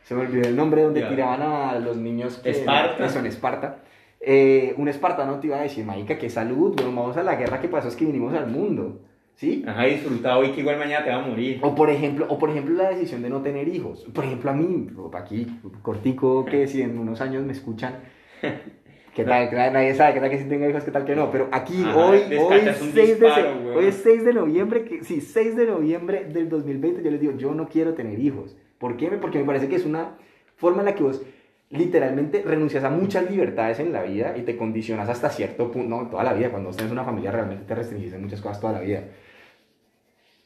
se 0.04 0.16
me 0.16 0.22
olvidó 0.22 0.48
el 0.48 0.56
nombre 0.56 0.84
donde 0.84 1.02
tiraban 1.02 1.42
a 1.42 1.78
los 1.80 1.98
niños 1.98 2.38
que... 2.38 2.52
Esparta. 2.52 3.06
Eso, 3.06 3.20
en 3.20 3.26
Esparta. 3.26 3.80
Eh, 4.20 4.74
un 4.78 4.88
espartano 4.88 5.40
te 5.40 5.48
iba 5.48 5.58
a 5.58 5.62
decir, 5.62 5.86
Maica, 5.86 6.18
qué 6.18 6.30
salud, 6.30 6.76
vamos 6.82 7.18
a 7.18 7.24
la 7.24 7.36
guerra 7.36 7.62
que 7.62 7.68
pasó, 7.68 7.88
es 7.88 7.96
que 7.96 8.06
vinimos 8.06 8.34
al 8.34 8.48
mundo. 8.48 9.02
¿Sí? 9.38 9.64
Ajá, 9.68 9.86
disfrutado 9.86 10.44
y 10.44 10.52
que 10.52 10.62
igual 10.62 10.80
mañana 10.80 11.06
te 11.06 11.12
va 11.12 11.24
a 11.24 11.28
morir. 11.28 11.60
O 11.62 11.76
por 11.76 11.92
ejemplo, 11.92 12.26
o 12.28 12.40
por 12.40 12.50
ejemplo 12.50 12.74
la 12.76 12.90
decisión 12.90 13.22
de 13.22 13.30
no 13.30 13.42
tener 13.44 13.68
hijos. 13.68 14.04
Por 14.12 14.26
ejemplo, 14.26 14.50
a 14.50 14.54
mí, 14.54 14.88
aquí, 15.14 15.48
cortico, 15.84 16.44
que 16.44 16.68
si 16.68 16.82
en 16.82 16.98
unos 16.98 17.22
años 17.22 17.46
me 17.46 17.54
escuchan, 17.54 18.00
¿Qué 19.16 19.24
tal? 19.24 19.50
Nadie 19.74 19.96
sabe, 19.96 20.14
qué 20.14 20.20
tal 20.20 20.30
que 20.30 20.38
si 20.38 20.48
tenga 20.48 20.70
hijos, 20.70 20.84
qué 20.84 20.92
tal 20.92 21.04
que 21.04 21.16
no. 21.16 21.32
Pero 21.32 21.50
aquí, 21.52 21.84
hoy, 21.84 22.22
hoy, 22.38 22.62
6 22.94 23.20
de, 23.20 23.28
hoy 23.76 23.86
es 23.86 23.96
6 24.04 24.24
de 24.24 24.34
noviembre, 24.34 24.84
que, 24.84 25.04
sí, 25.04 25.22
6 25.22 25.56
de 25.56 25.66
noviembre 25.66 26.26
del 26.26 26.50
2020, 26.50 27.02
yo 27.02 27.10
les 27.10 27.20
digo, 27.20 27.34
yo 27.36 27.56
no 27.56 27.68
quiero 27.68 27.96
tener 27.96 28.20
hijos. 28.20 28.56
¿Por 28.78 28.96
qué? 28.96 29.08
Porque 29.10 29.40
me 29.40 29.46
parece 29.46 29.70
que 29.70 29.76
es 29.76 29.86
una 29.86 30.18
forma 30.56 30.80
en 30.82 30.86
la 30.86 30.94
que 30.94 31.02
vos 31.02 31.24
literalmente 31.72 32.44
renuncias 32.44 32.84
a 32.84 32.92
muchas 32.92 33.30
libertades 33.30 33.80
en 33.80 33.92
la 33.92 34.04
vida 34.04 34.38
y 34.38 34.44
te 34.44 34.56
condicionas 34.56 35.10
hasta 35.10 35.30
cierto 35.30 35.72
punto, 35.72 35.90
no, 35.90 36.10
toda 36.10 36.24
la 36.24 36.34
vida, 36.34 36.50
cuando 36.50 36.70
tienes 36.70 36.92
una 36.92 37.04
familia 37.04 37.32
realmente 37.32 37.66
te 37.66 37.76
restringes 37.76 38.14
en 38.14 38.22
muchas 38.22 38.40
cosas 38.40 38.62
toda 38.62 38.74
la 38.74 38.82
vida. 38.82 39.04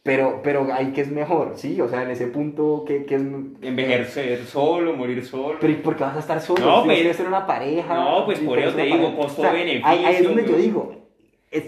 Pero, 0.03 0.41
pero 0.43 0.67
ahí 0.73 0.93
que 0.93 1.01
es 1.01 1.11
mejor, 1.11 1.53
¿sí? 1.57 1.79
O 1.79 1.87
sea, 1.87 2.01
en 2.01 2.09
ese 2.09 2.25
punto, 2.27 2.83
¿qué, 2.87 3.05
qué 3.05 3.15
es...? 3.15 3.21
Envejecer 3.21 4.45
solo, 4.45 4.93
morir 4.93 5.23
solo. 5.23 5.59
Pero 5.61 5.81
¿por 5.83 5.95
qué 5.95 6.03
vas 6.03 6.15
a 6.15 6.19
estar 6.19 6.41
solo? 6.41 6.65
No, 6.65 6.83
pues, 6.83 7.15
ser 7.15 7.27
una 7.27 7.45
pareja. 7.45 7.93
No, 7.93 8.25
pues 8.25 8.39
por 8.39 8.57
eso 8.57 8.75
te 8.75 8.83
digo, 8.83 9.15
costo-beneficio. 9.15 9.87
ahí, 9.87 10.05
es 10.05 10.23
donde 10.23 10.47
yo 10.47 10.55
digo, 10.57 11.01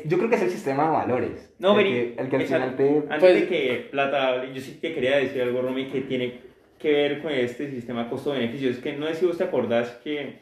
yo 0.06 0.18
creo 0.18 0.30
que 0.30 0.36
es 0.36 0.42
el 0.42 0.50
sistema 0.50 0.86
de 0.86 0.90
valores. 0.90 1.54
No, 1.60 1.80
el 1.80 1.86
que, 1.86 2.16
el 2.18 2.30
que 2.30 2.36
al 2.38 2.42
final 2.44 2.76
te... 2.76 3.04
Antes 3.10 3.34
de 3.34 3.40
pues 3.42 3.44
que 3.50 3.88
Plata, 3.92 4.52
yo 4.52 4.62
sí 4.62 4.80
te 4.82 4.96
quería 4.96 5.18
decir 5.18 5.44
algo, 5.44 5.62
Romy, 5.62 5.90
que 5.90 6.02
tiene 6.02 6.40
que 6.80 6.92
ver 6.92 7.22
con 7.22 7.32
este 7.32 7.70
sistema 7.70 8.10
costo-beneficio. 8.10 8.72
Es 8.72 8.80
que 8.80 8.94
no 8.94 9.06
sé 9.08 9.16
si 9.16 9.26
vos 9.28 9.38
te 9.38 9.44
acordás 9.44 9.92
que 10.04 10.40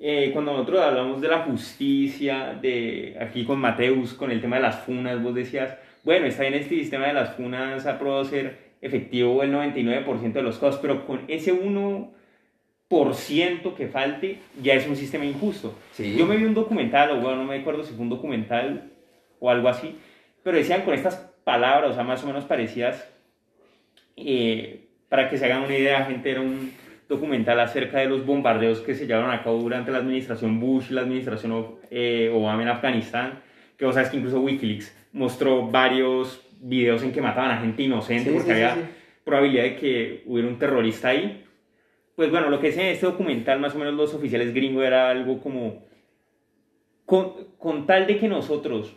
eh, 0.00 0.30
cuando 0.32 0.52
nosotros 0.52 0.80
hablamos 0.80 1.20
de 1.20 1.28
la 1.28 1.40
justicia, 1.40 2.58
de 2.60 3.16
aquí 3.20 3.44
con 3.44 3.58
Mateus, 3.58 4.14
con 4.14 4.30
el 4.30 4.40
tema 4.40 4.56
de 4.56 4.62
las 4.62 4.80
funas, 4.80 5.22
vos 5.22 5.34
decías 5.34 5.76
bueno, 6.04 6.26
está 6.26 6.42
bien 6.42 6.54
este 6.54 6.76
sistema 6.76 7.06
de 7.06 7.14
las 7.14 7.34
funas 7.34 7.86
ha 7.86 7.98
probado 7.98 8.24
ser 8.24 8.74
efectivo 8.82 9.42
el 9.42 9.52
99% 9.52 10.32
de 10.32 10.42
los 10.42 10.58
costos, 10.58 10.80
pero 10.80 11.06
con 11.06 11.22
ese 11.28 11.54
1% 11.54 13.74
que 13.74 13.88
falte 13.88 14.38
ya 14.62 14.74
es 14.74 14.86
un 14.86 14.96
sistema 14.96 15.24
injusto. 15.24 15.74
Yo 15.98 16.26
me 16.26 16.36
vi 16.36 16.44
un 16.44 16.52
documental, 16.52 17.12
o 17.12 17.20
bueno, 17.20 17.38
no 17.38 17.44
me 17.44 17.58
acuerdo 17.58 17.82
si 17.82 17.94
fue 17.94 18.02
un 18.02 18.10
documental 18.10 18.90
o 19.40 19.50
algo 19.50 19.68
así, 19.68 19.96
pero 20.42 20.58
decían 20.58 20.82
con 20.82 20.92
estas 20.92 21.16
palabras, 21.44 21.92
o 21.92 21.94
sea, 21.94 22.04
más 22.04 22.22
o 22.22 22.26
menos 22.26 22.44
parecidas, 22.44 23.08
eh, 24.16 24.84
para 25.08 25.30
que 25.30 25.38
se 25.38 25.46
hagan 25.46 25.62
una 25.62 25.76
idea, 25.76 26.04
gente, 26.04 26.30
era 26.30 26.42
un 26.42 26.72
documental 27.08 27.60
acerca 27.60 27.98
de 27.98 28.06
los 28.06 28.26
bombardeos 28.26 28.80
que 28.80 28.94
se 28.94 29.06
llevaron 29.06 29.30
a 29.30 29.42
cabo 29.42 29.58
durante 29.58 29.90
la 29.90 29.98
administración 29.98 30.60
Bush 30.60 30.90
y 30.90 30.94
la 30.94 31.02
administración 31.02 31.76
eh, 31.90 32.30
Obama 32.34 32.62
en 32.62 32.68
Afganistán, 32.68 33.42
que 33.76 33.84
vos 33.84 33.94
sabes 33.94 34.10
que 34.10 34.16
incluso 34.16 34.40
Wikileaks 34.40 34.94
mostró 35.12 35.68
varios 35.68 36.40
videos 36.60 37.02
en 37.02 37.12
que 37.12 37.20
mataban 37.20 37.50
a 37.50 37.60
gente 37.60 37.82
inocente 37.82 38.32
porque 38.32 38.52
había 38.52 38.76
probabilidad 39.24 39.64
de 39.64 39.76
que 39.76 40.22
hubiera 40.26 40.48
un 40.48 40.58
terrorista 40.58 41.08
ahí. 41.08 41.44
Pues 42.16 42.30
bueno, 42.30 42.48
lo 42.48 42.60
que 42.60 42.68
decía 42.68 42.84
en 42.84 42.94
este 42.94 43.06
documental, 43.06 43.58
más 43.60 43.74
o 43.74 43.78
menos 43.78 43.94
los 43.94 44.14
oficiales 44.14 44.54
gringos, 44.54 44.84
era 44.84 45.10
algo 45.10 45.40
como, 45.40 45.84
con, 47.04 47.48
con 47.58 47.86
tal 47.86 48.06
de 48.06 48.18
que 48.18 48.28
nosotros 48.28 48.96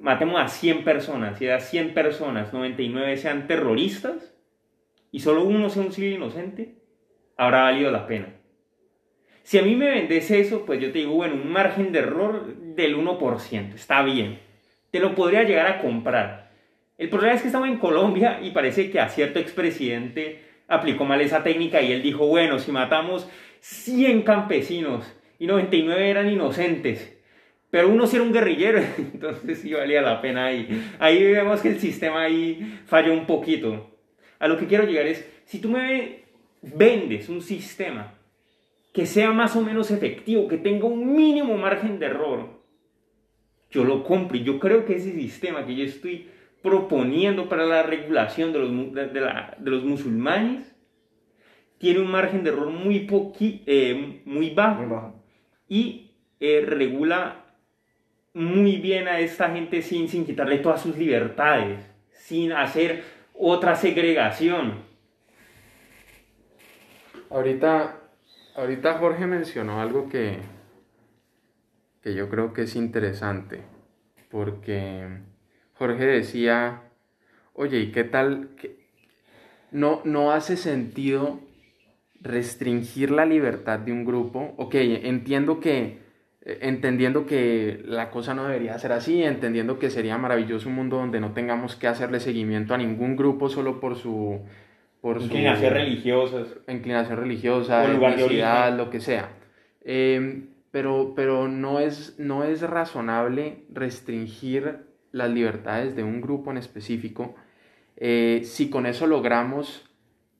matemos 0.00 0.40
a 0.40 0.48
100 0.48 0.84
personas 0.84 1.40
y 1.40 1.48
a 1.48 1.60
100 1.60 1.94
personas, 1.94 2.52
99 2.52 3.16
sean 3.16 3.46
terroristas 3.46 4.34
y 5.10 5.20
solo 5.20 5.44
uno 5.44 5.70
sea 5.70 5.82
un 5.82 5.92
civil 5.92 6.14
inocente, 6.14 6.76
habrá 7.36 7.62
valido 7.62 7.90
la 7.90 8.06
pena. 8.06 8.37
Si 9.48 9.56
a 9.56 9.62
mí 9.62 9.74
me 9.74 9.88
vendes 9.88 10.30
eso, 10.30 10.66
pues 10.66 10.78
yo 10.78 10.92
te 10.92 10.98
digo, 10.98 11.12
bueno, 11.12 11.34
un 11.34 11.50
margen 11.50 11.90
de 11.90 12.00
error 12.00 12.54
del 12.54 12.98
1%, 12.98 13.74
está 13.74 14.02
bien 14.02 14.40
te 14.90 15.00
lo 15.00 15.14
podría 15.14 15.42
llegar 15.42 15.66
a 15.66 15.80
comprar. 15.80 16.50
El 16.96 17.08
problema 17.08 17.34
es 17.34 17.42
que 17.42 17.48
estamos 17.48 17.68
en 17.68 17.78
Colombia 17.78 18.40
y 18.42 18.50
parece 18.50 18.90
que 18.90 19.00
a 19.00 19.08
cierto 19.08 19.38
expresidente 19.38 20.42
aplicó 20.66 21.04
mal 21.04 21.20
esa 21.20 21.42
técnica 21.42 21.80
y 21.80 21.92
él 21.92 22.02
dijo, 22.02 22.26
bueno, 22.26 22.58
si 22.58 22.72
matamos 22.72 23.28
100 23.60 24.22
campesinos 24.22 25.14
y 25.38 25.46
99 25.46 26.10
eran 26.10 26.28
inocentes, 26.28 27.16
pero 27.70 27.88
uno 27.88 28.06
sí 28.06 28.16
era 28.16 28.24
un 28.24 28.32
guerrillero, 28.32 28.80
entonces 28.98 29.60
sí 29.60 29.72
valía 29.72 30.02
la 30.02 30.20
pena 30.20 30.46
ahí. 30.46 30.68
Ahí 30.98 31.22
vemos 31.32 31.60
que 31.60 31.68
el 31.68 31.78
sistema 31.78 32.22
ahí 32.22 32.80
falló 32.86 33.12
un 33.12 33.26
poquito. 33.26 33.94
A 34.38 34.48
lo 34.48 34.56
que 34.58 34.66
quiero 34.66 34.84
llegar 34.84 35.06
es, 35.06 35.28
si 35.44 35.60
tú 35.60 35.70
me 35.70 36.24
vendes 36.62 37.28
un 37.28 37.42
sistema 37.42 38.17
que 38.98 39.06
sea 39.06 39.30
más 39.30 39.54
o 39.54 39.60
menos 39.60 39.92
efectivo, 39.92 40.48
que 40.48 40.58
tenga 40.58 40.86
un 40.86 41.14
mínimo 41.14 41.56
margen 41.56 42.00
de 42.00 42.06
error, 42.06 42.48
yo 43.70 43.84
lo 43.84 44.02
compro. 44.02 44.36
Y 44.36 44.42
yo 44.42 44.58
creo 44.58 44.84
que 44.84 44.96
ese 44.96 45.12
sistema 45.12 45.64
que 45.64 45.76
yo 45.76 45.84
estoy 45.84 46.26
proponiendo 46.64 47.48
para 47.48 47.64
la 47.64 47.84
regulación 47.84 48.52
de 48.52 48.58
los, 48.58 48.92
de, 48.92 49.70
los 49.70 49.84
musulmanes 49.84 50.74
tiene 51.78 52.00
un 52.00 52.10
margen 52.10 52.42
de 52.42 52.50
error 52.50 52.70
muy, 52.70 53.06
poqui, 53.06 53.62
eh, 53.66 54.22
muy, 54.24 54.50
bajo, 54.50 55.14
y 55.68 56.10
eh, 56.40 56.64
regula 56.66 57.54
muy 58.34 58.78
bien 58.78 59.06
a 59.06 59.20
esta 59.20 59.50
gente 59.50 59.80
sin, 59.80 60.08
sin 60.08 60.26
quitarle 60.26 60.58
todas 60.58 60.82
sus 60.82 60.96
libertades, 60.96 61.88
sin 62.10 62.50
hacer 62.50 63.04
otra 63.32 63.76
segregación. 63.76 64.82
Ahorita, 67.30 68.07
ahorita 68.58 68.94
Jorge 68.94 69.26
mencionó 69.26 69.80
algo 69.80 70.08
que, 70.08 70.38
que 72.02 72.14
yo 72.14 72.28
creo 72.28 72.52
que 72.52 72.62
es 72.62 72.74
interesante, 72.74 73.62
porque 74.30 75.06
Jorge 75.74 76.04
decía, 76.04 76.82
oye, 77.52 77.78
¿y 77.78 77.92
qué 77.92 78.04
tal? 78.04 78.50
No, 79.70 80.02
no 80.04 80.32
hace 80.32 80.56
sentido 80.56 81.40
restringir 82.20 83.12
la 83.12 83.26
libertad 83.26 83.78
de 83.78 83.92
un 83.92 84.04
grupo. 84.04 84.54
Ok, 84.56 84.74
entiendo 84.74 85.60
que, 85.60 86.00
eh, 86.42 86.58
entendiendo 86.62 87.26
que 87.26 87.80
la 87.84 88.10
cosa 88.10 88.34
no 88.34 88.44
debería 88.44 88.78
ser 88.78 88.90
así, 88.90 89.22
entendiendo 89.22 89.78
que 89.78 89.90
sería 89.90 90.18
maravilloso 90.18 90.68
un 90.68 90.74
mundo 90.74 90.96
donde 90.96 91.20
no 91.20 91.32
tengamos 91.32 91.76
que 91.76 91.86
hacerle 91.86 92.18
seguimiento 92.18 92.74
a 92.74 92.78
ningún 92.78 93.16
grupo 93.16 93.48
solo 93.48 93.78
por 93.78 93.96
su... 93.96 94.40
Por 95.00 95.22
inclinación 95.22 95.72
religiosa. 95.72 96.44
Inclinación 96.68 97.18
religiosa, 97.18 97.84
etnicidad, 97.84 98.76
lo 98.76 98.90
que 98.90 99.00
sea. 99.00 99.30
Eh, 99.82 100.44
pero, 100.70 101.12
pero 101.14 101.48
no, 101.48 101.80
es, 101.80 102.18
no 102.18 102.44
es 102.44 102.62
razonable 102.62 103.64
restringir 103.72 104.86
las 105.12 105.30
libertades 105.30 105.96
de 105.96 106.02
un 106.02 106.20
grupo 106.20 106.50
en 106.50 106.58
específico 106.58 107.34
eh, 108.00 108.42
si 108.44 108.70
con 108.70 108.86
eso 108.86 109.08
logramos 109.08 109.84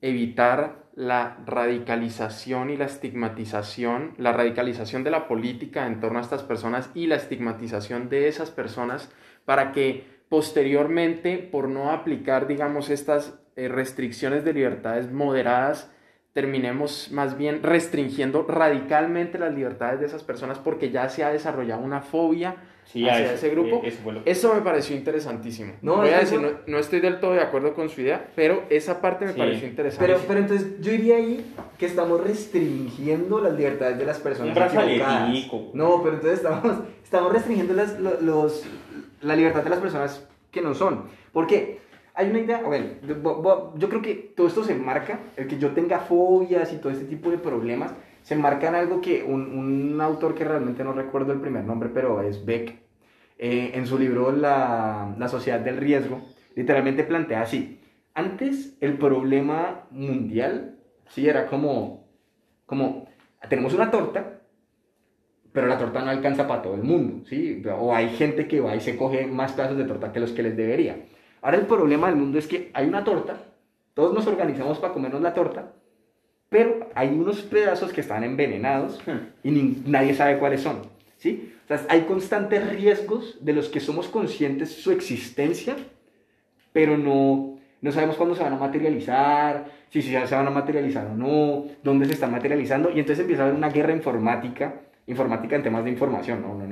evitar 0.01 0.87
la 0.95 1.39
radicalización 1.45 2.71
y 2.71 2.77
la 2.77 2.85
estigmatización, 2.85 4.15
la 4.17 4.33
radicalización 4.33 5.03
de 5.03 5.11
la 5.11 5.27
política 5.27 5.87
en 5.87 5.99
torno 5.99 6.21
a 6.21 6.23
estas 6.23 6.45
personas 6.45 6.91
y 6.95 7.09
la 7.09 7.17
estigmatización 7.17 8.09
de 8.09 8.29
esas 8.29 8.53
personas 8.53 9.11
para 9.45 9.73
que 9.73 10.05
posteriormente, 10.29 11.39
por 11.39 11.69
no 11.69 11.91
aplicar, 11.91 12.47
digamos, 12.47 12.91
estas 12.91 13.41
eh, 13.59 13.67
restricciones 13.67 14.45
de 14.45 14.53
libertades 14.53 15.11
moderadas, 15.11 15.91
terminemos 16.33 17.11
más 17.11 17.37
bien 17.37 17.65
restringiendo 17.65 18.47
radicalmente 18.49 19.37
las 19.37 19.53
libertades 19.53 19.99
de 19.99 20.07
esas 20.07 20.23
personas 20.23 20.61
porque 20.61 20.91
ya 20.93 21.09
se 21.09 21.25
ha 21.25 21.31
desarrollado 21.31 21.83
una 21.83 22.01
fobia 22.01 22.55
hacia 22.85 23.35
ese 23.35 23.49
grupo. 23.51 23.83
Eso, 24.25 24.55
me 24.55 24.61
pareció 24.61 24.95
interesantísimo. 24.95 25.73
No, 25.83 25.97
Voy 25.97 26.11
a 26.11 26.21
decir, 26.21 26.41
no, 26.69 26.79
estoy 26.79 27.01
del 27.01 27.19
todo 27.19 27.33
de 27.33 27.41
acuerdo 27.41 27.75
con 27.75 27.89
su 27.89 28.01
idea, 28.01 28.29
pero 28.37 28.63
esa 28.71 29.01
parte 29.01 29.27
me 29.27 29.33
pareció 29.33 29.67
interesante. 29.67 30.07
Pero, 30.07 30.21
pero 30.29 30.39
entonces 30.39 30.81
yo 30.81 30.93
diría 30.93 31.17
ahí 31.17 31.45
que 31.77 31.87
estamos 31.87 32.23
restringiendo 32.23 33.41
las 33.41 33.55
libertades 33.55 33.99
de 33.99 34.05
las 34.07 34.21
personas. 34.21 34.51
Un 34.51 34.55
No, 35.75 36.01
pero 36.05 36.15
entonces 36.15 36.39
estamos, 36.39 36.79
estamos 37.03 37.33
restringiendo 37.33 37.75
las, 37.75 37.99
los, 37.99 38.65
la 39.21 39.35
libertad 39.35 39.65
de 39.65 39.71
las 39.71 39.81
personas 39.81 40.25
que 40.53 40.63
no 40.63 40.73
son. 40.75 41.07
¿Por 41.33 41.49
qué? 41.49 41.88
Hay 42.19 42.31
una 42.31 42.41
idea, 42.41 42.63
bueno, 42.63 42.87
yo 43.77 43.89
creo 43.89 44.03
que 44.03 44.33
todo 44.37 44.49
esto 44.49 44.65
se 44.65 44.73
enmarca, 44.73 45.21
el 45.37 45.47
que 45.47 45.57
yo 45.57 45.71
tenga 45.71 46.01
fobias 46.01 46.73
y 46.73 46.79
todo 46.79 46.91
este 46.91 47.05
tipo 47.05 47.31
de 47.31 47.39
problemas, 47.39 47.93
se 48.23 48.35
enmarca 48.35 48.67
en 48.67 48.75
algo 48.75 49.01
que 49.01 49.23
un, 49.23 49.57
un 49.57 50.01
autor 50.01 50.35
que 50.35 50.43
realmente 50.43 50.83
no 50.83 50.93
recuerdo 50.93 51.33
el 51.33 51.41
primer 51.41 51.63
nombre, 51.63 51.91
pero 51.95 52.21
es 52.23 52.45
Beck, 52.45 52.75
eh, 53.39 53.71
en 53.73 53.87
su 53.87 54.01
libro 54.01 54.33
la, 54.33 55.15
la 55.17 55.29
Sociedad 55.29 55.61
del 55.61 55.77
Riesgo, 55.77 56.21
literalmente 56.57 57.05
plantea 57.05 57.43
así, 57.43 57.81
antes 58.15 58.77
el 58.81 58.99
problema 58.99 59.87
mundial, 59.93 60.77
sí, 61.11 61.29
era 61.29 61.47
como, 61.47 62.09
como, 62.67 63.07
tenemos 63.49 63.75
una 63.75 63.93
torta, 63.93 64.41
pero 65.53 65.69
la 65.69 65.79
torta 65.79 66.03
no 66.03 66.11
alcanza 66.11 66.49
para 66.49 66.63
todo 66.63 66.75
el 66.75 66.83
mundo, 66.83 67.25
¿sí? 67.27 67.63
O 67.79 67.95
hay 67.95 68.09
gente 68.09 68.49
que 68.49 68.61
va 68.61 68.75
y 68.75 68.81
se 68.81 68.97
coge 68.97 69.29
más 69.29 69.53
pedazos 69.53 69.79
de 69.79 69.85
torta 69.85 70.11
que 70.11 70.19
los 70.19 70.33
que 70.33 70.43
les 70.43 70.57
debería. 70.57 70.97
Ahora 71.43 71.59
el 71.59 71.67
problema 71.67 72.09
del 72.09 72.17
mundo 72.17 72.39
es 72.39 72.47
que 72.47 72.71
hay 72.75 72.87
una 72.87 73.05
torta, 73.05 73.37
todos 73.95 74.15
nos 74.15 74.27
organizamos 74.27 74.79
para 74.79 74.93
comernos 74.93 75.23
la 75.23 75.35
torta, 75.35 75.73
pero 76.49 76.89
hay 76.95 77.09
unos 77.09 77.43
pedazos 77.43 77.93
que 77.93 78.01
están 78.01 78.25
envenenados 78.25 79.01
y 79.43 79.51
nadie 79.87 80.15
sabe 80.15 80.39
cuáles 80.39 80.63
son. 80.63 80.83
¿sí? 81.17 81.53
O 81.65 81.69
sea, 81.69 81.85
hay 81.89 82.03
constantes 82.03 82.69
riesgos 82.71 83.39
de 83.45 83.53
los 83.53 83.69
que 83.69 83.81
somos 83.81 84.09
conscientes 84.09 84.73
su 84.73 84.91
existencia, 84.91 85.77
pero 86.73 86.97
no, 86.97 87.59
no 87.81 87.93
sabemos 87.93 88.17
cuándo 88.17 88.35
se 88.35 88.43
van 88.43 88.55
a 88.55 88.59
materializar, 88.59 89.67
si, 89.91 90.03
si 90.03 90.11
se 90.11 90.35
van 90.35 90.47
a 90.47 90.51
materializar 90.51 91.07
o 91.07 91.15
no, 91.15 91.65
dónde 91.83 92.07
se 92.07 92.13
están 92.13 92.33
materializando, 92.33 92.91
y 92.91 93.01
entonces 93.01 93.21
empieza 93.21 93.43
a 93.43 93.47
haber 93.47 93.57
una 93.57 93.71
guerra 93.71 93.93
informática 93.93 94.83
informática 95.09 95.57
en 95.57 95.63
temas 95.63 95.85
de 95.85 95.91
información, 95.91 96.43
¿no? 96.43 96.55
no, 96.55 96.67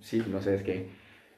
sí, 0.00 0.24
no 0.26 0.40
sé, 0.40 0.56
es 0.56 0.62
que 0.62 0.88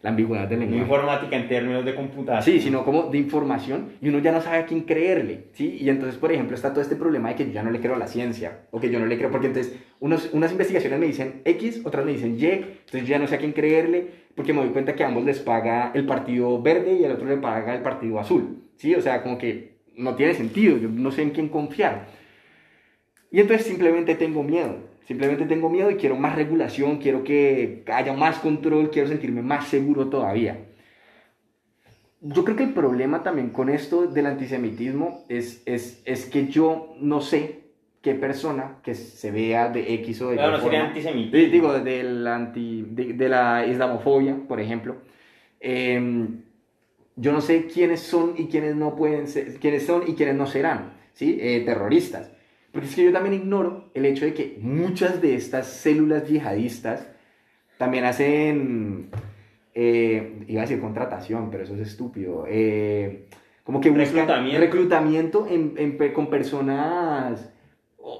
la 0.03 0.11
ambigüedad 0.11 0.47
del 0.47 0.61
lenguaje. 0.61 0.82
informática 0.82 1.36
en 1.36 1.49
términos 1.49 1.84
de 1.84 1.94
computación. 1.94 2.42
Sí, 2.42 2.61
sino 2.61 2.84
como 2.84 3.05
de 3.05 3.18
información 3.18 3.92
y 4.01 4.09
uno 4.09 4.18
ya 4.18 4.32
no 4.32 4.40
sabe 4.40 4.59
a 4.59 4.66
quién 4.66 4.82
creerle, 4.82 5.47
¿sí? 5.53 5.78
Y 5.80 5.88
entonces, 5.88 6.18
por 6.18 6.32
ejemplo, 6.32 6.55
está 6.55 6.70
todo 6.70 6.82
este 6.82 6.97
problema 6.97 7.30
de 7.30 7.34
que 7.34 7.47
yo 7.47 7.53
ya 7.53 7.62
no 7.62 7.70
le 7.70 7.80
creo 7.80 7.94
a 7.94 7.99
la 7.99 8.07
ciencia 8.07 8.66
o 8.70 8.80
que 8.80 8.90
yo 8.90 9.01
no 9.01 9.07
le 9.07 9.16
creo, 9.16 9.30
porque 9.30 9.49
entonces 9.49 9.76
unos, 10.01 10.30
unas 10.32 10.53
investigaciones 10.53 11.01
me 11.01 11.07
dicen 11.07 11.42
X, 11.44 11.82
otras 11.84 12.05
me 12.05 12.12
dicen 12.12 12.38
Y, 12.38 12.47
entonces 12.47 13.03
yo 13.03 13.07
ya 13.07 13.18
no 13.18 13.26
sé 13.26 13.36
a 13.36 13.38
quién 13.38 13.53
creerle 13.53 14.26
porque 14.34 14.53
me 14.53 14.61
doy 14.61 14.70
cuenta 14.70 14.94
que 14.94 15.03
a 15.03 15.09
ambos 15.09 15.24
les 15.24 15.40
paga 15.40 15.92
el 15.94 16.05
partido 16.05 16.61
verde 16.61 16.94
y 16.94 17.05
al 17.05 17.12
otro 17.12 17.26
le 17.26 17.38
paga 17.38 17.74
el 17.74 17.82
partido 17.82 18.20
azul, 18.20 18.64
¿sí? 18.76 18.94
O 18.94 19.01
sea, 19.01 19.22
como 19.22 19.38
que 19.38 19.76
no 19.97 20.14
tiene 20.14 20.34
sentido, 20.34 20.76
yo 20.76 20.88
no 20.88 21.11
sé 21.11 21.22
en 21.22 21.30
quién 21.30 21.49
confiar. 21.49 22.07
Y 23.30 23.40
entonces 23.40 23.66
simplemente 23.66 24.14
tengo 24.14 24.42
miedo. 24.42 24.76
Simplemente 25.07 25.46
tengo 25.46 25.68
miedo 25.68 25.90
y 25.90 25.96
quiero 25.96 26.16
más 26.16 26.34
regulación, 26.34 26.98
quiero 26.98 27.22
que 27.22 27.84
haya 27.86 28.12
más 28.12 28.38
control, 28.40 28.90
quiero 28.90 29.07
sentirme 29.09 29.40
más 29.40 29.68
seguro 29.68 30.09
todavía. 30.09 30.66
Yo 32.20 32.44
creo 32.44 32.57
que 32.57 32.64
el 32.64 32.72
problema 32.72 33.22
también 33.22 33.50
con 33.50 33.68
esto 33.68 34.09
del 34.09 34.26
antisemitismo 34.26 35.24
es, 35.28 35.62
es, 35.64 36.02
es 36.04 36.26
que 36.26 36.48
yo 36.48 36.96
no 36.98 37.20
sé 37.20 37.66
qué 38.02 38.14
persona 38.14 38.78
que 38.82 38.94
se 38.94 39.30
vea 39.30 39.68
de 39.68 39.94
X 39.94 40.22
o 40.22 40.30
de 40.30 40.36
Y. 40.36 40.38
no 40.38 40.61
sería 40.61 40.86
antisemitismo. 40.86 41.52
Digo, 41.52 41.72
del 41.78 42.26
anti, 42.26 42.84
de, 42.88 43.28
la 43.28 43.64
islamofobia, 43.64 44.36
por 44.48 44.61
ejemplo. 44.61 44.96
Em, 45.61 46.42
yo 47.14 47.32
no 47.32 47.40
sé 47.40 47.66
quiénes 47.66 48.00
son 48.00 48.34
y 48.36 48.46
quiénes 48.46 48.74
no 48.74 48.96
pueden 48.96 49.28
ser, 49.28 49.54
quiénes 49.61 49.86
son 49.86 50.02
y 50.07 50.14
quiénes 50.14 50.34
no 50.34 50.46
serán, 50.46 50.94
¿sí? 51.14 51.38
Eh, 51.40 51.62
terroristas. 51.64 52.36
Porque 52.73 52.89
es 52.89 52.95
que 52.95 53.05
yo 53.05 53.12
también 53.12 53.35
ignoro 53.35 53.91
el 53.95 54.05
hecho 54.05 54.25
de 54.25 54.35
que 54.35 54.59
muchas 54.61 55.23
de 55.23 55.35
estas 55.35 55.67
células 55.67 56.29
yihadistas 56.29 57.09
también 57.79 58.05
hacen, 58.05 59.11
eh, 59.75 60.45
iba 60.47 60.62
a 60.62 60.64
decir 60.64 60.81
contratación, 60.81 61.51
pero 61.51 61.64
eso 61.64 61.75
es 61.75 61.81
estúpido, 61.81 62.45
eh, 62.49 63.27
como 63.64 63.81
que 63.81 63.91
buscan 63.91 64.07
reclutamiento, 64.07 64.61
reclutamiento 64.61 65.49
con 66.14 66.31
personas 66.31 67.53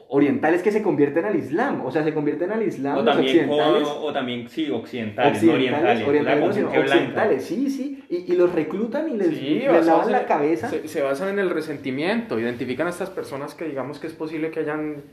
orientales 0.09 0.62
que 0.62 0.72
se 0.72 0.82
convierten 0.82 1.24
al 1.24 1.37
Islam, 1.37 1.84
o 1.84 1.93
sea, 1.93 2.03
se 2.03 2.12
convierten 2.12 2.51
al 2.51 2.62
Islam 2.62 2.99
o 2.99 3.05
también, 3.05 3.49
occidentales. 3.49 3.89
O, 3.89 4.12
también, 4.12 4.49
sí, 4.49 4.70
occidentales, 4.70 5.34
occidentales 5.34 6.07
orientales, 6.07 6.64
occidentales, 6.64 7.45
sí, 7.45 7.70
sí, 7.70 8.05
y, 8.11 8.32
y, 8.32 8.37
los 8.37 8.53
reclutan 8.53 9.09
y 9.09 9.16
les, 9.16 9.87
lavan 9.87 10.11
la 10.11 10.26
cabeza. 10.26 10.68
Se, 10.68 11.03
basan 11.03 11.28
en 11.28 11.39
el 11.39 11.51
resentimiento, 11.51 12.39
identifican 12.39 12.89
a 12.89 12.91
estas 12.91 13.11
personas 13.11 13.55
que 13.55 13.66
digamos 13.66 14.01
que 14.01 14.09
es 14.09 14.12
posible 14.12 14.51
que 14.51 14.61
hayan 14.61 15.05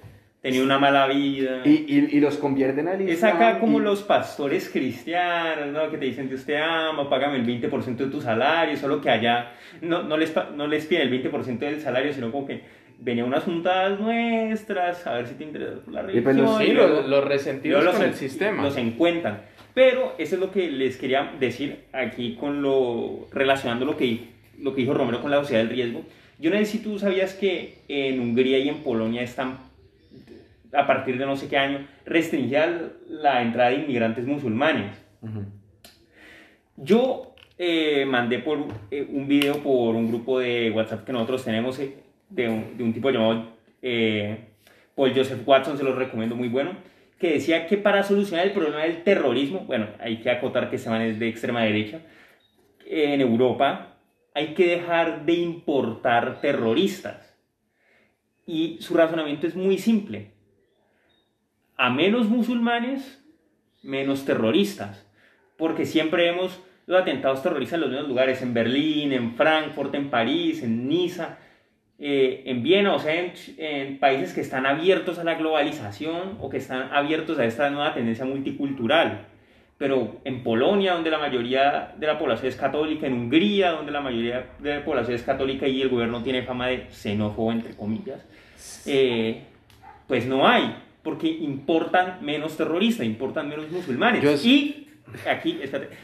tenido 0.42 0.66
una 0.66 0.80
mala 0.80 1.08
vida. 1.08 1.62
Y, 1.66 1.86
y, 1.88 2.18
y, 2.18 2.20
los 2.20 2.38
convierten 2.38 2.88
al 2.88 3.02
Islam. 3.02 3.16
Es 3.16 3.24
acá 3.24 3.60
como 3.60 3.80
los 3.80 4.02
pastores 4.02 4.70
cristianos, 4.70 5.68
¿no? 5.68 5.92
Que 5.92 5.98
te 5.98 6.06
dicen, 6.06 6.28
Dios 6.28 6.46
te 6.46 6.58
ama, 6.58 7.08
págame 7.10 7.38
el 7.38 7.46
20% 7.46 7.96
de 7.96 8.08
tu 8.08 8.22
salario, 8.22 8.76
solo 8.76 9.00
que 9.00 9.12
allá 9.12 9.52
no, 9.82 10.02
no, 10.02 10.18
les, 10.18 10.34
no 10.56 10.66
les 10.66 10.86
piden 10.88 11.14
el 11.14 11.32
20% 11.32 11.60
del 11.60 11.80
salario, 11.80 12.12
sino 12.12 12.32
como 12.32 12.48
que 12.48 12.83
venía 13.04 13.26
unas 13.26 13.44
juntadas 13.44 14.00
nuestras, 14.00 15.06
a 15.06 15.16
ver 15.16 15.28
si 15.28 15.36
te 15.36 15.44
interesa 15.44 15.76
la 15.92 16.04
pues, 16.04 16.24
religión. 16.24 16.58
sí, 16.60 16.72
los, 16.72 17.24
resentidos 17.26 17.86
con 17.86 18.04
el 18.04 18.14
sistema. 18.14 18.64
Los 18.64 18.78
encuentran. 18.78 19.42
Pero 19.74 20.14
eso 20.18 20.36
es 20.36 20.42
lo 20.42 20.52
que 20.52 20.70
les 20.70 20.98
quería 20.98 21.34
decir 21.40 21.86
aquí 21.92 22.36
con 22.36 22.62
lo, 22.62 23.28
relacionando 23.32 23.86
lo 23.86 23.98
que, 23.98 24.20
lo 24.60 24.74
que 24.74 24.82
dijo 24.82 24.94
Romero 24.94 25.22
con 25.22 25.32
la 25.32 25.38
sociedad 25.38 25.64
del 25.64 25.72
riesgo. 25.72 26.04
Yo 26.40 26.50
no 26.50 26.58
sé 26.58 26.66
si 26.66 26.80
tú 26.80 27.00
sabías 27.00 27.34
que 27.34 27.80
en 27.88 28.20
Hungría 28.20 28.60
y 28.60 28.70
en 28.70 28.78
Polonia 28.78 29.22
están, 29.22 29.58
a 30.72 30.88
partir 30.88 31.18
de 31.18 31.26
no 31.26 31.36
sé 31.36 31.48
qué 31.48 31.58
año, 31.58 31.88
restringida 32.06 32.92
la 33.08 33.42
entrada 33.42 33.72
de 33.72 33.78
inmigrantes 33.78 34.26
musulmanes. 34.26 34.92
Yo 36.76 37.34
eh, 37.58 38.06
mandé 38.06 38.40
por 38.40 38.60
eh, 38.92 39.08
un 39.10 39.28
video 39.28 39.58
por 39.58 39.96
un 39.96 40.08
grupo 40.08 40.40
de 40.40 40.72
WhatsApp 40.72 41.06
que 41.06 41.14
nosotros 41.14 41.46
tenemos 41.46 41.80
eh, 41.80 41.96
de 42.34 42.50
un, 42.50 42.94
tipo 42.94 43.10
llamado 43.12 43.48
eh, 43.82 44.38
Paul 44.96 45.14
Joseph 45.16 45.42
Watson, 45.46 45.78
se 45.78 45.84
lo 45.84 45.96
recomiendo 45.96 46.36
muy 46.36 46.50
bueno, 46.50 46.72
que 47.20 47.34
decía 47.34 47.68
que 47.68 47.78
para 47.78 48.04
solucionar 48.04 48.48
el 48.48 48.54
problema 48.54 48.80
del 48.84 49.04
terrorismo, 49.04 49.62
bueno, 49.62 49.88
hay 50.00 50.18
que 50.18 50.30
acotar 50.30 50.70
que 50.70 50.78
se 50.78 50.90
van 50.90 51.02
es 51.02 51.20
de 51.20 51.28
extrema 51.28 51.62
derecha, 51.64 52.02
en 52.86 53.22
Europa 53.22 53.94
hay 54.34 54.54
que 54.54 54.68
dejar 54.68 55.26
de 55.26 55.34
importar 55.34 56.42
terroristas. 56.42 57.38
Y 58.46 58.78
su 58.82 58.96
razonamiento 58.96 59.48
es 59.48 59.56
muy 59.56 59.78
simple. 59.78 60.32
A 61.78 61.90
menos 61.90 62.28
musulmanes, 62.28 63.24
menos 63.84 64.26
terroristas. 64.26 65.08
Porque 65.58 65.86
siempre 65.86 66.32
vemos 66.32 66.62
los 66.88 67.02
atentados 67.02 67.42
terroristas 67.42 67.76
en 67.76 67.82
los 67.82 67.90
mismos 67.92 68.10
lugares, 68.10 68.42
en 68.42 68.54
Berlín, 68.54 69.14
en 69.14 69.36
Frankfurt, 69.36 69.94
en 69.96 70.10
París, 70.10 70.64
en 70.64 70.88
Niza. 70.88 71.38
Eh, 72.00 72.44
en 72.48 72.64
Viena, 72.64 72.96
o 72.96 73.00
sea, 73.00 73.14
en, 73.16 74.00
países 74.00 74.34
que 74.34 74.42
están 74.42 74.66
abiertos 74.66 75.20
a 75.20 75.24
la 75.24 75.36
globalización 75.36 76.38
o 76.42 76.50
que 76.50 76.58
están 76.58 76.92
abiertos 76.92 77.38
a 77.38 77.46
esta 77.46 77.70
nueva 77.70 77.94
tendencia 77.94 78.26
multicultural. 78.26 79.28
Pero 79.78 80.20
en 80.24 80.44
Polonia, 80.44 80.94
donde 80.94 81.10
la 81.10 81.20
mayoría 81.20 81.94
de 81.98 82.08
la 82.08 82.18
población 82.18 82.48
es 82.48 82.56
católica, 82.56 83.06
en 83.06 83.14
Hungría, 83.14 83.72
donde 83.72 83.92
la 83.92 84.02
mayoría 84.02 84.48
de 84.60 84.76
la 84.76 84.86
población 84.86 85.16
es 85.16 85.24
católica 85.24 85.68
y 85.68 85.82
el 85.82 85.90
gobierno 85.90 86.24
tiene 86.24 86.44
fama 86.44 86.68
de 86.68 86.88
xenófobo, 86.90 87.52
entre 87.52 87.76
comillas, 87.76 88.26
eh, 88.86 89.44
pues 90.08 90.26
no 90.26 90.48
hay, 90.48 90.76
porque 91.04 91.28
importan 91.28 92.20
menos 92.22 92.58
terroristas, 92.58 93.06
importan 93.06 93.50
menos 93.50 93.70
musulmanes. 93.70 94.24
Y 94.46 94.88
aquí, 95.30 95.60
espérate, 95.62 95.96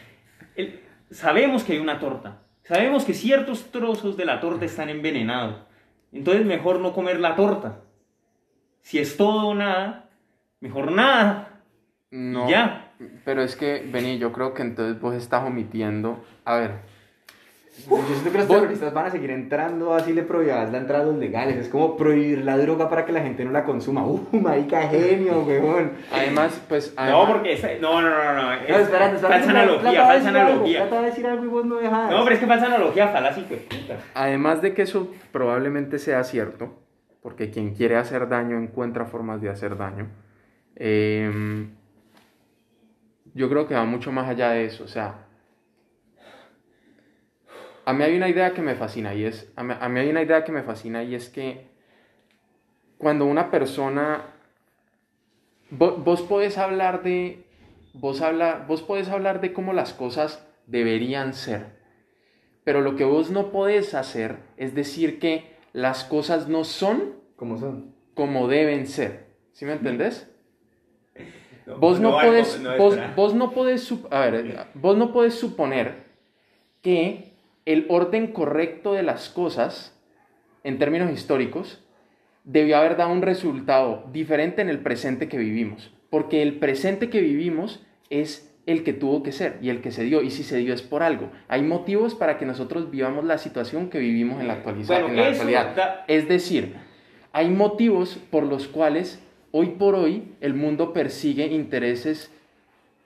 sabemos 1.09 1.63
que 1.63 1.73
hay 1.73 1.79
una 1.79 1.99
torta, 1.99 2.39
sabemos 2.63 3.05
que 3.05 3.13
ciertos 3.13 3.71
trozos 3.71 4.17
de 4.17 4.25
la 4.25 4.39
torta 4.39 4.65
están 4.65 4.89
envenenados 4.89 5.68
entonces 6.11 6.45
mejor 6.45 6.79
no 6.79 6.93
comer 6.93 7.19
la 7.19 7.35
torta. 7.35 7.81
Si 8.81 8.99
es 8.99 9.17
todo 9.17 9.49
o 9.49 9.55
nada, 9.55 10.09
mejor 10.59 10.91
nada. 10.91 11.61
No. 12.11 12.49
Ya. 12.49 12.93
Pero 13.23 13.41
es 13.41 13.55
que, 13.55 13.87
Beni, 13.91 14.17
yo 14.17 14.31
creo 14.31 14.53
que 14.53 14.61
entonces 14.61 14.99
vos 14.99 15.15
estás 15.15 15.45
omitiendo. 15.45 16.23
A 16.45 16.55
ver. 16.55 16.98
Yo 17.87 18.05
siento 18.07 18.31
que 18.31 18.37
los 18.37 18.47
terroristas 18.47 18.93
van 18.93 19.05
a 19.05 19.09
seguir 19.09 19.31
entrando 19.31 19.93
así 19.93 20.13
le 20.13 20.23
prohibas 20.23 20.71
la 20.71 20.77
entrada 20.77 21.03
a 21.03 21.07
los 21.07 21.15
legales. 21.15 21.57
Es 21.57 21.69
como 21.69 21.95
prohibir 21.97 22.43
la 22.43 22.57
droga 22.57 22.89
para 22.89 23.05
que 23.05 23.11
la 23.11 23.21
gente 23.21 23.45
no 23.45 23.51
la 23.51 23.63
consuma. 23.63 24.05
¡Uh, 24.05 24.27
marica, 24.31 24.87
genio, 24.87 25.41
weón! 25.47 25.93
Además, 26.11 26.61
pues. 26.67 26.93
No, 26.97 27.27
porque. 27.27 27.79
No, 27.81 28.01
no, 28.01 28.09
no, 28.09 28.33
no. 28.33 28.43
no, 28.43 28.53
espérate, 28.53 29.15
espérate. 29.15 29.19
Falsa 29.19 29.49
analogía, 29.51 30.05
falsa 30.05 30.29
analogía. 30.29 30.79
Trata 30.79 31.01
de 31.01 31.05
decir 31.07 31.27
algo 31.27 31.45
y 31.45 31.47
vos 31.47 31.65
no 31.65 31.75
dejas. 31.75 32.11
No, 32.11 32.23
pero 32.23 32.35
es 32.35 32.39
que 32.39 32.47
falsa 32.47 32.65
analogía, 32.65 33.07
falacia, 33.09 33.43
pues 33.47 33.61
puta. 33.61 33.97
Además 34.13 34.61
de 34.61 34.73
que 34.73 34.81
eso 34.83 35.11
probablemente 35.31 35.99
sea 35.99 36.23
cierto, 36.23 36.77
porque 37.21 37.49
quien 37.49 37.73
quiere 37.73 37.97
hacer 37.97 38.27
daño 38.29 38.57
encuentra 38.57 39.05
formas 39.05 39.41
de 39.41 39.49
hacer 39.49 39.77
daño. 39.77 40.07
Eh 40.75 41.67
yo 43.33 43.49
creo 43.49 43.67
que 43.67 43.73
va 43.73 43.85
mucho 43.85 44.11
más 44.11 44.27
allá 44.27 44.51
de 44.51 44.65
eso. 44.65 44.83
O 44.83 44.87
sea, 44.87 45.27
a 47.89 47.93
mí 47.93 48.03
hay 48.03 48.15
una 48.15 48.29
idea 48.29 48.53
que 48.53 48.61
me 48.61 48.75
fascina 48.75 49.15
y 49.15 49.25
es, 49.25 49.51
a 49.55 49.63
mí, 49.63 49.99
hay 49.99 50.09
una 50.09 50.21
idea 50.21 50.43
que 50.43 50.51
me 50.51 50.61
fascina 50.61 51.01
y 51.01 51.15
es 51.15 51.27
que 51.27 51.69
cuando 52.99 53.25
una 53.25 53.49
persona, 53.49 54.25
vos, 55.71 56.03
vos 56.03 56.21
podés 56.21 56.59
hablar 56.59 57.01
de, 57.01 57.45
vos, 57.93 58.21
habla, 58.21 58.63
vos 58.67 58.83
podés 58.83 59.09
hablar 59.09 59.41
de 59.41 59.53
cómo 59.53 59.73
las 59.73 59.93
cosas 59.93 60.47
deberían 60.67 61.33
ser, 61.33 61.79
pero 62.63 62.81
lo 62.81 62.95
que 62.95 63.05
vos 63.05 63.31
no 63.31 63.51
podés 63.51 63.95
hacer 63.95 64.37
es 64.57 64.75
decir 64.75 65.17
que 65.17 65.55
las 65.73 66.03
cosas 66.03 66.47
no 66.47 66.65
son 66.65 67.15
como 67.37 67.57
son, 67.57 67.95
como 68.13 68.47
deben 68.47 68.85
ser. 68.85 69.29
¿Sí 69.53 69.65
me 69.65 69.73
entendés? 69.73 70.29
Vos 71.65 71.99
no, 71.99 72.11
puedes, 72.11 72.61
vos, 73.15 73.33
no 73.33 73.51
puedes, 73.51 73.91
a 74.11 74.19
ver, 74.19 74.67
vos 74.75 74.95
no 74.95 75.11
puedes 75.11 75.33
suponer 75.33 76.03
que 76.83 77.28
el 77.69 77.85
orden 77.87 78.31
correcto 78.31 78.93
de 78.93 79.03
las 79.03 79.29
cosas, 79.29 79.95
en 80.63 80.79
términos 80.79 81.11
históricos, 81.11 81.83
debió 82.43 82.77
haber 82.77 82.97
dado 82.97 83.11
un 83.11 83.21
resultado 83.21 84.05
diferente 84.11 84.63
en 84.63 84.69
el 84.69 84.79
presente 84.79 85.27
que 85.27 85.37
vivimos. 85.37 85.93
Porque 86.09 86.41
el 86.41 86.57
presente 86.57 87.11
que 87.11 87.21
vivimos 87.21 87.85
es 88.09 88.51
el 88.65 88.83
que 88.83 88.93
tuvo 88.93 89.21
que 89.21 89.31
ser 89.31 89.59
y 89.61 89.69
el 89.69 89.81
que 89.81 89.91
se 89.91 90.03
dio. 90.03 90.23
Y 90.23 90.31
si 90.31 90.41
se 90.41 90.57
dio 90.57 90.73
es 90.73 90.81
por 90.81 91.03
algo. 91.03 91.29
Hay 91.47 91.61
motivos 91.61 92.15
para 92.15 92.39
que 92.39 92.47
nosotros 92.47 92.89
vivamos 92.89 93.23
la 93.25 93.37
situación 93.37 93.91
que 93.91 93.99
vivimos 93.99 94.41
en 94.41 94.47
la, 94.47 94.53
actualidad, 94.53 95.05
en 95.05 95.15
la 95.15 95.27
actualidad. 95.27 96.05
Es 96.07 96.27
decir, 96.27 96.73
hay 97.33 97.51
motivos 97.51 98.17
por 98.31 98.45
los 98.45 98.67
cuales 98.67 99.23
hoy 99.51 99.75
por 99.77 99.93
hoy 99.93 100.33
el 100.41 100.55
mundo 100.55 100.91
persigue 100.91 101.45
intereses 101.45 102.33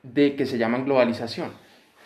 de 0.03 0.37
que 0.37 0.45
se 0.45 0.57
llaman 0.57 0.85
globalización. 0.85 1.51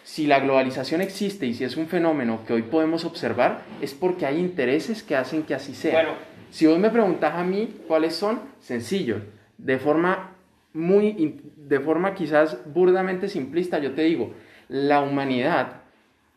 Si 0.07 0.25
la 0.25 0.39
globalización 0.39 1.01
existe 1.01 1.45
y 1.47 1.53
si 1.53 1.65
es 1.65 1.75
un 1.75 1.87
fenómeno 1.87 2.39
que 2.47 2.53
hoy 2.53 2.61
podemos 2.61 3.03
observar, 3.03 3.63
es 3.81 3.93
porque 3.93 4.25
hay 4.25 4.39
intereses 4.39 5.03
que 5.03 5.17
hacen 5.17 5.43
que 5.43 5.53
así 5.53 5.75
sea. 5.75 6.15
si 6.49 6.65
vos 6.65 6.79
me 6.79 6.89
preguntas 6.89 7.35
a 7.35 7.43
mí 7.43 7.81
cuáles 7.89 8.15
son, 8.15 8.39
sencillo, 8.61 9.17
de 9.57 9.77
forma 9.77 10.31
muy, 10.71 11.41
de 11.57 11.79
forma 11.81 12.15
quizás 12.15 12.57
burdamente 12.73 13.27
simplista, 13.27 13.79
yo 13.79 13.95
te 13.95 14.03
digo, 14.03 14.33
la 14.69 15.01
humanidad 15.01 15.81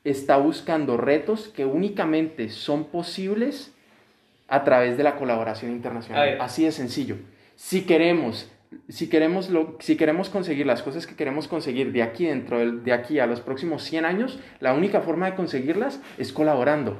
está 0.02 0.36
buscando 0.36 0.96
retos 0.96 1.46
que 1.46 1.64
únicamente 1.64 2.48
son 2.48 2.86
posibles 2.86 3.72
a 4.48 4.64
través 4.64 4.96
de 4.96 5.04
la 5.04 5.14
colaboración 5.14 5.70
internacional. 5.70 6.38
Así 6.40 6.64
de 6.64 6.72
sencillo. 6.72 7.18
Si 7.54 7.82
queremos, 7.82 8.50
si 8.88 9.08
queremos, 9.08 9.50
lo, 9.50 9.76
si 9.80 9.96
queremos 9.96 10.30
conseguir 10.30 10.66
las 10.66 10.82
cosas 10.82 11.06
que 11.06 11.16
queremos 11.16 11.48
conseguir 11.48 11.92
de 11.92 12.02
aquí 12.02 12.26
dentro 12.26 12.58
de 12.58 12.92
aquí 12.92 13.18
a 13.18 13.26
los 13.26 13.40
próximos 13.40 13.82
100 13.82 14.04
años, 14.04 14.38
la 14.60 14.74
única 14.74 15.00
forma 15.00 15.26
de 15.26 15.36
conseguirlas 15.36 16.00
es 16.18 16.32
colaborando. 16.32 16.98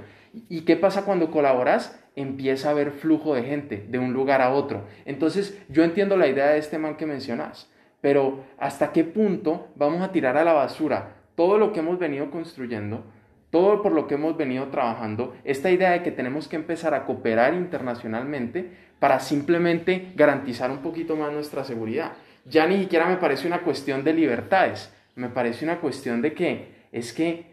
¿Y 0.49 0.63
qué 0.63 0.77
pasa 0.77 1.05
cuando 1.05 1.31
colaboras? 1.31 2.01
Empieza 2.17 2.69
a 2.69 2.73
haber 2.73 2.93
flujo 2.93 3.35
de 3.35 3.45
gente 3.45 3.87
de 3.89 3.99
un 3.99 4.13
lugar 4.13 4.43
a 4.43 4.53
otro. 4.53 4.87
Entonces, 5.05 5.61
yo 5.69 5.85
entiendo 5.85 6.17
la 6.17 6.29
idea 6.29 6.51
de 6.51 6.59
este 6.59 6.79
man 6.79 6.97
que 6.97 7.07
mencionas, 7.07 7.71
pero 8.01 8.45
¿hasta 8.59 8.93
qué 8.93 9.05
punto 9.05 9.69
vamos 9.77 10.03
a 10.03 10.13
tirar 10.13 10.37
a 10.37 10.45
la 10.45 10.53
basura 10.53 11.17
todo 11.35 11.59
lo 11.59 11.73
que 11.73 11.81
hemos 11.81 11.99
venido 11.99 12.31
construyendo, 12.31 13.05
todo 13.51 13.83
por 13.83 13.93
lo 13.93 14.07
que 14.07 14.15
hemos 14.15 14.37
venido 14.37 14.69
trabajando, 14.69 15.35
esta 15.45 15.71
idea 15.71 15.91
de 15.91 16.03
que 16.03 16.13
tenemos 16.13 16.49
que 16.49 16.57
empezar 16.57 16.95
a 16.95 17.05
cooperar 17.05 17.55
internacionalmente 17.55 18.71
para 18.99 19.21
simplemente 19.21 20.13
garantizar 20.15 20.71
un 20.71 20.79
poquito 20.79 21.17
más 21.17 21.33
nuestra 21.33 21.65
seguridad. 21.65 22.13
Ya 22.45 22.67
ni 22.67 22.79
siquiera 22.79 23.07
me 23.07 23.17
parece 23.17 23.47
una 23.47 23.63
cuestión 23.63 24.05
de 24.05 24.15
libertades, 24.15 24.95
me 25.17 25.29
parece 25.29 25.65
una 25.65 25.81
cuestión 25.81 26.23
de 26.23 26.33
que 26.33 26.81
es 26.93 27.13
que 27.13 27.47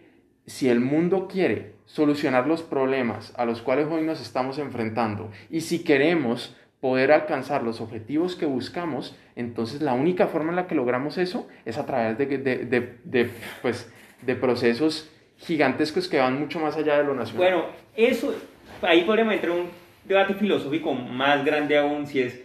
si 0.46 0.70
el 0.70 0.80
mundo 0.80 1.28
quiere 1.28 1.74
solucionar 1.86 2.48
los 2.48 2.64
problemas 2.64 3.34
a 3.36 3.46
los 3.46 3.62
cuales 3.62 3.88
hoy 3.88 4.04
nos 4.04 4.22
estamos 4.22 4.60
enfrentando 4.60 5.32
y 5.50 5.62
si 5.62 5.84
queremos 5.84 6.56
poder 6.80 7.12
alcanzar 7.12 7.64
los 7.64 7.82
objetivos 7.82 8.36
que 8.36 8.46
buscamos, 8.46 9.18
entonces 9.36 9.82
la 9.82 9.94
única 9.94 10.28
forma 10.28 10.52
en 10.52 10.58
la 10.58 10.68
que 10.68 10.76
logramos 10.76 11.18
eso 11.18 11.48
es 11.66 11.78
a 11.78 11.86
través 11.86 12.18
de, 12.18 12.38
de, 12.38 13.00
de, 13.04 13.30
pues, 13.62 13.92
de 14.22 14.36
procesos 14.36 15.10
gigantescos 15.40 16.08
que 16.08 16.18
van 16.18 16.40
mucho 16.40 16.60
más 16.60 16.76
allá 16.76 16.98
de 16.98 17.04
lo 17.04 17.14
nacional. 17.14 17.38
Bueno, 17.38 17.66
eso, 17.96 18.34
ahí 18.82 19.04
podríamos 19.04 19.34
entrar 19.34 19.54
en 19.54 19.62
un 19.62 19.70
debate 20.06 20.34
filosófico 20.34 20.94
más 20.94 21.44
grande 21.46 21.78
aún, 21.78 22.08
si 22.08 22.22
es 22.22 22.42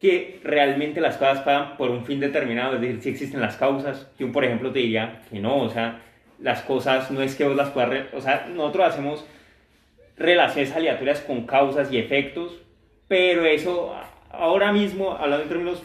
que 0.00 0.40
realmente 0.42 1.00
las 1.00 1.16
cosas 1.16 1.40
pagan 1.40 1.76
por 1.76 1.90
un 1.90 2.04
fin 2.04 2.20
determinado, 2.20 2.74
es 2.74 2.80
decir, 2.80 3.00
si 3.00 3.08
existen 3.10 3.40
las 3.40 3.56
causas. 3.56 4.10
Yo, 4.18 4.30
por 4.32 4.44
ejemplo, 4.44 4.70
te 4.70 4.80
diría 4.80 5.22
que 5.30 5.38
no, 5.38 5.56
o 5.62 5.70
sea, 5.70 6.02
las 6.40 6.62
cosas 6.62 7.10
no 7.10 7.22
es 7.22 7.34
que 7.36 7.44
vos 7.44 7.56
las 7.56 7.70
puedas, 7.70 8.12
o 8.12 8.20
sea, 8.20 8.46
nosotros 8.52 8.86
hacemos 8.88 9.26
relaciones 10.16 10.74
aleatorias 10.74 11.20
con 11.20 11.46
causas 11.46 11.90
y 11.92 11.98
efectos, 11.98 12.60
pero 13.08 13.44
eso 13.44 13.94
ahora 14.30 14.72
mismo, 14.72 15.12
hablando 15.12 15.44
en 15.44 15.48
términos 15.48 15.82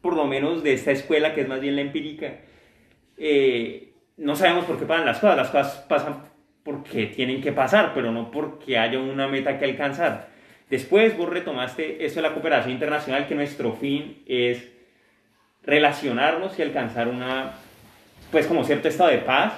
por 0.00 0.14
lo 0.14 0.26
menos 0.26 0.62
de 0.62 0.72
esta 0.72 0.92
escuela 0.92 1.34
que 1.34 1.42
es 1.42 1.48
más 1.48 1.60
bien 1.60 1.76
la 1.76 1.82
empírica, 1.82 2.38
eh, 3.18 3.85
no 4.16 4.36
sabemos 4.36 4.64
por 4.64 4.78
qué 4.78 4.86
pasan 4.86 5.06
las 5.06 5.18
cosas, 5.18 5.36
las 5.36 5.50
cosas 5.50 5.84
pasan 5.88 6.16
porque 6.62 7.06
tienen 7.06 7.40
que 7.40 7.52
pasar, 7.52 7.92
pero 7.94 8.10
no 8.10 8.30
porque 8.30 8.78
haya 8.78 8.98
una 8.98 9.28
meta 9.28 9.58
que 9.58 9.64
alcanzar. 9.64 10.28
Después 10.68 11.16
vos 11.16 11.28
retomaste 11.28 12.04
eso 12.04 12.16
de 12.16 12.22
la 12.22 12.32
cooperación 12.32 12.72
internacional, 12.72 13.26
que 13.28 13.36
nuestro 13.36 13.72
fin 13.74 14.22
es 14.26 14.68
relacionarnos 15.62 16.58
y 16.58 16.62
alcanzar 16.62 17.08
una, 17.08 17.52
pues 18.32 18.46
como 18.46 18.64
cierto 18.64 18.88
estado 18.88 19.10
de 19.10 19.18
paz. 19.18 19.52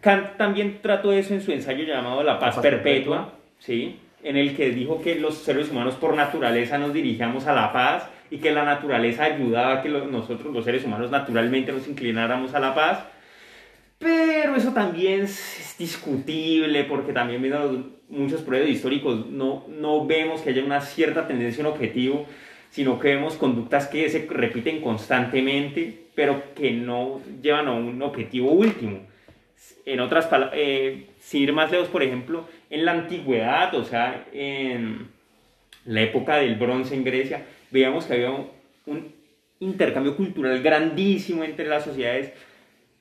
Kant 0.00 0.36
también 0.36 0.80
trató 0.80 1.12
eso 1.12 1.34
en 1.34 1.42
su 1.42 1.52
ensayo 1.52 1.84
llamado 1.84 2.22
La 2.22 2.38
paz, 2.38 2.58
perpetua, 2.58 3.32
¿sí? 3.58 4.00
en 4.22 4.36
el 4.36 4.56
que 4.56 4.70
dijo 4.70 5.02
que 5.02 5.16
los 5.16 5.38
seres 5.38 5.70
humanos 5.70 5.94
por 5.94 6.14
naturaleza 6.14 6.78
nos 6.78 6.92
dirigíamos 6.92 7.46
a 7.46 7.52
la 7.52 7.72
paz 7.72 8.08
y 8.30 8.38
que 8.38 8.50
la 8.50 8.64
naturaleza 8.64 9.24
ayudaba 9.24 9.74
a 9.74 9.82
que 9.82 9.88
nosotros 9.88 10.52
los 10.52 10.64
seres 10.64 10.84
humanos 10.84 11.10
naturalmente 11.10 11.72
nos 11.72 11.86
inclináramos 11.86 12.54
a 12.54 12.60
la 12.60 12.74
paz. 12.74 13.04
Pero 13.98 14.56
eso 14.56 14.72
también 14.72 15.22
es 15.22 15.74
discutible 15.78 16.84
porque 16.84 17.12
también 17.12 17.40
viendo 17.40 17.92
muchos 18.08 18.42
pruebas 18.42 18.68
históricos 18.68 19.26
no, 19.26 19.64
no 19.68 20.06
vemos 20.06 20.42
que 20.42 20.50
haya 20.50 20.64
una 20.64 20.80
cierta 20.80 21.26
tendencia 21.26 21.62
un 21.62 21.72
objetivo, 21.72 22.26
sino 22.70 22.98
que 22.98 23.14
vemos 23.14 23.36
conductas 23.36 23.86
que 23.86 24.08
se 24.08 24.26
repiten 24.28 24.80
constantemente, 24.80 26.06
pero 26.14 26.54
que 26.54 26.72
no 26.72 27.20
llevan 27.42 27.68
a 27.68 27.72
un 27.72 28.02
objetivo 28.02 28.52
último. 28.52 29.00
En 29.84 30.00
otras 30.00 30.26
palabras, 30.26 30.58
eh, 30.58 31.06
sin 31.20 31.42
ir 31.42 31.52
más 31.52 31.70
lejos, 31.70 31.88
por 31.88 32.02
ejemplo, 32.02 32.46
en 32.68 32.84
la 32.84 32.92
antigüedad, 32.92 33.74
o 33.74 33.84
sea, 33.84 34.26
en 34.32 35.08
la 35.86 36.02
época 36.02 36.36
del 36.36 36.56
bronce 36.56 36.94
en 36.94 37.04
Grecia, 37.04 37.46
veíamos 37.70 38.04
que 38.04 38.14
había 38.14 38.30
un, 38.30 39.16
intercambio 39.58 40.14
cultural 40.16 40.62
grandísimo 40.62 41.42
entre 41.42 41.66
las 41.66 41.84
sociedades, 41.84 42.32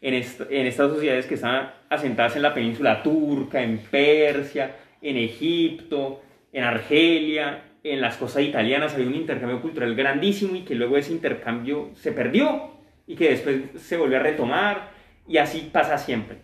en, 0.06 0.14
en 0.14 0.68
estas 0.68 0.92
sociedades 0.92 1.26
que 1.26 1.34
estaban 1.34 1.72
asentadas 1.90 2.36
en 2.36 2.44
la 2.44 2.54
península 2.54 3.02
turca, 3.02 3.62
en 3.62 3.80
Persia, 3.80 4.76
en 5.02 5.18
Egipto, 5.18 6.22
en 6.54 6.64
Argelia, 6.64 7.64
en 7.84 8.02
las 8.02 8.18
costas 8.18 8.44
italianas 8.44 8.94
había 8.94 9.08
un 9.08 9.16
intercambio 9.16 9.62
cultural 9.62 9.96
grandísimo 9.96 10.56
y 10.56 10.62
que 10.62 10.76
luego 10.76 10.98
ese 10.98 11.12
intercambio 11.12 11.90
se 11.96 12.12
perdió 12.12 12.72
y 13.08 13.16
que 13.16 13.30
después 13.30 13.58
se 13.78 13.98
volvió 13.98 14.18
a 14.18 14.22
retomar 14.22 14.92
y 15.28 15.38
así 15.38 15.70
pasa 15.72 15.98
siempre. 15.98 16.38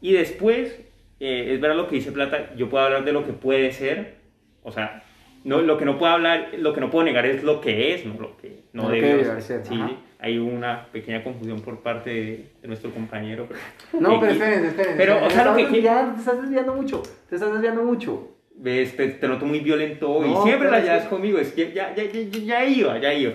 Y 0.00 0.12
después 0.12 0.78
eh, 1.20 1.54
es 1.54 1.60
verdad 1.60 1.76
lo 1.76 1.88
que 1.88 1.96
dice 1.96 2.12
Plata, 2.12 2.54
yo 2.56 2.68
puedo 2.68 2.84
hablar 2.84 3.04
de 3.04 3.12
lo 3.12 3.24
que 3.24 3.32
puede 3.32 3.72
ser, 3.72 4.16
o 4.62 4.70
sea, 4.70 5.02
no, 5.44 5.62
lo 5.62 5.78
que 5.78 5.84
no 5.84 5.98
puedo 5.98 6.12
hablar, 6.12 6.50
lo 6.58 6.74
que 6.74 6.80
no 6.80 6.90
puedo 6.90 7.04
negar 7.04 7.26
es 7.26 7.42
lo 7.42 7.60
que 7.60 7.94
es, 7.94 8.04
no 8.04 8.14
lo 8.20 8.36
que 8.36 8.64
no, 8.72 8.90
debe 8.90 9.40
ser. 9.40 9.64
Sí, 9.64 9.80
hay 10.20 10.38
una 10.38 10.86
pequeña 10.90 11.22
confusión 11.22 11.60
por 11.60 11.80
parte 11.80 12.10
de, 12.10 12.68
nuestro 12.68 12.90
compañero. 12.90 13.48
no, 13.92 14.18
pero 14.20 14.32
espérense, 14.32 14.68
espérense. 14.68 14.96
Pero, 14.96 15.24
o 15.24 15.30
sea, 15.30 15.44
lo 15.44 15.56
que 15.56 15.82
ya 15.82 16.12
te 16.12 16.18
estás 16.18 16.42
desviando 16.42 16.74
mucho, 16.74 17.02
te 17.28 17.36
estás 17.36 17.52
desviando 17.52 17.84
mucho. 17.84 18.34
Ves, 18.54 18.96
te, 18.96 19.28
noto 19.28 19.46
muy 19.46 19.60
violento 19.60 20.10
hoy. 20.10 20.30
Siempre 20.42 20.70
la 20.70 20.80
llevas 20.80 21.04
conmigo, 21.06 21.38
es 21.38 21.52
que 21.52 21.72
ya, 21.72 21.94
ya, 21.94 22.04
ya, 22.04 22.20
ya 22.20 22.64
iba, 22.64 22.98
ya 22.98 23.14
iba. 23.14 23.34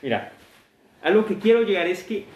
Mira, 0.00 0.32
a 1.02 1.10
lo 1.10 1.26
que 1.26 1.38
quiero 1.38 1.62
llegar 1.62 1.88
es 1.88 2.04
que 2.04 2.26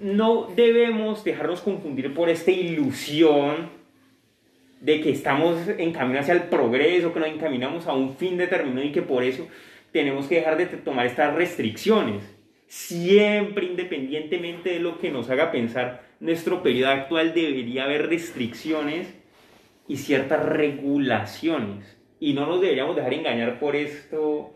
no 0.00 0.48
debemos 0.54 1.24
dejarnos 1.24 1.60
confundir 1.60 2.14
por 2.14 2.28
esta 2.28 2.52
ilusión 2.52 3.70
de 4.80 5.00
que 5.00 5.10
estamos 5.10 5.56
en 5.68 5.92
camino 5.92 6.20
hacia 6.20 6.34
el 6.34 6.44
progreso, 6.44 7.12
que 7.12 7.20
nos 7.20 7.28
encaminamos 7.28 7.86
a 7.86 7.92
un 7.92 8.16
fin 8.16 8.36
determinado 8.36 8.86
y 8.86 8.92
que 8.92 9.02
por 9.02 9.22
eso 9.24 9.46
tenemos 9.92 10.26
que 10.26 10.36
dejar 10.36 10.56
de 10.56 10.66
tomar 10.66 11.06
estas 11.06 11.34
restricciones. 11.34 12.22
Siempre, 12.70 13.66
independientemente 13.66 14.70
de 14.70 14.78
lo 14.78 15.00
que 15.00 15.10
nos 15.10 15.28
haga 15.28 15.50
pensar, 15.50 16.02
nuestro 16.20 16.62
periodo 16.62 16.92
actual 16.92 17.34
debería 17.34 17.82
haber 17.82 18.06
restricciones 18.06 19.12
y 19.88 19.96
ciertas 19.96 20.46
regulaciones. 20.46 21.98
Y 22.20 22.32
no 22.32 22.46
nos 22.46 22.60
deberíamos 22.60 22.94
dejar 22.94 23.12
engañar 23.12 23.58
por 23.58 23.74
esto, 23.74 24.54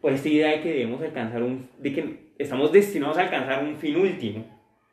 por 0.00 0.12
esta 0.12 0.28
idea 0.28 0.50
de 0.50 0.62
que 0.62 0.68
debemos 0.68 1.02
alcanzar 1.02 1.42
un, 1.42 1.68
de 1.76 1.92
que 1.92 2.30
estamos 2.38 2.70
destinados 2.70 3.18
a 3.18 3.22
alcanzar 3.22 3.64
un 3.64 3.78
fin 3.78 3.96
último, 3.96 4.44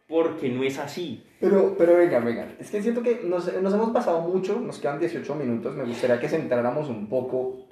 porque 0.07 0.49
no 0.49 0.63
es 0.63 0.79
así. 0.79 1.23
Pero, 1.39 1.75
pero 1.77 1.95
venga, 1.95 2.17
venga, 2.21 2.55
es 2.59 2.71
que 2.71 2.81
siento 2.81 3.03
que 3.03 3.21
nos, 3.23 3.53
nos, 3.61 3.71
hemos 3.71 3.91
pasado 3.91 4.21
mucho, 4.21 4.59
nos 4.59 4.79
quedan 4.79 4.99
18 4.99 5.35
minutos, 5.35 5.75
me 5.75 5.83
gustaría 5.83 6.19
que 6.19 6.27
centráramos 6.27 6.89
un 6.89 7.07
poco 7.07 7.66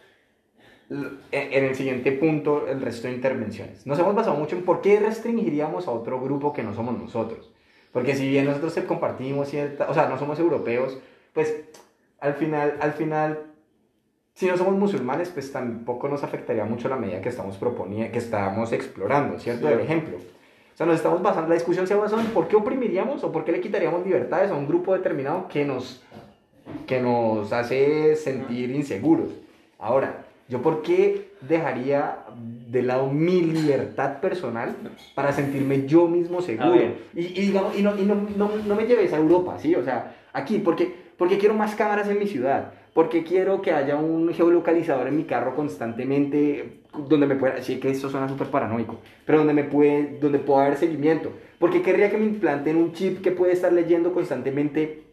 en 0.89 1.63
el 1.63 1.75
siguiente 1.75 2.11
punto 2.11 2.67
el 2.67 2.81
resto 2.81 3.07
de 3.07 3.13
intervenciones. 3.13 3.85
Nos 3.87 3.97
hemos 3.99 4.13
basado 4.13 4.35
mucho 4.37 4.55
en 4.55 4.63
por 4.63 4.81
qué 4.81 4.99
restringiríamos 4.99 5.87
a 5.87 5.91
otro 5.91 6.21
grupo 6.21 6.53
que 6.53 6.63
no 6.63 6.73
somos 6.73 6.97
nosotros. 6.97 7.51
Porque 7.91 8.13
si 8.13 8.29
bien 8.29 8.45
nosotros 8.45 8.77
compartimos 8.87 9.49
cierta, 9.49 9.89
o 9.89 9.93
sea, 9.93 10.09
no 10.09 10.19
somos 10.19 10.37
europeos, 10.39 10.99
pues 11.33 11.55
al 12.19 12.33
final, 12.33 12.77
al 12.81 12.93
final, 12.93 13.39
si 14.33 14.47
no 14.47 14.57
somos 14.57 14.75
musulmanes, 14.75 15.29
pues 15.29 15.51
tampoco 15.51 16.09
nos 16.09 16.23
afectaría 16.23 16.65
mucho 16.65 16.89
la 16.89 16.97
medida 16.97 17.21
que 17.21 17.29
estamos 17.29 17.57
proponiendo, 17.57 18.11
que 18.11 18.19
estamos 18.19 18.71
explorando, 18.73 19.39
¿cierto? 19.39 19.69
El 19.69 19.79
ejemplo. 19.79 20.17
O 20.17 20.77
sea, 20.77 20.85
nos 20.85 20.97
estamos 20.97 21.21
basando, 21.21 21.47
la 21.47 21.55
discusión 21.55 21.87
se 21.87 21.95
basa 21.95 22.19
en 22.19 22.27
por 22.27 22.49
qué 22.49 22.57
oprimiríamos 22.57 23.23
o 23.23 23.31
por 23.31 23.45
qué 23.45 23.53
le 23.53 23.61
quitaríamos 23.61 24.05
libertades 24.05 24.51
a 24.51 24.55
un 24.55 24.67
grupo 24.67 24.93
determinado 24.93 25.47
que 25.47 25.63
nos, 25.63 26.03
que 26.85 26.99
nos 26.99 27.53
hace 27.53 28.17
sentir 28.17 28.71
inseguros. 28.71 29.29
Ahora, 29.79 30.24
¿yo 30.47 30.61
por 30.61 30.81
qué 30.81 31.31
dejaría 31.41 32.19
de 32.69 32.81
lado 32.83 33.09
mi 33.11 33.41
libertad 33.41 34.19
personal 34.19 34.75
para 35.15 35.31
sentirme 35.31 35.85
yo 35.85 36.07
mismo 36.07 36.41
seguro? 36.41 36.75
Y, 37.13 37.19
y, 37.19 37.47
digamos, 37.47 37.77
y, 37.77 37.81
no, 37.81 37.97
y 37.97 38.05
no, 38.05 38.15
no, 38.15 38.51
no, 38.65 38.75
me 38.75 38.85
lleves 38.85 39.13
a 39.13 39.17
Europa, 39.17 39.57
¿sí? 39.59 39.75
O 39.75 39.83
sea, 39.83 40.15
aquí, 40.33 40.59
porque, 40.59 40.93
porque 41.17 41.37
quiero 41.37 41.55
más 41.55 41.75
cámaras 41.75 42.07
en 42.09 42.19
mi 42.19 42.27
ciudad, 42.27 42.73
porque 42.93 43.23
quiero 43.23 43.61
que 43.61 43.71
haya 43.71 43.97
un 43.97 44.33
geolocalizador 44.33 45.07
en 45.07 45.17
mi 45.17 45.23
carro 45.23 45.55
constantemente 45.55 46.81
donde 47.09 47.27
me 47.27 47.35
pueda, 47.35 47.61
sí 47.61 47.79
que 47.79 47.89
eso 47.89 48.09
suena 48.09 48.29
súper 48.29 48.47
paranoico, 48.47 48.99
pero 49.25 49.39
donde 49.39 49.53
me 49.53 49.63
puede, 49.63 50.17
donde 50.19 50.39
pueda 50.39 50.65
haber 50.65 50.77
seguimiento. 50.77 51.31
Porque 51.59 51.81
querría 51.81 52.09
que 52.09 52.17
me 52.17 52.25
implanten 52.25 52.77
un 52.77 52.93
chip 52.93 53.21
que 53.21 53.31
puede 53.31 53.53
estar 53.53 53.71
leyendo 53.71 54.13
constantemente 54.13 55.03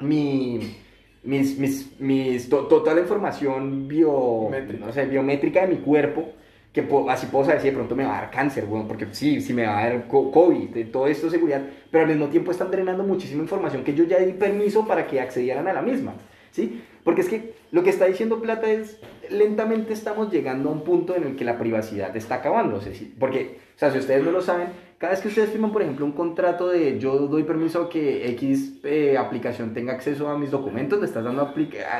mi, 0.00 0.76
mis, 1.24 1.58
mis, 1.58 2.00
mis 2.00 2.48
toda 2.48 2.94
la 2.94 3.00
información 3.00 3.88
bio, 3.88 4.50
no 4.78 4.92
sé, 4.92 5.06
biométrica 5.06 5.62
de 5.62 5.68
mi 5.68 5.76
cuerpo 5.76 6.32
que 6.74 6.84
así 7.08 7.26
puedo 7.26 7.44
saber 7.44 7.60
si 7.60 7.68
de 7.68 7.72
pronto 7.72 7.94
me 7.94 8.04
va 8.04 8.18
a 8.18 8.20
dar 8.22 8.30
cáncer, 8.32 8.66
bueno, 8.66 8.88
porque 8.88 9.06
sí, 9.12 9.40
sí 9.40 9.54
me 9.54 9.64
va 9.64 9.78
a 9.78 9.88
dar 9.88 10.08
COVID, 10.08 10.90
todo 10.90 11.06
esto 11.06 11.30
seguridad, 11.30 11.62
pero 11.88 12.02
al 12.02 12.10
mismo 12.10 12.26
tiempo 12.28 12.50
están 12.50 12.72
drenando 12.72 13.04
muchísima 13.04 13.42
información 13.42 13.84
que 13.84 13.94
yo 13.94 14.02
ya 14.04 14.18
di 14.18 14.32
permiso 14.32 14.84
para 14.84 15.06
que 15.06 15.20
accedieran 15.20 15.68
a 15.68 15.72
la 15.72 15.82
misma, 15.82 16.14
¿sí? 16.50 16.82
Porque 17.04 17.20
es 17.20 17.28
que 17.28 17.54
lo 17.70 17.84
que 17.84 17.90
está 17.90 18.06
diciendo 18.06 18.42
Plata 18.42 18.68
es, 18.68 18.98
lentamente 19.30 19.92
estamos 19.92 20.32
llegando 20.32 20.68
a 20.68 20.72
un 20.72 20.82
punto 20.82 21.14
en 21.14 21.22
el 21.22 21.36
que 21.36 21.44
la 21.44 21.58
privacidad 21.60 22.16
está 22.16 22.36
acabándose, 22.36 22.92
¿sí? 22.92 23.14
Porque, 23.20 23.58
o 23.76 23.78
sea, 23.78 23.92
si 23.92 23.98
ustedes 23.98 24.24
no 24.24 24.32
lo 24.32 24.42
saben, 24.42 24.66
cada 25.04 25.12
vez 25.12 25.20
que 25.20 25.28
ustedes 25.28 25.50
firman, 25.50 25.70
por 25.70 25.82
ejemplo, 25.82 26.06
un 26.06 26.12
contrato 26.12 26.70
de 26.70 26.98
yo 26.98 27.28
doy 27.28 27.42
permiso 27.42 27.82
a 27.82 27.88
que 27.90 28.26
X 28.30 28.80
eh, 28.84 29.18
aplicación 29.18 29.74
tenga 29.74 29.92
acceso 29.92 30.30
a 30.30 30.38
mis 30.38 30.50
documentos, 30.50 30.98
le 30.98 31.04
estás 31.04 31.22
dando 31.22 31.52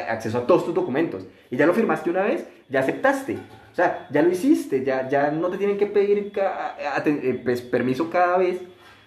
acceso 0.09 0.39
a 0.39 0.47
todos 0.47 0.65
tus 0.65 0.75
documentos. 0.75 1.27
Y 1.51 1.59
ya 1.59 1.67
lo 1.67 1.75
firmaste 1.75 2.09
una 2.09 2.23
vez, 2.23 2.49
ya 2.71 2.81
aceptaste. 2.81 3.35
O 3.35 3.75
sea, 3.75 4.09
ya 4.11 4.23
lo 4.23 4.31
hiciste, 4.31 4.83
ya, 4.87 5.07
ya 5.07 5.31
no 5.31 5.51
te 5.51 5.59
tienen 5.59 5.77
que 5.77 5.85
pedir 5.85 6.33
eh, 6.35 7.41
pues, 7.45 7.61
permiso 7.61 8.09
cada 8.09 8.39
vez, 8.39 8.63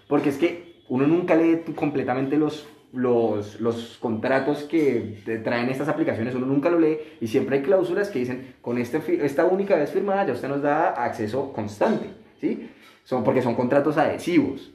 porque 0.07 0.29
es 0.29 0.37
que 0.37 0.75
uno 0.89 1.07
nunca 1.07 1.33
lee 1.33 1.63
completamente 1.75 2.37
los, 2.37 2.67
los, 2.93 3.59
los 3.59 3.97
contratos 3.99 4.61
que 4.61 5.23
traen 5.43 5.69
estas 5.69 5.89
aplicaciones, 5.89 6.35
uno 6.35 6.45
nunca 6.45 6.69
lo 6.69 6.79
lee 6.79 6.99
y 7.19 7.25
siempre 7.29 7.57
hay 7.57 7.63
cláusulas 7.63 8.11
que 8.11 8.19
dicen, 8.19 8.57
con 8.61 8.77
este, 8.77 9.25
esta 9.25 9.45
única 9.45 9.75
vez 9.75 9.89
firmada 9.89 10.27
ya 10.27 10.33
usted 10.33 10.49
nos 10.49 10.61
da 10.61 10.89
acceso 10.89 11.51
constante, 11.51 12.09
¿sí? 12.39 12.69
Son, 13.07 13.23
porque 13.23 13.41
son 13.41 13.55
contratos 13.55 13.97
adhesivos. 13.97 14.69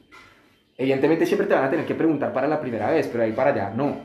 Evidentemente 0.78 1.26
siempre 1.26 1.46
te 1.46 1.52
van 1.52 1.64
a 1.64 1.70
tener 1.70 1.84
que 1.84 1.94
preguntar 1.94 2.32
para 2.32 2.48
la 2.48 2.58
primera 2.62 2.90
vez, 2.90 3.06
pero 3.08 3.24
ahí 3.24 3.32
para 3.32 3.50
allá 3.50 3.74
no. 3.76 3.96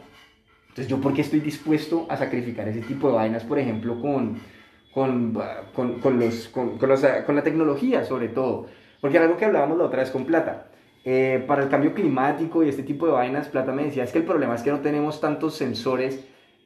Entonces, 0.68 0.88
¿yo 0.90 1.00
por 1.00 1.14
qué 1.14 1.22
estoy 1.22 1.40
dispuesto 1.40 2.06
a 2.10 2.18
sacrificar 2.18 2.68
ese 2.68 2.82
tipo 2.82 3.08
de 3.08 3.14
vainas, 3.14 3.46
por 3.46 3.58
ejemplo, 3.58 4.02
con 4.02 4.38
con, 4.98 5.38
con, 5.76 6.00
con 6.00 6.20
los, 6.20 6.48
con, 6.48 6.80
con, 6.80 6.90
la 6.90 7.44
tecnología 7.44 8.04
sobre 8.04 8.30
todo. 8.30 8.66
Porque 9.00 9.18
era 9.18 9.28
algo 9.28 9.38
que 9.38 9.46
hablábamos 9.46 9.78
la 9.78 9.84
otra 9.84 10.00
vez 10.00 10.10
con 10.10 10.26
Plata. 10.26 10.70
Eh, 11.06 11.44
para 11.48 11.62
el 11.62 11.70
cambio 11.70 11.94
climático 11.94 12.64
y 12.64 12.70
este 12.70 12.82
tipo 12.82 13.06
de 13.06 13.12
vainas, 13.12 13.48
Plata 13.48 13.72
me 13.72 13.84
decía, 13.84 14.04
es 14.04 14.12
que 14.12 14.18
el 14.18 14.26
problema 14.26 14.56
es 14.56 14.64
que 14.64 14.72
no 14.72 14.80
tenemos 14.80 15.22
tantos 15.22 15.56
sensores 15.56 16.26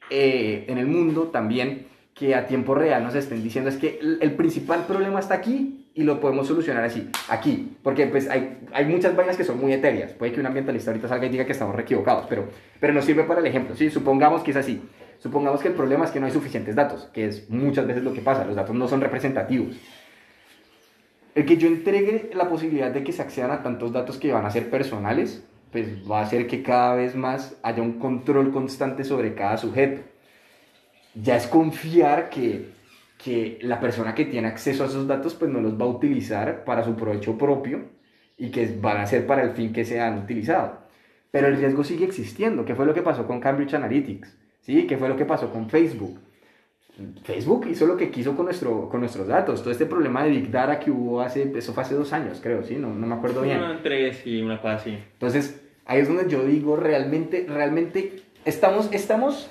eh, 0.10 0.64
en 0.70 0.78
el 0.78 0.88
mundo 0.88 1.24
también 1.24 1.88
que 2.22 2.36
a 2.36 2.46
tiempo 2.46 2.76
real 2.76 3.04
nos 3.04 3.16
estén 3.16 3.42
diciendo 3.42 3.72
es 3.72 3.78
que 3.78 3.98
el, 4.00 4.36
principal 4.36 4.86
problema 4.86 5.20
está 5.20 5.34
aquí 5.34 5.90
y 5.96 6.04
lo 6.04 6.20
podemos 6.20 6.46
solucionar 6.46 6.84
así, 6.84 7.10
aquí, 7.30 7.76
porque 7.82 8.06
pues 8.06 8.30
hay, 8.30 8.60
hay 8.72 8.86
muchas 8.86 9.16
vainas 9.16 9.38
que 9.38 9.44
son 9.44 9.60
muy 9.60 9.74
etéreas, 9.74 10.14
puede 10.14 10.32
que 10.32 10.40
un 10.40 10.46
ambientalista 10.46 10.92
ahorita 10.92 11.08
salga 11.08 11.26
y 11.26 11.30
diga 11.30 11.46
que 11.46 11.54
estamos 11.54 11.80
equivocados, 11.80 12.28
pero, 12.30 12.48
pero 12.80 12.94
nos 12.94 13.06
sirve 13.06 13.24
para 13.24 13.40
el 13.40 13.48
ejemplo, 13.48 13.76
¿sí? 13.76 13.90
supongamos 13.90 14.44
que 14.44 14.52
es 14.52 14.58
así, 14.58 14.84
Supongamos 15.18 15.62
que 15.62 15.68
el 15.68 15.76
problema 15.76 16.06
es 16.06 16.10
que 16.10 16.20
no 16.20 16.26
hay 16.26 16.32
suficientes 16.32 16.76
datos, 16.76 17.08
que 17.14 17.28
es 17.28 17.48
muchas 17.48 17.86
veces 17.86 18.02
lo 18.02 18.12
que 18.12 18.22
pasa, 18.22 18.44
los 18.44 18.56
datos 18.56 18.76
no 18.76 18.88
son 18.88 19.02
representativos. 19.02 19.76
El 21.36 21.46
que 21.46 21.58
yo 21.58 21.68
entregue 21.68 22.32
la 22.34 22.50
posibilidad 22.50 22.90
de 22.90 23.04
que 23.04 23.12
se 23.12 23.22
accedan 23.22 23.52
a 23.52 23.62
tantos 23.62 23.94
datos 23.94 24.18
que 24.18 24.34
van 24.34 24.48
a 24.48 24.50
ser 24.50 24.72
personales, 24.72 25.46
pues 25.72 26.10
va 26.10 26.22
a 26.22 26.24
hacer 26.24 26.48
que 26.48 26.64
cada 26.64 26.96
vez 26.96 27.16
más 27.16 27.56
haya 27.62 27.84
un 27.84 28.00
control 28.00 28.52
constante 28.52 29.04
sobre 29.04 29.36
cada 29.36 29.58
sujeto. 29.58 30.02
Ya 31.16 31.36
es 31.36 31.48
confiar 31.48 32.30
que, 32.30 32.70
que 33.24 33.60
la 33.62 33.80
persona 33.80 34.16
que 34.16 34.26
tiene 34.26 34.48
acceso 34.48 34.84
a 34.84 34.88
esos 34.88 35.08
datos 35.08 35.34
pues 35.34 35.52
no 35.52 35.62
los 35.62 35.80
va 35.80 35.86
a 35.86 35.90
utilizar 35.90 36.64
para 36.64 36.84
su 36.84 36.96
provecho 36.96 37.38
propio 37.38 37.84
y 38.38 38.50
que 38.50 38.78
van 38.80 38.98
a 38.98 39.06
ser 39.06 39.28
para 39.28 39.44
el 39.44 39.52
fin 39.52 39.74
que 39.74 39.86
se 39.86 40.00
han 40.00 40.20
utilizado. 40.20 40.80
Pero 41.32 41.48
el 41.48 41.58
riesgo 41.58 41.84
sigue 41.84 42.06
existiendo, 42.06 42.66
que 42.66 42.76
fue 42.76 42.86
lo 42.86 42.94
que 42.94 43.02
pasó 43.02 43.26
con 43.26 43.40
Cambridge 43.40 43.74
Analytics. 43.74 44.38
¿sí? 44.62 44.88
¿Qué 44.88 44.98
fue 44.98 45.10
lo 45.10 45.16
que 45.16 45.26
pasó 45.26 45.52
con 45.52 45.70
Facebook? 45.70 46.20
Facebook 47.24 47.68
hizo 47.70 47.86
lo 47.86 47.98
que 47.98 48.12
quiso 48.12 48.36
con, 48.36 48.46
nuestro, 48.46 48.90
con 48.90 49.00
nuestros 49.00 49.28
datos. 49.28 49.62
Todo 49.62 49.72
este 49.72 49.86
problema 49.86 50.24
de 50.24 50.32
Big 50.32 50.52
Data 50.52 50.80
que 50.80 50.92
hubo 50.92 51.22
hace, 51.22 51.52
eso 51.56 51.74
fue 51.74 51.84
hace 51.84 51.96
dos 51.96 52.12
años, 52.14 52.40
creo, 52.42 52.64
¿sí? 52.64 52.76
No, 52.76 52.94
no 52.94 53.08
me 53.08 53.16
acuerdo 53.16 53.42
bien. 53.42 53.60
No, 53.60 53.80
tres 53.82 54.26
y 54.26 54.42
una 54.42 54.62
cosa 54.62 54.76
así. 54.76 54.98
Entonces, 55.14 55.62
ahí 55.86 56.02
es 56.02 56.08
donde 56.08 56.30
yo 56.30 56.44
digo, 56.44 56.76
realmente, 56.76 57.46
realmente, 57.48 58.22
estamos, 58.46 58.90
estamos 58.92 59.50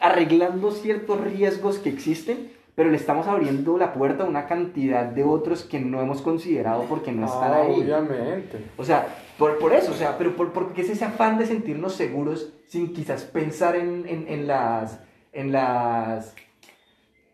arreglando 0.00 0.70
ciertos 0.70 1.20
riesgos 1.20 1.78
que 1.78 1.88
existen, 1.88 2.50
pero 2.76 2.90
le 2.90 2.96
estamos 2.96 3.26
abriendo 3.26 3.78
la 3.78 3.94
puerta 3.94 4.24
a 4.24 4.26
una 4.26 4.46
cantidad 4.46 5.06
de 5.06 5.24
otros 5.24 5.64
que 5.64 5.80
no 5.80 6.02
hemos 6.02 6.20
considerado 6.20 6.84
porque 6.88 7.10
no 7.10 7.24
están 7.24 7.52
ah, 7.52 7.62
ahí. 7.62 7.80
Obviamente. 7.80 8.58
O 8.76 8.84
sea, 8.84 9.06
por, 9.38 9.58
por 9.58 9.72
eso, 9.72 9.92
o 9.92 9.94
sea, 9.94 10.18
pero 10.18 10.36
por, 10.36 10.52
porque 10.52 10.82
es 10.82 10.90
ese 10.90 11.06
afán 11.06 11.38
de 11.38 11.46
sentirnos 11.46 11.94
seguros 11.94 12.52
sin 12.66 12.92
quizás 12.92 13.24
pensar 13.24 13.76
en, 13.76 14.04
en, 14.06 14.26
en, 14.28 14.46
las, 14.46 15.00
en 15.32 15.52
las, 15.52 16.34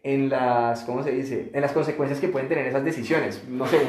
en 0.04 0.28
las, 0.28 0.84
¿cómo 0.84 1.02
se 1.02 1.10
dice? 1.10 1.50
En 1.52 1.60
las 1.60 1.72
consecuencias 1.72 2.20
que 2.20 2.28
pueden 2.28 2.48
tener 2.48 2.66
esas 2.66 2.84
decisiones. 2.84 3.42
No 3.48 3.66
sé, 3.66 3.80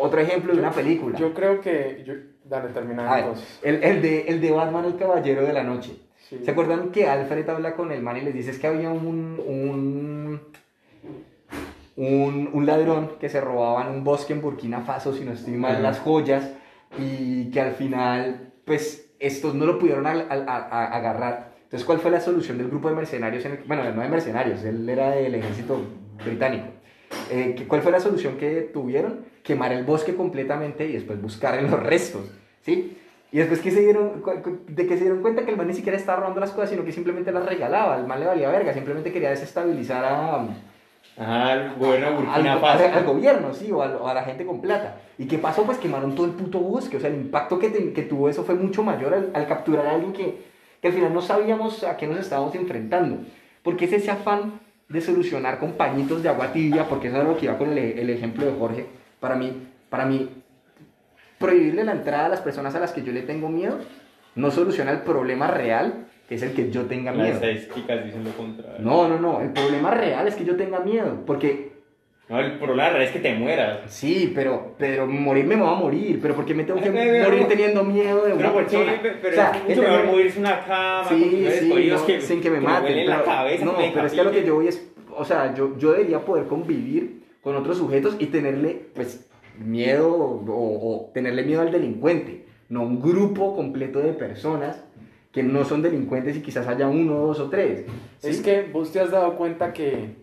otro 0.00 0.20
ejemplo 0.20 0.54
de 0.54 0.58
una 0.58 0.72
película. 0.72 1.18
Yo 1.18 1.34
creo 1.34 1.60
que, 1.60 2.02
yo, 2.06 2.14
dale, 2.44 2.70
termina 2.70 3.26
el, 3.62 3.84
el, 3.84 4.00
de, 4.00 4.22
el 4.22 4.40
de 4.40 4.50
Batman, 4.50 4.86
el 4.86 4.96
Caballero 4.96 5.42
de 5.42 5.52
la 5.52 5.64
Noche. 5.64 6.03
¿Se 6.28 6.50
acuerdan 6.50 6.90
que 6.90 7.06
Alfred 7.06 7.48
habla 7.48 7.74
con 7.74 7.92
el 7.92 8.02
man 8.02 8.16
y 8.16 8.22
les 8.22 8.34
dice 8.34 8.58
que 8.58 8.66
había 8.66 8.90
un, 8.90 9.40
un, 9.46 10.40
un, 11.96 12.50
un 12.52 12.66
ladrón 12.66 13.12
que 13.20 13.28
se 13.28 13.40
robaba 13.40 13.86
en 13.86 13.94
un 13.94 14.04
bosque 14.04 14.32
en 14.32 14.40
Burkina 14.40 14.80
Faso, 14.80 15.12
si 15.14 15.24
no 15.24 15.32
estoy 15.32 15.54
mal, 15.54 15.82
las 15.82 16.00
joyas, 16.00 16.50
y 16.98 17.50
que 17.50 17.60
al 17.60 17.72
final, 17.72 18.52
pues, 18.64 19.12
estos 19.18 19.54
no 19.54 19.66
lo 19.66 19.78
pudieron 19.78 20.06
agarrar. 20.06 21.54
Entonces, 21.64 21.84
¿cuál 21.84 21.98
fue 21.98 22.10
la 22.10 22.20
solución 22.20 22.56
del 22.58 22.68
grupo 22.68 22.88
de 22.88 22.94
mercenarios? 22.94 23.44
En 23.44 23.60
bueno, 23.66 23.84
no 23.92 24.02
de 24.02 24.08
mercenarios, 24.08 24.64
él 24.64 24.88
era 24.88 25.10
del 25.10 25.34
ejército 25.34 25.80
británico. 26.24 26.66
Eh, 27.30 27.64
¿Cuál 27.68 27.82
fue 27.82 27.92
la 27.92 28.00
solución 28.00 28.36
que 28.36 28.62
tuvieron? 28.72 29.26
Quemar 29.42 29.72
el 29.72 29.84
bosque 29.84 30.14
completamente 30.14 30.86
y 30.86 30.92
después 30.92 31.20
buscar 31.20 31.58
en 31.58 31.70
los 31.70 31.82
restos, 31.82 32.30
¿sí? 32.62 32.96
Y 33.34 33.38
después 33.38 33.58
que 33.58 33.72
se 33.72 33.80
dieron, 33.80 34.22
de 34.68 34.86
que 34.86 34.94
se 34.94 35.00
dieron 35.00 35.20
cuenta 35.20 35.44
que 35.44 35.50
el 35.50 35.56
man 35.56 35.66
ni 35.66 35.74
siquiera 35.74 35.98
estaba 35.98 36.20
robando 36.20 36.38
las 36.38 36.52
cosas, 36.52 36.70
sino 36.70 36.84
que 36.84 36.92
simplemente 36.92 37.32
las 37.32 37.44
regalaba, 37.44 37.98
el 37.98 38.06
man 38.06 38.20
le 38.20 38.26
valía 38.26 38.48
verga, 38.48 38.72
simplemente 38.72 39.10
quería 39.10 39.30
desestabilizar 39.30 40.04
a, 40.04 40.46
al, 41.16 41.74
bueno, 41.74 42.06
al, 42.32 43.04
gobierno, 43.04 43.52
sí, 43.52 43.72
o 43.72 43.82
a, 43.82 44.14
la 44.14 44.22
gente 44.22 44.46
con 44.46 44.60
plata. 44.60 44.98
¿Y 45.18 45.26
qué 45.26 45.38
pasó? 45.38 45.64
Pues 45.64 45.78
quemaron 45.78 46.14
todo 46.14 46.26
el 46.26 46.32
puto 46.34 46.60
bosque. 46.60 46.96
O 46.96 47.00
sea, 47.00 47.10
el 47.10 47.16
impacto 47.16 47.58
que, 47.58 47.92
que 47.92 48.02
tuvo 48.02 48.28
eso 48.28 48.44
fue 48.44 48.54
mucho 48.54 48.84
mayor 48.84 49.32
al, 49.34 49.46
capturar 49.48 49.88
a 49.88 49.94
alguien 49.96 50.12
que, 50.12 50.38
que, 50.80 50.86
al 50.86 50.94
final 50.94 51.12
no 51.12 51.20
sabíamos 51.20 51.82
a 51.82 51.96
qué 51.96 52.06
nos 52.06 52.20
estábamos 52.20 52.54
enfrentando. 52.54 53.18
Porque 53.64 53.86
es 53.86 53.94
ese 53.94 54.12
afán 54.12 54.60
de 54.88 55.00
solucionar 55.00 55.58
con 55.58 55.72
pañitos 55.72 56.22
de 56.22 56.28
agua 56.28 56.52
tibia, 56.52 56.88
porque 56.88 57.08
eso 57.08 57.20
es 57.20 57.24
lo 57.24 57.36
que 57.36 57.46
iba 57.46 57.58
con 57.58 57.72
el, 57.72 57.78
el 57.78 58.10
ejemplo 58.10 58.46
de 58.46 58.52
Jorge. 58.52 58.86
Para 59.18 59.34
mí, 59.34 59.60
para 59.90 60.06
mí, 60.06 60.43
prohibirle 61.38 61.84
la 61.84 61.92
entrada 61.92 62.26
a 62.26 62.28
las 62.28 62.40
personas 62.40 62.74
a 62.74 62.80
las 62.80 62.92
que 62.92 63.02
yo 63.02 63.12
le 63.12 63.22
tengo 63.22 63.48
miedo 63.48 63.78
no 64.34 64.50
soluciona 64.50 64.90
el 64.90 65.02
problema 65.02 65.48
real 65.48 66.06
es 66.34 66.42
el 66.42 66.52
que 66.52 66.70
yo 66.70 66.82
tenga 66.82 67.12
miedo. 67.12 67.26
Las 67.26 67.36
estadísticas 67.36 68.04
dicen 68.04 68.24
lo 68.24 68.30
contrario. 68.30 68.78
No, 68.80 69.08
no, 69.08 69.18
no. 69.18 69.40
El 69.40 69.50
problema 69.50 69.90
real 69.90 70.26
es 70.26 70.34
que 70.34 70.44
yo 70.44 70.56
tenga 70.56 70.80
miedo. 70.80 71.22
Porque. 71.26 71.74
No, 72.28 72.40
el 72.40 72.58
problema 72.58 72.88
real 72.88 73.02
es 73.02 73.10
que 73.10 73.18
te 73.18 73.34
mueras. 73.34 73.80
Sí, 73.86 74.32
pero, 74.34 74.74
pero 74.78 75.06
morirme 75.06 75.56
me 75.56 75.62
va 75.62 75.72
a 75.72 75.78
morir. 75.78 76.18
Pero 76.22 76.34
¿por 76.34 76.46
qué 76.46 76.54
me 76.54 76.64
tengo 76.64 76.80
que 76.80 76.90
morir 76.90 77.46
teniendo 77.46 77.84
miedo 77.84 78.24
de 78.24 78.32
una 78.32 78.52
pero 78.52 78.54
persona? 78.54 78.98
pero 79.02 79.28
o 79.28 79.32
sea, 79.32 79.52
es 79.68 79.76
mucho 79.76 79.82
mejor 79.82 80.06
morirse 80.06 80.38
una 80.40 80.64
cama. 80.64 81.08
Sí, 81.08 81.46
sí, 81.60 82.20
sin 82.20 82.40
que 82.40 82.50
me 82.50 82.60
maten. 82.60 83.06
la 83.06 83.22
cabeza, 83.22 83.64
no, 83.64 83.74
pero 83.76 84.06
es 84.06 84.12
que 84.12 84.24
lo 84.24 84.30
que 84.30 84.44
yo 84.44 84.54
voy 84.54 84.68
es. 84.68 84.90
O 85.16 85.24
sea, 85.24 85.54
yo, 85.54 85.78
yo 85.78 85.92
debería 85.92 86.18
poder 86.20 86.46
convivir 86.46 87.22
con 87.40 87.54
otros 87.54 87.76
sujetos 87.78 88.16
y 88.18 88.26
tenerle, 88.26 88.86
pues, 88.94 89.28
miedo 89.58 90.12
o, 90.12 90.96
o 90.96 91.10
tenerle 91.12 91.44
miedo 91.44 91.60
al 91.60 91.72
delincuente. 91.72 92.46
No 92.68 92.82
un 92.82 93.00
grupo 93.00 93.54
completo 93.54 94.00
de 94.00 94.12
personas 94.12 94.82
que 95.34 95.42
no 95.42 95.64
son 95.64 95.82
delincuentes 95.82 96.36
y 96.36 96.42
quizás 96.42 96.68
haya 96.68 96.88
uno, 96.88 97.14
dos 97.16 97.40
o 97.40 97.50
tres. 97.50 97.84
Es 98.22 98.40
que 98.40 98.62
vos 98.62 98.92
te 98.92 99.00
has 99.00 99.10
dado 99.10 99.36
cuenta 99.36 99.72
que 99.72 100.14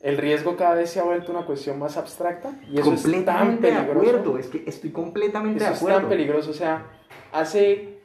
el 0.00 0.16
riesgo 0.16 0.56
cada 0.56 0.74
vez 0.74 0.90
se 0.90 1.00
ha 1.00 1.04
vuelto 1.04 1.32
una 1.32 1.44
cuestión 1.44 1.78
más 1.78 1.96
abstracta 1.98 2.58
y 2.70 2.78
eso 2.78 2.92
es 2.94 3.02
tan 3.24 3.58
peligroso. 3.58 4.00
de 4.00 4.10
acuerdo, 4.10 4.38
es 4.38 4.46
que 4.46 4.64
estoy 4.66 4.90
completamente 4.90 5.60
de 5.60 5.66
acuerdo. 5.66 5.96
Es 5.96 6.02
tan 6.02 6.08
peligroso, 6.08 6.50
o 6.50 6.54
sea, 6.54 6.86
hace 7.32 7.98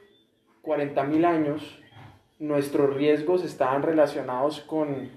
40.000 0.63 1.25
años 1.25 1.79
nuestros 2.39 2.95
riesgos 2.95 3.45
estaban 3.45 3.81
relacionados 3.83 4.61
con 4.61 5.09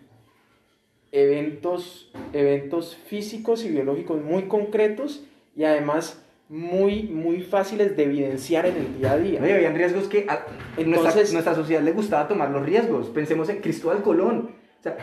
eventos, 1.14 2.10
eventos 2.32 2.96
físicos 3.06 3.64
y 3.64 3.68
biológicos 3.68 4.20
muy 4.20 4.42
concretos 4.48 5.24
y 5.56 5.62
además 5.62 6.20
muy, 6.48 7.04
muy 7.04 7.40
fáciles 7.40 7.96
de 7.96 8.02
evidenciar 8.02 8.66
en 8.66 8.76
el 8.76 8.98
día 8.98 9.12
a 9.12 9.16
día. 9.16 9.40
No, 9.40 9.46
habían 9.46 9.76
riesgos 9.76 10.08
que 10.08 10.26
a 10.28 10.44
Entonces, 10.76 11.32
nuestra, 11.32 11.54
sociedad 11.54 11.82
le 11.82 11.92
gustaba 11.92 12.26
tomar 12.26 12.50
los 12.50 12.66
riesgos. 12.66 13.08
Pensemos 13.08 13.48
en 13.48 13.60
Cristóbal 13.60 14.02
Colón. 14.02 14.50
O 14.80 14.82
sea, 14.82 14.98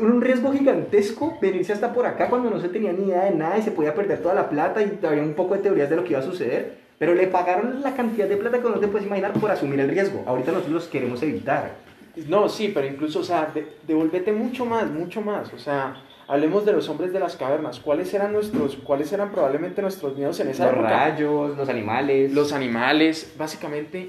un 0.00 0.20
riesgo 0.22 0.52
gigantesco 0.52 1.38
venirse 1.40 1.72
hasta 1.72 1.92
por 1.92 2.06
acá 2.06 2.28
cuando 2.28 2.50
no 2.50 2.58
se 2.58 2.68
tenía 2.68 2.92
ni 2.92 3.04
idea 3.04 3.24
de 3.24 3.32
nada 3.32 3.58
y 3.58 3.62
se 3.62 3.70
podía 3.70 3.94
perder 3.94 4.20
toda 4.20 4.34
la 4.34 4.48
plata 4.48 4.82
y 4.82 4.98
había 5.06 5.22
un 5.22 5.34
poco 5.34 5.54
de 5.54 5.60
teorías 5.60 5.88
de 5.88 5.96
lo 5.96 6.02
que 6.02 6.10
iba 6.10 6.20
a 6.20 6.24
suceder. 6.24 6.78
Pero 6.98 7.14
le 7.14 7.26
pagaron 7.26 7.82
la 7.82 7.94
cantidad 7.94 8.26
de 8.26 8.36
plata 8.38 8.58
que 8.58 8.68
no 8.68 8.80
te 8.80 8.88
puedes 8.88 9.06
imaginar 9.06 9.34
por 9.34 9.50
asumir 9.50 9.78
el 9.80 9.90
riesgo. 9.90 10.24
Ahorita 10.26 10.50
nosotros 10.50 10.72
los 10.72 10.88
queremos 10.88 11.22
evitar. 11.22 11.81
No, 12.28 12.48
sí, 12.48 12.70
pero 12.74 12.86
incluso, 12.86 13.20
o 13.20 13.24
sea, 13.24 13.52
devuélvete 13.86 14.32
mucho 14.32 14.64
más, 14.64 14.90
mucho 14.90 15.20
más. 15.20 15.52
O 15.54 15.58
sea, 15.58 16.02
Hablemos 16.32 16.64
de 16.64 16.72
los 16.72 16.88
hombres 16.88 17.12
de 17.12 17.20
las 17.20 17.36
cavernas. 17.36 17.80
¿Cuáles 17.80 18.14
eran 18.14 18.32
nuestros, 18.32 18.76
cuáles 18.76 19.12
eran 19.12 19.30
probablemente 19.32 19.82
nuestros 19.82 20.16
miedos 20.16 20.38
en 20.40 20.48
esa 20.48 20.70
época? 20.70 20.80
Los 20.80 20.90
rayos, 20.90 21.56
los 21.58 21.68
animales. 21.68 22.32
Los 22.32 22.52
animales, 22.52 23.34
básicamente, 23.36 24.08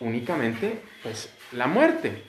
únicamente, 0.00 0.82
pues, 1.02 1.32
la 1.52 1.66
muerte. 1.66 2.24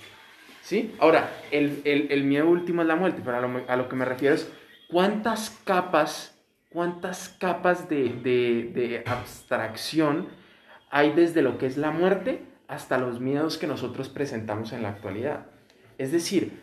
¿Sí? 0.61 0.95
Ahora, 0.99 1.29
el, 1.51 1.81
el, 1.83 2.07
el 2.11 2.23
miedo 2.23 2.47
último 2.47 2.83
es 2.83 2.87
la 2.87 2.95
muerte, 2.95 3.21
pero 3.25 3.37
a 3.37 3.41
lo, 3.41 3.63
a 3.67 3.75
lo, 3.75 3.89
que 3.89 3.95
me 3.97 4.05
refiero 4.05 4.33
es 4.33 4.49
cuántas 4.87 5.49
capas, 5.65 6.39
cuántas 6.69 7.27
capas 7.27 7.89
de, 7.89 8.13
de, 8.23 8.71
de 8.73 9.03
abstracción 9.05 10.29
hay 10.89 11.11
desde 11.11 11.41
lo 11.41 11.57
que 11.57 11.65
es 11.65 11.75
la 11.75 11.91
muerte 11.91 12.45
hasta 12.73 12.97
los 12.97 13.19
miedos 13.19 13.57
que 13.57 13.67
nosotros 13.67 14.09
presentamos 14.09 14.73
en 14.73 14.83
la 14.83 14.89
actualidad. 14.89 15.45
Es 15.97 16.11
decir, 16.11 16.59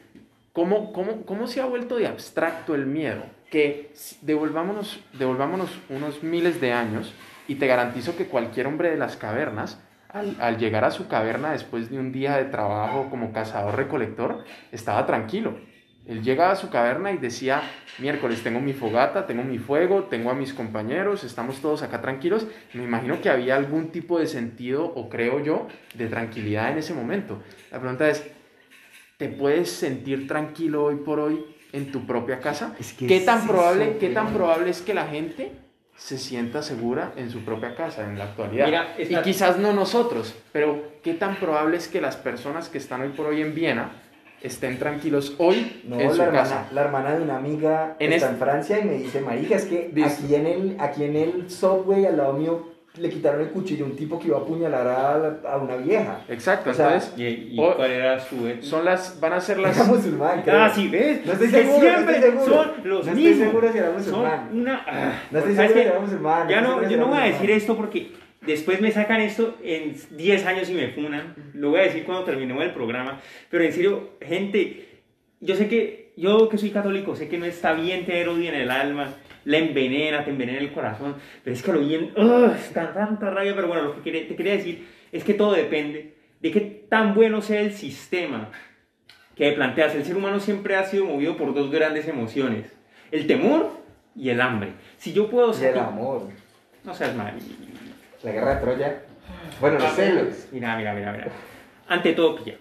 ¿cómo, 0.52 0.92
cómo, 0.92 1.24
cómo 1.24 1.46
se 1.46 1.61
ha 1.61 1.66
vuelto 1.66 1.96
de 1.96 2.06
abstracto 2.06 2.74
el 2.74 2.86
miedo? 2.86 3.22
Que 3.50 3.92
devolvámonos, 4.22 5.00
devolvámonos 5.18 5.70
unos 5.88 6.22
miles 6.22 6.61
de 6.61 6.72
años 6.72 7.12
y 7.48 7.56
te 7.56 7.66
garantizo 7.66 8.16
que 8.16 8.26
cualquier 8.26 8.66
hombre 8.66 8.90
de 8.90 8.96
las 8.96 9.16
cavernas, 9.16 9.80
al, 10.08 10.36
al 10.40 10.58
llegar 10.58 10.84
a 10.84 10.90
su 10.90 11.08
caverna 11.08 11.52
después 11.52 11.90
de 11.90 11.98
un 11.98 12.12
día 12.12 12.36
de 12.36 12.44
trabajo 12.44 13.08
como 13.11 13.32
cazador-recolector, 13.32 14.44
estaba 14.72 15.06
tranquilo 15.06 15.70
él 16.11 16.24
llegaba 16.24 16.50
a 16.50 16.56
su 16.56 16.70
caverna 16.70 17.12
y 17.12 17.18
decía, 17.18 17.62
miércoles 17.98 18.42
tengo 18.42 18.61
mi 18.61 18.72
fogata, 18.72 19.28
tengo 19.28 19.44
mi 19.44 19.58
fuego, 19.58 20.08
tengo 20.11 20.32
a 20.32 20.34
mis 20.34 20.52
compañeros, 20.52 21.22
estamos 21.22 21.61
todos 21.61 21.84
acá 21.84 22.00
tranquilos. 22.00 22.48
Me 22.72 22.82
imagino 22.82 23.20
que 23.22 23.30
había 23.30 23.54
algún 23.54 23.92
tipo 23.92 24.18
de 24.18 24.26
sentido, 24.26 24.84
o 24.84 25.08
creo 25.08 25.38
yo, 25.38 25.68
de 25.94 26.08
tranquilidad 26.08 26.72
en 26.72 26.78
ese 26.78 26.94
momento. 26.94 27.40
La 27.70 27.78
pregunta 27.78 28.08
es, 28.08 28.26
¿te 29.18 29.28
puedes 29.28 29.70
sentir 29.70 30.26
tranquilo 30.26 30.82
hoy 30.82 30.96
por 30.96 31.20
hoy 31.20 31.44
en 31.72 31.92
tu 31.92 32.04
propia 32.08 32.40
casa? 32.40 32.74
¿Qué, 32.98 33.20
tan 33.20 33.46
probable, 33.46 33.96
¿Qué 34.00 34.08
tan 34.08 34.34
probable 34.34 34.70
es 34.70 34.82
que 34.82 34.94
la 34.94 35.06
gente 35.06 35.52
se 35.96 36.18
sienta 36.18 36.64
segura 36.64 37.12
en 37.14 37.30
su 37.30 37.44
propia 37.44 37.76
casa 37.76 38.04
en 38.04 38.18
la 38.18 38.24
actualidad? 38.24 38.98
Y 38.98 39.14
quizás 39.22 39.58
no 39.58 39.72
nosotros, 39.72 40.34
pero 40.50 40.90
¿qué 41.04 41.14
tan 41.14 41.36
probable 41.36 41.76
es 41.76 41.86
que 41.86 42.00
las 42.00 42.16
personas 42.16 42.68
que 42.68 42.78
están 42.78 43.02
hoy 43.02 43.11
por 43.11 43.26
hoy 43.26 43.42
en 43.42 43.54
Viena 43.54 43.92
estén 44.43 44.78
tranquilos 44.78 45.34
hoy 45.38 45.82
no, 45.84 45.99
en 46.01 46.11
su 46.11 46.18
la 46.18 46.30
casa. 46.30 46.55
Hermana, 46.55 46.72
la 46.72 46.80
hermana 46.82 47.14
de 47.16 47.22
una 47.22 47.36
amiga 47.36 47.97
está 47.99 48.30
en 48.30 48.36
Francia 48.36 48.78
y 48.78 48.84
me 48.84 48.95
dice, 48.95 49.20
marija, 49.20 49.57
es 49.57 49.64
que 49.64 49.93
aquí 50.05 50.34
en, 50.34 50.47
el, 50.47 50.76
aquí 50.78 51.05
en 51.05 51.16
el 51.16 51.51
subway 51.51 52.07
al 52.07 52.16
lado 52.16 52.32
mío 52.34 52.70
le 52.97 53.09
quitaron 53.09 53.41
el 53.41 53.51
cuchillo 53.51 53.84
a 53.84 53.88
un 53.88 53.97
tipo 53.97 54.18
que 54.18 54.26
iba 54.28 54.38
a 54.38 54.41
apuñalar 54.41 54.86
a, 54.86 55.53
a 55.53 55.57
una 55.59 55.76
vieja. 55.76 56.22
Exacto, 56.28 56.70
entonces... 56.70 57.12
¿Y, 57.16 57.55
cuál 57.57 57.91
era 57.91 58.18
su...? 58.18 58.36
Son 58.62 58.84
las, 58.84 59.20
van 59.20 59.34
a 59.34 59.41
ser 59.41 59.59
las... 59.59 59.76
Era 59.76 59.86
musulmán, 59.86 60.43
Ah, 60.51 60.72
sí, 60.74 60.88
¿ves? 60.88 61.24
No 61.24 61.32
estoy 61.32 61.49
seguro, 61.49 61.80
siempre 61.80 62.05
no 62.05 62.11
estoy 62.11 62.30
seguro. 62.30 62.55
son 62.55 62.72
los 62.84 63.07
no 63.07 63.12
mismos. 63.12 63.32
estoy 63.32 63.47
seguro 63.47 63.72
si 63.72 63.78
era 63.78 63.91
musulmán. 63.93 64.49
Son 64.49 64.61
una... 64.61 64.84
Ah, 64.86 65.12
no 65.30 65.38
estoy 65.38 65.55
seguro 65.55 65.74
si 65.74 65.80
era 65.80 66.01
musulmán. 66.01 66.49
Ya 66.49 66.61
no, 66.61 66.80
no 66.80 66.88
yo 66.88 66.97
no 66.97 67.07
voy 67.07 67.18
a 67.18 67.24
decir 67.26 67.51
esto 67.53 67.76
porque 67.76 68.12
Después 68.51 68.80
me 68.80 68.90
sacan 68.90 69.20
esto 69.20 69.57
en 69.62 69.94
10 70.11 70.46
años 70.46 70.68
y 70.68 70.74
me 70.74 70.88
funan. 70.88 71.34
Lo 71.55 71.70
voy 71.70 71.80
a 71.80 71.84
decir 71.84 72.03
cuando 72.03 72.24
terminemos 72.24 72.64
el 72.64 72.72
programa. 72.72 73.20
Pero 73.48 73.62
en 73.62 73.72
serio, 73.72 74.11
gente, 74.20 74.88
yo 75.38 75.55
sé 75.55 75.68
que, 75.68 76.12
yo 76.16 76.48
que 76.48 76.59
soy 76.59 76.70
católico, 76.70 77.14
sé 77.14 77.28
que 77.28 77.38
no 77.38 77.44
está 77.44 77.74
bien 77.74 78.05
tener 78.05 78.28
odio 78.28 78.48
en 78.48 78.57
el 78.57 78.72
alma. 78.72 79.14
La 79.44 79.59
envenena, 79.59 80.24
te 80.24 80.30
envenena 80.30 80.59
el 80.59 80.72
corazón. 80.72 81.14
Pero 81.44 81.55
es 81.55 81.62
que 81.62 81.72
lo 81.72 81.78
bien, 81.78 82.11
¡oh! 82.16 82.46
está 82.46 82.92
tanta 82.92 83.30
rabia. 83.30 83.55
Pero 83.55 83.68
bueno, 83.68 83.82
lo 83.84 84.03
que 84.03 84.11
te 84.11 84.34
quería 84.34 84.55
decir 84.55 84.84
es 85.12 85.22
que 85.22 85.34
todo 85.34 85.53
depende 85.53 86.16
de 86.40 86.51
qué 86.51 86.61
tan 86.88 87.14
bueno 87.14 87.42
sea 87.42 87.61
el 87.61 87.72
sistema 87.72 88.51
que 89.36 89.53
planteas. 89.53 89.94
El 89.94 90.05
ser 90.05 90.16
humano 90.16 90.40
siempre 90.40 90.74
ha 90.74 90.84
sido 90.84 91.05
movido 91.05 91.36
por 91.36 91.55
dos 91.55 91.70
grandes 91.70 92.09
emociones: 92.09 92.66
el 93.12 93.28
temor 93.28 93.70
y 94.16 94.30
el 94.30 94.40
hambre. 94.40 94.72
Si 94.96 95.12
yo 95.12 95.30
puedo 95.30 95.53
ser. 95.53 95.76
Y 95.76 95.78
el 95.78 95.84
amor. 95.84 96.28
No 96.82 96.92
seas 96.92 97.14
mal. 97.14 97.34
La 98.23 98.33
guerra 98.33 98.55
de 98.55 98.61
Troya. 98.61 99.03
Bueno, 99.61 99.79
los 99.79 99.93
celos. 99.93 100.49
Mira, 100.53 100.77
mira, 100.77 100.93
mira, 100.95 101.12
mira. 101.12 101.29
Ante 101.89 102.12
todo, 102.12 102.37
pilla. 102.37 102.57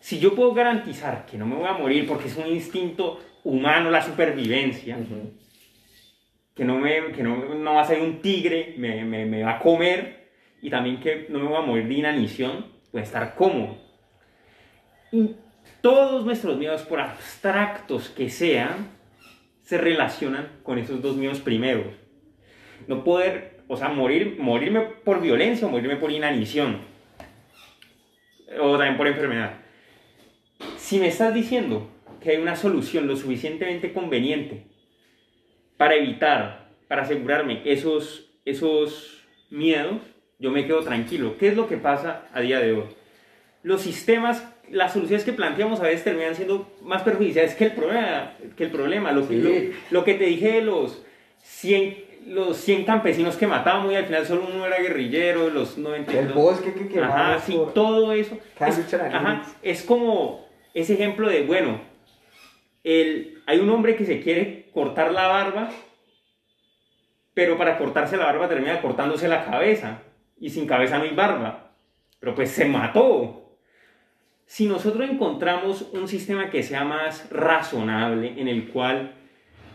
Si 0.00 0.18
yo 0.18 0.34
puedo 0.34 0.52
garantizar 0.52 1.26
que 1.26 1.36
no 1.36 1.46
me 1.46 1.56
voy 1.56 1.66
a 1.66 1.72
morir 1.74 2.06
porque 2.06 2.28
es 2.28 2.36
un 2.36 2.46
instinto 2.46 3.20
humano 3.44 3.90
la 3.90 4.02
supervivencia, 4.02 4.98
que, 6.54 6.64
no, 6.64 6.78
me, 6.78 7.12
que 7.12 7.22
no, 7.22 7.54
no, 7.54 7.74
va 7.74 7.82
a 7.82 7.86
ser 7.86 8.00
un 8.00 8.20
tigre, 8.20 8.74
me, 8.78 9.04
me, 9.04 9.26
me, 9.26 9.42
va 9.42 9.52
a 9.52 9.58
comer, 9.58 10.30
y 10.60 10.70
también 10.70 11.00
que 11.00 11.26
no 11.28 11.38
me 11.38 11.48
voy 11.48 11.56
a 11.56 11.66
morir 11.66 11.88
de 11.88 11.94
inanición, 11.94 12.66
voy 12.92 13.00
a 13.00 13.04
estar 13.04 13.34
cómodo. 13.34 13.76
Y 15.10 15.36
todos 15.80 16.24
nuestros 16.24 16.56
miedos, 16.56 16.82
por 16.82 17.00
abstractos 17.00 18.08
que 18.08 18.28
sean, 18.28 18.90
se 19.62 19.78
relacionan 19.78 20.48
con 20.62 20.78
esos 20.78 21.00
dos 21.00 21.16
miedos 21.16 21.40
primeros. 21.40 21.94
No 22.88 23.04
poder 23.04 23.51
o 23.72 23.76
sea, 23.78 23.88
morir, 23.88 24.36
morirme 24.38 24.82
por 25.02 25.22
violencia 25.22 25.66
o 25.66 25.70
morirme 25.70 25.96
por 25.96 26.12
inanición. 26.12 26.76
O 28.60 28.76
también 28.76 28.98
por 28.98 29.06
enfermedad. 29.06 29.54
Si 30.76 30.98
me 30.98 31.08
estás 31.08 31.32
diciendo 31.32 31.88
que 32.20 32.32
hay 32.32 32.36
una 32.36 32.54
solución 32.54 33.06
lo 33.06 33.16
suficientemente 33.16 33.94
conveniente 33.94 34.66
para 35.78 35.94
evitar, 35.94 36.68
para 36.86 37.04
asegurarme 37.04 37.62
esos, 37.64 38.30
esos 38.44 39.24
miedos, 39.48 40.02
yo 40.38 40.50
me 40.50 40.66
quedo 40.66 40.80
tranquilo. 40.80 41.38
¿Qué 41.38 41.48
es 41.48 41.56
lo 41.56 41.66
que 41.66 41.78
pasa 41.78 42.28
a 42.34 42.42
día 42.42 42.60
de 42.60 42.72
hoy? 42.72 42.84
Los 43.62 43.80
sistemas, 43.80 44.46
las 44.70 44.92
soluciones 44.92 45.24
que 45.24 45.32
planteamos 45.32 45.80
a 45.80 45.84
veces 45.84 46.04
terminan 46.04 46.34
siendo 46.34 46.70
más 46.82 47.00
perjudiciales 47.04 47.54
que 47.54 47.64
el 47.64 47.72
problema. 47.72 48.34
Que 48.54 48.64
el 48.64 48.70
problema. 48.70 49.12
Lo, 49.12 49.26
que, 49.26 49.72
lo, 49.90 50.04
que 50.04 50.12
te 50.12 50.24
dije 50.24 50.52
de 50.52 50.60
los 50.60 51.02
100 51.38 52.11
los 52.26 52.56
100 52.58 52.84
campesinos 52.84 53.36
que 53.36 53.46
matamos 53.46 53.92
y 53.92 53.96
al 53.96 54.06
final 54.06 54.26
solo 54.26 54.48
uno 54.52 54.66
era 54.66 54.78
guerrillero, 54.78 55.50
los 55.50 55.78
90... 55.78 56.12
El 56.18 56.28
bosque 56.28 56.72
que 56.72 56.88
quemaba. 56.88 57.34
Ajá, 57.34 57.40
sí, 57.40 57.58
todo 57.74 58.12
eso. 58.12 58.38
Es, 58.60 58.94
ajá, 58.94 59.42
es 59.62 59.82
como 59.82 60.46
ese 60.74 60.94
ejemplo 60.94 61.28
de, 61.28 61.42
bueno, 61.44 61.80
el, 62.84 63.42
hay 63.46 63.58
un 63.58 63.70
hombre 63.70 63.96
que 63.96 64.04
se 64.04 64.20
quiere 64.20 64.70
cortar 64.72 65.12
la 65.12 65.28
barba, 65.28 65.70
pero 67.34 67.56
para 67.56 67.78
cortarse 67.78 68.16
la 68.16 68.26
barba 68.26 68.48
termina 68.48 68.80
cortándose 68.80 69.28
la 69.28 69.44
cabeza, 69.44 70.02
y 70.38 70.50
sin 70.50 70.66
cabeza 70.66 70.98
no 70.98 71.04
hay 71.04 71.14
barba, 71.14 71.72
pero 72.18 72.34
pues 72.34 72.50
se 72.50 72.64
mató. 72.64 73.56
Si 74.44 74.66
nosotros 74.66 75.08
encontramos 75.08 75.82
un 75.92 76.08
sistema 76.08 76.50
que 76.50 76.62
sea 76.62 76.84
más 76.84 77.30
razonable, 77.30 78.34
en 78.40 78.48
el 78.48 78.68
cual 78.68 79.14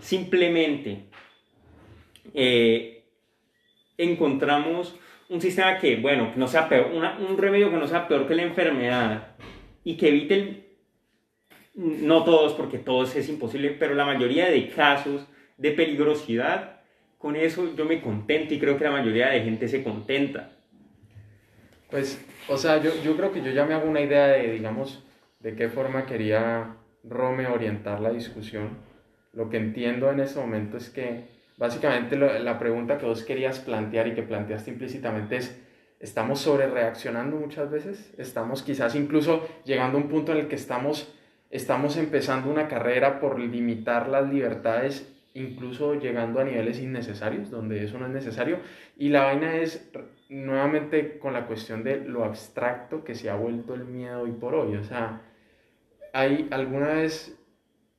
simplemente 0.02 1.07
eh, 2.34 3.06
encontramos 3.98 4.96
un 5.30 5.42
sistema 5.42 5.78
que, 5.78 5.98
bueno, 5.98 6.32
que 6.32 6.40
no 6.40 6.48
sea 6.48 6.70
peor, 6.70 6.92
un 6.94 7.38
remedio 7.38 7.70
que 7.70 7.78
no 7.78 7.88
sea 7.88 8.08
peor 8.08 8.28
que 8.28 8.36
la 8.36 8.44
enfermedad 8.44 9.36
y 9.84 9.98
que 9.98 10.10
evite, 10.10 10.78
no 11.76 12.24
todos, 12.24 12.54
porque 12.54 12.78
todos 12.78 13.16
es 13.16 13.30
imposible, 13.30 13.72
pero 13.72 13.94
la 13.94 14.06
mayoría 14.06 14.50
de 14.50 14.70
casos 14.70 15.28
de 15.58 15.72
peligrosidad, 15.72 16.82
con 17.18 17.36
eso 17.36 17.76
yo 17.76 17.86
me 17.86 18.02
contento 18.02 18.54
y 18.54 18.60
creo 18.60 18.78
que 18.78 18.84
la 18.84 18.92
mayoría 18.92 19.30
de 19.30 19.42
gente 19.42 19.68
se 19.68 19.84
contenta. 19.84 20.52
Pues, 21.90 22.24
o 22.48 22.58
sea, 22.58 22.82
yo, 22.82 22.92
yo 23.04 23.16
creo 23.16 23.32
que 23.32 23.42
yo 23.42 23.52
ya 23.52 23.66
me 23.66 23.74
hago 23.74 23.90
una 23.90 24.02
idea 24.02 24.28
de, 24.28 24.52
digamos, 24.52 25.04
de 25.40 25.56
qué 25.56 25.70
forma 25.70 26.06
quería 26.06 26.76
Rome 27.04 27.48
orientar 27.48 28.02
la 28.02 28.12
discusión. 28.12 28.78
Lo 29.34 29.50
que 29.50 29.58
entiendo 29.58 30.12
en 30.12 30.20
este 30.20 30.40
momento 30.40 30.78
es 30.78 30.90
que 30.90 31.37
Básicamente 31.58 32.16
la 32.16 32.60
pregunta 32.60 33.00
que 33.00 33.08
vos 33.08 33.24
querías 33.24 33.60
plantear 33.60 34.08
y 34.08 34.14
que 34.14 34.22
planteaste 34.22 34.70
implícitamente 34.70 35.38
es, 35.38 35.60
¿estamos 36.00 36.40
sobre 36.40 36.68
reaccionando 36.68 37.36
muchas 37.36 37.72
veces? 37.72 38.14
¿Estamos 38.20 38.62
quizás 38.62 38.94
incluso 38.94 39.48
llegando 39.66 39.98
a 39.98 40.02
un 40.02 40.08
punto 40.08 40.34
en 40.34 40.38
el 40.38 40.48
que 40.48 40.56
estamos, 40.56 41.12
estamos 41.50 41.98
empezando 41.98 42.52
una 42.52 42.68
carrera 42.68 43.20
por 43.20 43.40
limitar 43.40 44.08
las 44.08 44.32
libertades, 44.32 45.12
incluso 45.34 45.96
llegando 45.96 46.40
a 46.40 46.44
niveles 46.44 46.80
innecesarios, 46.80 47.50
donde 47.50 47.84
eso 47.84 47.98
no 47.98 48.06
es 48.06 48.12
necesario? 48.12 48.60
Y 48.96 49.10
la 49.10 49.24
vaina 49.24 49.56
es 49.56 49.92
nuevamente 50.30 51.18
con 51.18 51.34
la 51.34 51.48
cuestión 51.48 51.84
de 51.84 52.02
lo 52.02 52.24
abstracto 52.24 53.04
que 53.04 53.16
se 53.16 53.32
ha 53.32 53.36
vuelto 53.36 53.74
el 53.74 53.86
miedo 53.86 54.22
hoy 54.22 54.32
por 54.32 54.54
hoy. 54.54 54.76
O 54.76 54.84
sea, 54.84 55.24
¿hay 56.14 56.48
alguna 56.52 56.90
vez 56.90 57.37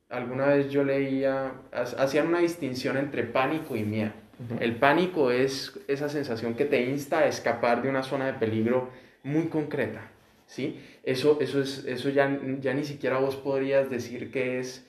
alguna 0.09 0.47
vez 0.47 0.69
yo 0.69 0.83
leía, 0.83 1.53
hacían 1.71 2.27
una 2.27 2.39
distinción 2.39 2.97
entre 2.97 3.23
pánico 3.23 3.75
y 3.75 3.83
miedo. 3.83 4.11
El 4.59 4.77
pánico 4.77 5.31
es 5.31 5.77
esa 5.89 6.07
sensación 6.07 6.53
que 6.53 6.63
te 6.63 6.81
insta 6.83 7.19
a 7.19 7.27
escapar 7.27 7.81
de 7.81 7.89
una 7.89 8.03
zona 8.03 8.27
de 8.27 8.33
peligro 8.33 8.89
muy 9.21 9.47
concreta, 9.47 10.09
¿sí? 10.45 10.79
Eso, 11.03 11.39
eso, 11.41 11.61
es, 11.61 11.83
eso 11.85 12.09
ya, 12.09 12.39
ya 12.61 12.73
ni 12.73 12.85
siquiera 12.85 13.17
vos 13.17 13.35
podrías 13.35 13.89
decir 13.89 14.31
que 14.31 14.59
es, 14.59 14.87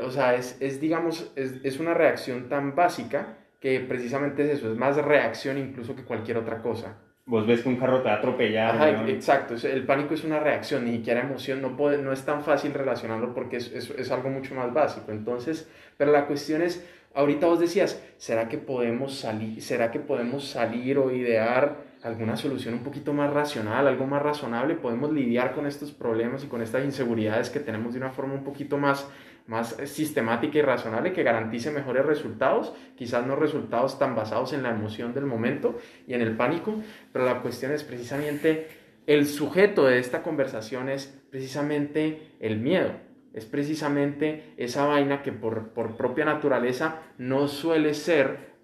o 0.00 0.12
sea, 0.12 0.36
es, 0.36 0.56
es 0.60 0.80
digamos, 0.80 1.32
es, 1.34 1.54
es, 1.64 1.80
una 1.80 1.92
reacción 1.92 2.48
tan 2.48 2.76
básica 2.76 3.36
que 3.58 3.80
precisamente 3.80 4.44
es 4.44 4.58
eso, 4.58 4.70
es 4.70 4.78
más 4.78 4.96
reacción 4.96 5.58
incluso 5.58 5.96
que 5.96 6.04
cualquier 6.04 6.36
otra 6.36 6.62
cosa, 6.62 6.96
vos 7.26 7.46
ves 7.46 7.62
que 7.62 7.68
un 7.68 7.76
carro 7.76 8.02
te 8.02 8.08
va 8.08 8.14
a 8.14 8.18
atropellar. 8.18 8.74
Ajá, 8.76 9.08
exacto, 9.08 9.54
el 9.66 9.84
pánico 9.84 10.14
es 10.14 10.24
una 10.24 10.40
reacción, 10.40 10.84
ni 10.84 10.96
siquiera 10.96 11.20
emoción, 11.20 11.62
no, 11.62 11.76
puede, 11.76 11.98
no 11.98 12.12
es 12.12 12.24
tan 12.24 12.42
fácil 12.42 12.74
relacionarlo 12.74 13.34
porque 13.34 13.56
es, 13.56 13.72
es, 13.72 13.90
es, 13.90 14.10
algo 14.10 14.30
mucho 14.30 14.54
más 14.54 14.72
básico. 14.72 15.10
Entonces, 15.10 15.68
pero 15.96 16.12
la 16.12 16.26
cuestión 16.26 16.62
es, 16.62 16.86
ahorita 17.14 17.46
vos 17.46 17.60
decías, 17.60 18.02
¿será 18.18 18.48
que 18.48 18.58
podemos 18.58 19.14
salir, 19.18 19.62
será 19.62 19.90
que 19.90 20.00
podemos 20.00 20.48
salir 20.48 20.98
o 20.98 21.10
idear 21.10 21.94
alguna 22.02 22.36
solución 22.36 22.74
un 22.74 22.82
poquito 22.82 23.14
más 23.14 23.32
racional, 23.32 23.86
algo 23.86 24.06
más 24.06 24.22
razonable? 24.22 24.74
¿Podemos 24.74 25.12
lidiar 25.12 25.54
con 25.54 25.66
estos 25.66 25.92
problemas 25.92 26.44
y 26.44 26.48
con 26.48 26.60
estas 26.60 26.84
inseguridades 26.84 27.48
que 27.48 27.60
tenemos 27.60 27.94
de 27.94 28.00
una 28.00 28.10
forma 28.10 28.34
un 28.34 28.44
poquito 28.44 28.76
más 28.76 29.08
más 29.46 29.76
sistemática 29.84 30.58
y 30.58 30.62
razonable 30.62 31.12
que 31.12 31.22
garantice 31.22 31.70
mejores 31.70 32.06
resultados, 32.06 32.74
quizás 32.96 33.26
no 33.26 33.36
resultados 33.36 33.98
tan 33.98 34.14
basados 34.14 34.52
en 34.52 34.62
la 34.62 34.70
emoción 34.70 35.12
del 35.12 35.26
momento 35.26 35.78
y 36.06 36.14
en 36.14 36.22
el 36.22 36.36
pánico, 36.36 36.74
pero 37.12 37.26
la 37.26 37.42
cuestión 37.42 37.72
es 37.72 37.84
precisamente 37.84 38.68
el 39.06 39.26
sujeto 39.26 39.84
de 39.84 39.98
esta 39.98 40.22
conversación 40.22 40.88
es 40.88 41.20
precisamente 41.30 42.32
el 42.40 42.58
miedo, 42.58 42.92
es 43.34 43.44
precisamente 43.44 44.54
esa 44.56 44.86
vaina 44.86 45.22
que 45.22 45.32
por, 45.32 45.72
propia 45.72 46.24
naturaleza 46.24 47.02
no 47.18 47.48
suele 47.48 47.92
ser 47.94 48.54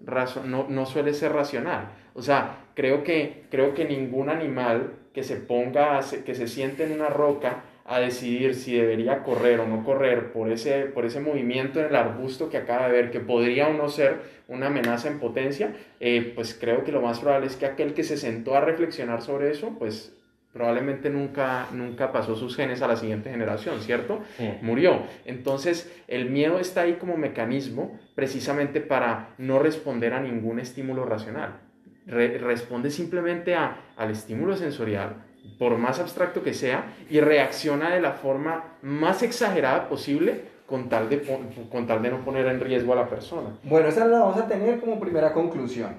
no, 0.45 0.65
no, 0.67 0.85
suele 0.87 1.13
ser 1.13 1.31
racional. 1.31 1.91
O 2.15 2.23
sea, 2.23 2.65
creo 2.73 3.03
que, 3.03 3.45
creo 3.51 3.75
que 3.75 3.85
ningún 3.85 4.29
animal 4.29 4.93
que 5.13 5.21
se 5.21 5.35
ponga, 5.35 5.99
que 6.25 6.33
se 6.33 6.47
siente 6.47 6.85
en 6.85 6.93
una 6.93 7.07
roca 7.07 7.63
a 7.85 7.99
decidir 7.99 8.55
si 8.55 8.75
debería 8.75 9.23
correr 9.23 9.59
o 9.59 9.67
no 9.67 9.83
correr 9.83 10.31
por 10.31 10.51
ese, 10.51 10.85
por 10.85 11.05
ese 11.05 11.19
movimiento 11.19 11.79
en 11.79 11.87
el 11.87 11.95
arbusto 11.95 12.49
que 12.49 12.57
acaba 12.57 12.87
de 12.87 12.93
ver, 12.93 13.11
que 13.11 13.19
podría 13.19 13.67
o 13.67 13.73
no 13.73 13.89
ser 13.89 14.19
una 14.47 14.67
amenaza 14.67 15.07
en 15.07 15.19
potencia, 15.19 15.73
eh, 15.99 16.31
pues 16.35 16.57
creo 16.59 16.83
que 16.83 16.91
lo 16.91 17.01
más 17.01 17.19
probable 17.19 17.47
es 17.47 17.55
que 17.55 17.65
aquel 17.65 17.93
que 17.93 18.03
se 18.03 18.17
sentó 18.17 18.55
a 18.55 18.61
reflexionar 18.61 19.21
sobre 19.21 19.51
eso, 19.51 19.75
pues 19.79 20.13
probablemente 20.53 21.09
nunca, 21.09 21.67
nunca 21.71 22.11
pasó 22.11 22.35
sus 22.35 22.55
genes 22.55 22.81
a 22.81 22.87
la 22.87 22.97
siguiente 22.97 23.31
generación, 23.31 23.79
¿cierto? 23.81 24.21
Murió. 24.61 25.03
Entonces, 25.25 25.91
el 26.07 26.29
miedo 26.29 26.59
está 26.59 26.81
ahí 26.81 26.93
como 26.93 27.15
mecanismo 27.15 27.97
precisamente 28.15 28.81
para 28.81 29.29
no 29.37 29.59
responder 29.59 30.13
a 30.13 30.19
ningún 30.19 30.59
estímulo 30.59 31.05
racional. 31.05 31.59
responde 32.05 32.89
simplemente 32.89 33.55
a, 33.55 33.77
al 33.95 34.11
estímulo 34.11 34.57
sensorial, 34.57 35.23
por 35.57 35.77
más 35.77 35.99
abstracto 35.99 36.43
que 36.43 36.53
sea, 36.53 36.93
y 37.09 37.19
reacciona 37.19 37.93
de 37.93 38.01
la 38.01 38.13
forma 38.13 38.77
más 38.81 39.23
exagerada 39.23 39.89
posible 39.89 40.41
con 40.65 40.87
tal 40.87 41.09
de, 41.09 41.21
con 41.69 41.87
tal 41.87 42.01
de 42.01 42.09
no 42.09 42.23
poner 42.23 42.45
en 42.47 42.59
riesgo 42.59 42.93
a 42.93 42.95
la 42.95 43.09
persona. 43.09 43.49
Bueno, 43.63 43.89
esa 43.89 44.05
la 44.05 44.19
vamos 44.19 44.37
a 44.37 44.47
tener 44.47 44.79
como 44.79 44.99
primera 44.99 45.33
conclusión. 45.33 45.95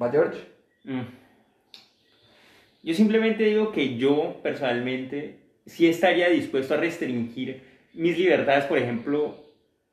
¿Va, 0.00 0.10
George? 0.10 0.38
Mm. 0.84 1.00
Yo 2.84 2.94
simplemente 2.94 3.44
digo 3.44 3.72
que 3.72 3.96
yo, 3.96 4.40
personalmente, 4.42 5.38
sí 5.66 5.86
estaría 5.86 6.28
dispuesto 6.28 6.74
a 6.74 6.76
restringir 6.76 7.62
mis 7.94 8.16
libertades, 8.16 8.64
por 8.64 8.78
ejemplo, 8.78 9.36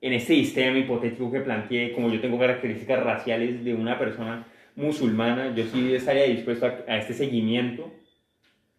en 0.02 0.14
este 0.14 0.34
sistema 0.36 0.78
hipotético 0.78 1.32
que 1.32 1.42
planteé, 1.42 1.92
como 1.92 2.10
yo 2.10 2.22
tengo 2.22 2.40
características 2.40 3.04
raciales 3.04 3.64
de 3.64 3.74
una 3.74 4.00
persona 4.00 4.48
musulmana, 4.76 5.54
yo 5.54 5.66
sí 5.66 5.94
estaría 5.94 6.24
dispuesto 6.24 6.68
a 6.88 6.98
este 6.98 7.14
seguimiento 7.14 7.92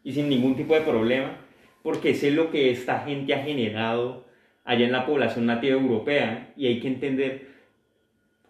y 0.05 0.13
sin 0.13 0.29
ningún 0.29 0.57
tipo 0.57 0.75
de 0.75 0.81
problema, 0.81 1.37
porque 1.83 2.15
sé 2.15 2.31
lo 2.31 2.51
que 2.51 2.71
esta 2.71 3.01
gente 3.01 3.35
ha 3.35 3.43
generado 3.43 4.27
allá 4.65 4.87
en 4.87 4.93
la 4.93 5.07
población 5.07 5.47
nativa 5.47 5.75
europea 5.75 6.53
y 6.57 6.67
hay 6.67 6.81
que 6.81 6.89
entender 6.89 7.49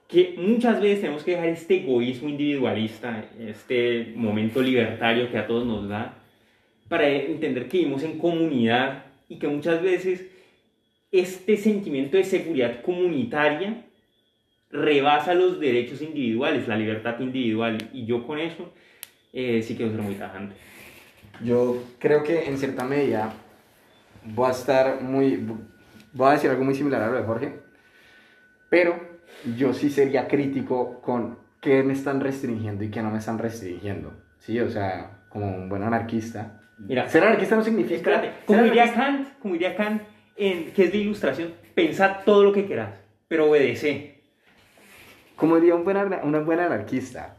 que 0.09 0.35
muchas 0.37 0.81
veces 0.81 1.03
tenemos 1.03 1.23
que 1.23 1.33
dejar 1.33 1.49
este 1.49 1.77
egoísmo 1.77 2.29
individualista, 2.29 3.25
este 3.39 4.13
momento 4.17 4.61
libertario 4.61 5.31
que 5.31 5.39
a 5.39 5.47
todos 5.47 5.65
nos 5.65 5.89
da, 5.89 6.19
para 6.89 7.09
entender 7.09 7.69
que 7.69 7.79
vivimos 7.79 8.03
en 8.03 8.19
comunidad 8.19 9.05
y 9.29 9.37
que 9.37 9.47
muchas 9.47 9.81
veces 9.81 10.27
este 11.13 11.57
sentimiento 11.57 12.17
de 12.17 12.25
seguridad 12.25 12.83
comunitaria 12.83 13.85
rebasa 14.71 15.35
los 15.35 15.61
derechos 15.61 16.03
individuales, 16.03 16.69
la 16.69 16.77
libertad 16.77 17.19
individual. 17.21 17.79
Y 17.93 18.07
yo 18.07 18.27
con 18.27 18.39
eso 18.39 18.73
eh, 19.33 19.63
sí 19.63 19.77
quiero 19.77 19.93
ser 19.93 20.01
muy 20.01 20.15
tajante. 20.15 20.57
Yo 21.43 21.83
creo 21.99 22.23
que 22.23 22.49
en 22.49 22.59
cierta 22.59 22.85
medida 22.85 23.33
voy 24.25 24.49
a 24.49 24.53
estar 24.53 25.01
muy, 25.01 25.47
voy 26.13 26.29
a 26.29 26.33
decir 26.33 26.51
algo 26.51 26.65
muy 26.65 26.75
similar 26.75 27.03
a 27.03 27.09
lo 27.09 27.17
de 27.17 27.25
Jorge, 27.25 27.61
pero 28.69 28.99
yo 29.57 29.73
sí 29.73 29.91
sería 29.91 30.29
crítico 30.29 31.01
con 31.01 31.39
qué 31.61 31.83
me 31.83 31.93
están 31.93 32.21
restringiendo 32.21 32.85
y 32.85 32.91
qué 32.91 33.03
no 33.03 33.11
me 33.11 33.19
están 33.19 33.39
restringiendo, 33.39 34.13
¿sí? 34.39 34.61
O 34.61 34.69
sea, 34.69 35.23
como 35.29 35.47
un 35.47 35.69
buen 35.69 35.83
anarquista. 35.83 36.61
Mira, 36.79 37.09
ser 37.09 37.25
anarquista 37.25 37.57
no 37.57 37.63
significa... 37.63 37.97
Espérate, 37.97 38.33
como 38.47 38.63
diría 38.63 38.93
Kant, 38.93 39.39
como 39.41 39.55
diría 39.55 39.77
Kant, 39.77 40.03
en, 40.37 40.73
que 40.73 40.85
es 40.85 40.93
de 40.93 40.99
ilustración, 40.99 41.55
pensar 41.75 42.23
todo 42.25 42.45
lo 42.45 42.53
que 42.53 42.67
quieras, 42.67 42.95
pero 43.29 43.51
obedece. 43.51 44.23
Como 45.37 45.57
diría 45.57 45.75
un 45.75 45.85
buen, 45.85 45.97
una 46.23 46.41
buena 46.41 46.67
anarquista, 46.67 47.37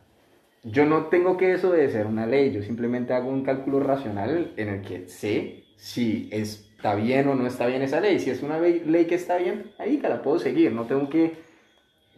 yo 0.63 0.85
no 0.85 1.05
tengo 1.05 1.37
que 1.37 1.47
desobedecer 1.47 2.05
una 2.05 2.27
ley, 2.27 2.51
yo 2.51 2.61
simplemente 2.61 3.13
hago 3.13 3.29
un 3.29 3.43
cálculo 3.43 3.79
racional 3.79 4.53
en 4.57 4.69
el 4.69 4.81
que 4.81 5.07
sé 5.07 5.63
si 5.75 6.29
está 6.31 6.93
bien 6.95 7.27
o 7.27 7.35
no 7.35 7.47
está 7.47 7.65
bien 7.65 7.81
esa 7.81 7.99
ley. 7.99 8.19
Si 8.19 8.29
es 8.29 8.43
una 8.43 8.59
ley 8.59 9.05
que 9.05 9.15
está 9.15 9.37
bien, 9.37 9.71
ahí 9.79 9.97
que 9.97 10.09
la 10.09 10.21
puedo 10.21 10.37
seguir, 10.37 10.71
no 10.71 10.85
tengo 10.85 11.09
que 11.09 11.25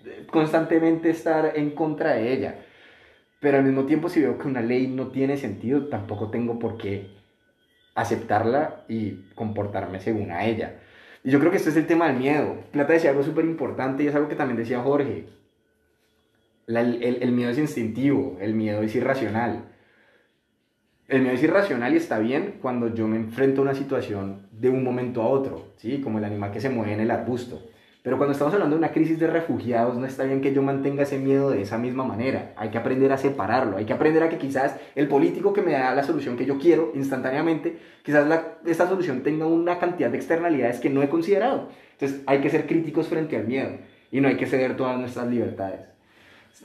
eh, 0.06 0.28
constantemente 0.30 1.10
estar 1.10 1.54
en 1.56 1.72
contra 1.72 2.14
de 2.16 2.34
ella. 2.34 2.66
Pero 3.40 3.58
al 3.58 3.64
mismo 3.64 3.86
tiempo, 3.86 4.10
si 4.10 4.22
veo 4.22 4.38
que 4.38 4.48
una 4.48 4.62
ley 4.62 4.88
no 4.88 5.08
tiene 5.08 5.38
sentido, 5.38 5.88
tampoco 5.88 6.30
tengo 6.30 6.60
por 6.60 6.78
qué 6.78 7.12
aceptarla 7.96 8.86
y 8.90 9.32
comportarme 9.36 10.00
según 10.00 10.32
a 10.32 10.46
ella. 10.46 10.80
Y 11.24 11.32
yo 11.32 11.40
creo 11.40 11.52
que 11.52 11.58
este 11.58 11.70
es 11.70 11.78
el 11.78 11.88
tema 11.88 12.08
del 12.08 12.18
miedo. 12.18 12.58
Plata 12.72 12.94
decía 12.94 13.12
algo 13.12 13.24
súper 13.24 13.46
importante 13.46 14.04
y 14.04 14.08
es 14.08 14.16
algo 14.16 14.28
que 14.28 14.36
también 14.36 14.58
decía 14.58 14.82
Jorge 14.82 15.28
el, 16.68 17.32
miedo 17.32 17.50
es 17.50 17.58
instintivo, 17.58 18.38
el 18.40 18.54
miedo 18.54 18.82
es 18.82 18.96
irracional. 18.96 19.66
El 21.08 21.22
miedo 21.22 21.36
es 21.36 21.44
irracional 21.44 21.94
y 21.94 21.98
está 21.98 22.20
bien 22.20 22.56
cuando 22.62 22.94
yo 22.94 23.08
me 23.08 23.18
enfrento 23.18 23.62
a 23.62 23.64
una 23.64 23.76
situación 23.76 24.48
de 24.52 24.70
un 24.70 24.84
momento 24.84 25.22
a 25.22 25.28
otro, 25.28 25.74
¿sí? 25.78 26.00
como 26.02 26.18
el 26.18 26.26
animal 26.26 26.52
que 26.52 26.62
se 26.62 26.70
mueve 26.70 26.94
en 26.94 27.02
el 27.02 27.12
arbusto. 27.12 27.62
Pero 28.02 28.18
cuando 28.18 28.34
estamos 28.34 28.54
hablando 28.54 28.76
de 28.76 28.80
una 28.80 28.92
crisis 28.92 29.18
de 29.18 29.28
refugiados, 29.28 29.98
no 29.98 30.06
está 30.06 30.26
bien 30.26 30.42
que 30.42 30.54
yo 30.54 30.62
mantenga 30.62 31.04
ese 31.04 31.20
miedo 31.20 31.52
de 31.52 31.62
esa 31.62 31.78
misma 31.78 32.04
manera. 32.04 32.54
Hay 32.58 32.70
que 32.70 32.78
aprender 32.78 33.14
a 33.14 33.18
separarlo. 33.18 33.78
Hay 33.78 33.86
que 33.86 33.94
aprender 33.94 34.24
a 34.24 34.30
que 34.30 34.38
quizás 34.38 34.76
el 34.96 35.08
político 35.08 35.54
que 35.54 35.62
me 35.62 35.72
da 35.72 35.96
la 35.96 36.04
solución 36.04 36.36
que 36.36 36.46
yo 36.46 36.58
quiero 36.58 36.92
instantáneamente, 36.96 37.78
quizás 38.04 38.28
esta 38.66 38.90
solución 38.90 39.24
tenga 39.24 39.46
una 39.46 39.80
cantidad 39.80 40.10
de 40.10 40.18
externalidades 40.18 40.82
que 40.82 40.90
no 40.90 41.02
he 41.02 41.08
considerado. 41.08 41.70
Entonces 41.94 42.24
hay 42.26 42.42
que 42.42 42.50
ser 42.50 42.68
críticos 42.68 43.08
frente 43.08 43.38
al 43.38 43.48
miedo 43.48 43.78
y 44.12 44.20
no 44.20 44.28
hay 44.28 44.36
que 44.36 44.48
ceder 44.48 44.76
todas 44.76 45.00
nuestras 45.00 45.28
libertades 45.28 45.93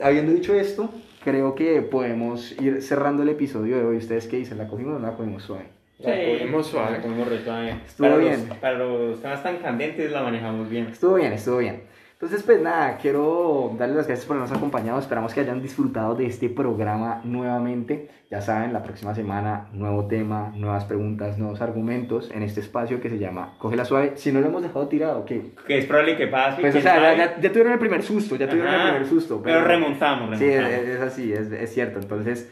habiendo 0.01 0.31
dicho 0.31 0.53
esto, 0.53 0.89
creo 1.23 1.55
que 1.55 1.81
podemos 1.81 2.51
ir 2.61 2.81
cerrando 2.81 3.23
el 3.23 3.29
episodio 3.29 3.77
de 3.77 3.85
hoy. 3.85 3.97
¿Ustedes 3.97 4.27
qué 4.27 4.37
dicen? 4.37 4.57
¿La 4.57 4.67
cogimos 4.67 4.95
o 4.95 4.99
no 4.99 5.07
la 5.07 5.15
cogimos 5.15 5.43
suave? 5.43 5.65
La 5.99 6.15
cogimos 6.15 6.67
suave. 6.67 6.91
La 6.91 7.01
cogimos 7.01 7.27
suave. 7.43 7.75
Estuvo 7.85 8.07
para 8.07 8.17
bien. 8.19 8.47
Los, 8.47 8.57
para 8.57 8.77
los 8.77 9.21
temas 9.21 9.43
tan 9.43 9.57
candentes 9.57 10.11
la 10.11 10.23
manejamos 10.23 10.69
bien. 10.69 10.87
Estuvo 10.87 11.15
bien, 11.15 11.33
estuvo 11.33 11.57
bien. 11.57 11.81
Entonces, 12.21 12.43
pues 12.43 12.61
nada, 12.61 12.97
quiero 12.97 13.73
darles 13.79 13.95
las 13.95 14.07
gracias 14.07 14.25
por 14.25 14.35
habernos 14.35 14.57
acompañado. 14.57 14.99
Esperamos 14.99 15.33
que 15.33 15.39
hayan 15.39 15.61
disfrutado 15.61 16.15
de 16.15 16.25
este 16.25 16.49
programa 16.49 17.21
nuevamente. 17.23 18.09
Ya 18.29 18.41
saben, 18.41 18.73
la 18.73 18.83
próxima 18.83 19.15
semana, 19.15 19.69
nuevo 19.71 20.05
tema, 20.05 20.51
nuevas 20.53 20.83
preguntas, 20.83 21.37
nuevos 21.37 21.61
argumentos 21.61 22.29
en 22.31 22.43
este 22.43 22.59
espacio 22.59 22.99
que 22.99 23.09
se 23.09 23.19
llama 23.19 23.53
Coge 23.57 23.77
la 23.77 23.85
Suave. 23.85 24.17
Si 24.17 24.33
no 24.33 24.41
lo 24.41 24.47
hemos 24.47 24.61
dejado 24.61 24.89
tirado, 24.89 25.23
¿qué? 25.23 25.53
Que 25.65 25.77
es 25.77 25.85
probable 25.85 26.17
que 26.17 26.27
pase. 26.27 26.59
Pues, 26.59 26.75
o 26.75 26.81
sea, 26.81 27.15
ya, 27.15 27.39
ya, 27.39 27.49
tuvieron 27.53 27.71
el 27.71 27.79
primer 27.79 28.03
susto, 28.03 28.35
ya 28.35 28.49
tuvieron 28.49 28.73
el 28.73 28.89
primer 28.89 29.07
susto. 29.07 29.41
Pero, 29.41 29.63
remontamos, 29.63 30.37
Sí, 30.37 30.43
es, 30.43 30.99
así, 30.99 31.31
es, 31.31 31.49
es 31.53 31.73
cierto. 31.73 31.99
Entonces, 31.99 32.51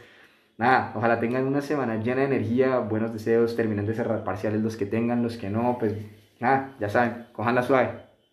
nada, 0.57 0.93
ojalá 0.95 1.19
tengan 1.19 1.45
una 1.45 1.59
semana 1.59 1.97
llena 1.97 2.21
de 2.21 2.27
energía, 2.27 2.79
buenos 2.79 3.11
deseos, 3.11 3.57
terminen 3.57 3.85
de 3.85 3.95
cerrar 3.95 4.23
parciales 4.23 4.61
los 4.61 4.77
que 4.77 4.85
tengan, 4.85 5.23
los 5.23 5.35
que 5.35 5.49
no, 5.49 5.75
pues 5.77 5.93
nada, 6.39 6.69
ya 6.79 6.87
saben, 6.87 7.25
cojan 7.33 7.53
la 7.53 7.63
suave. 7.63 8.06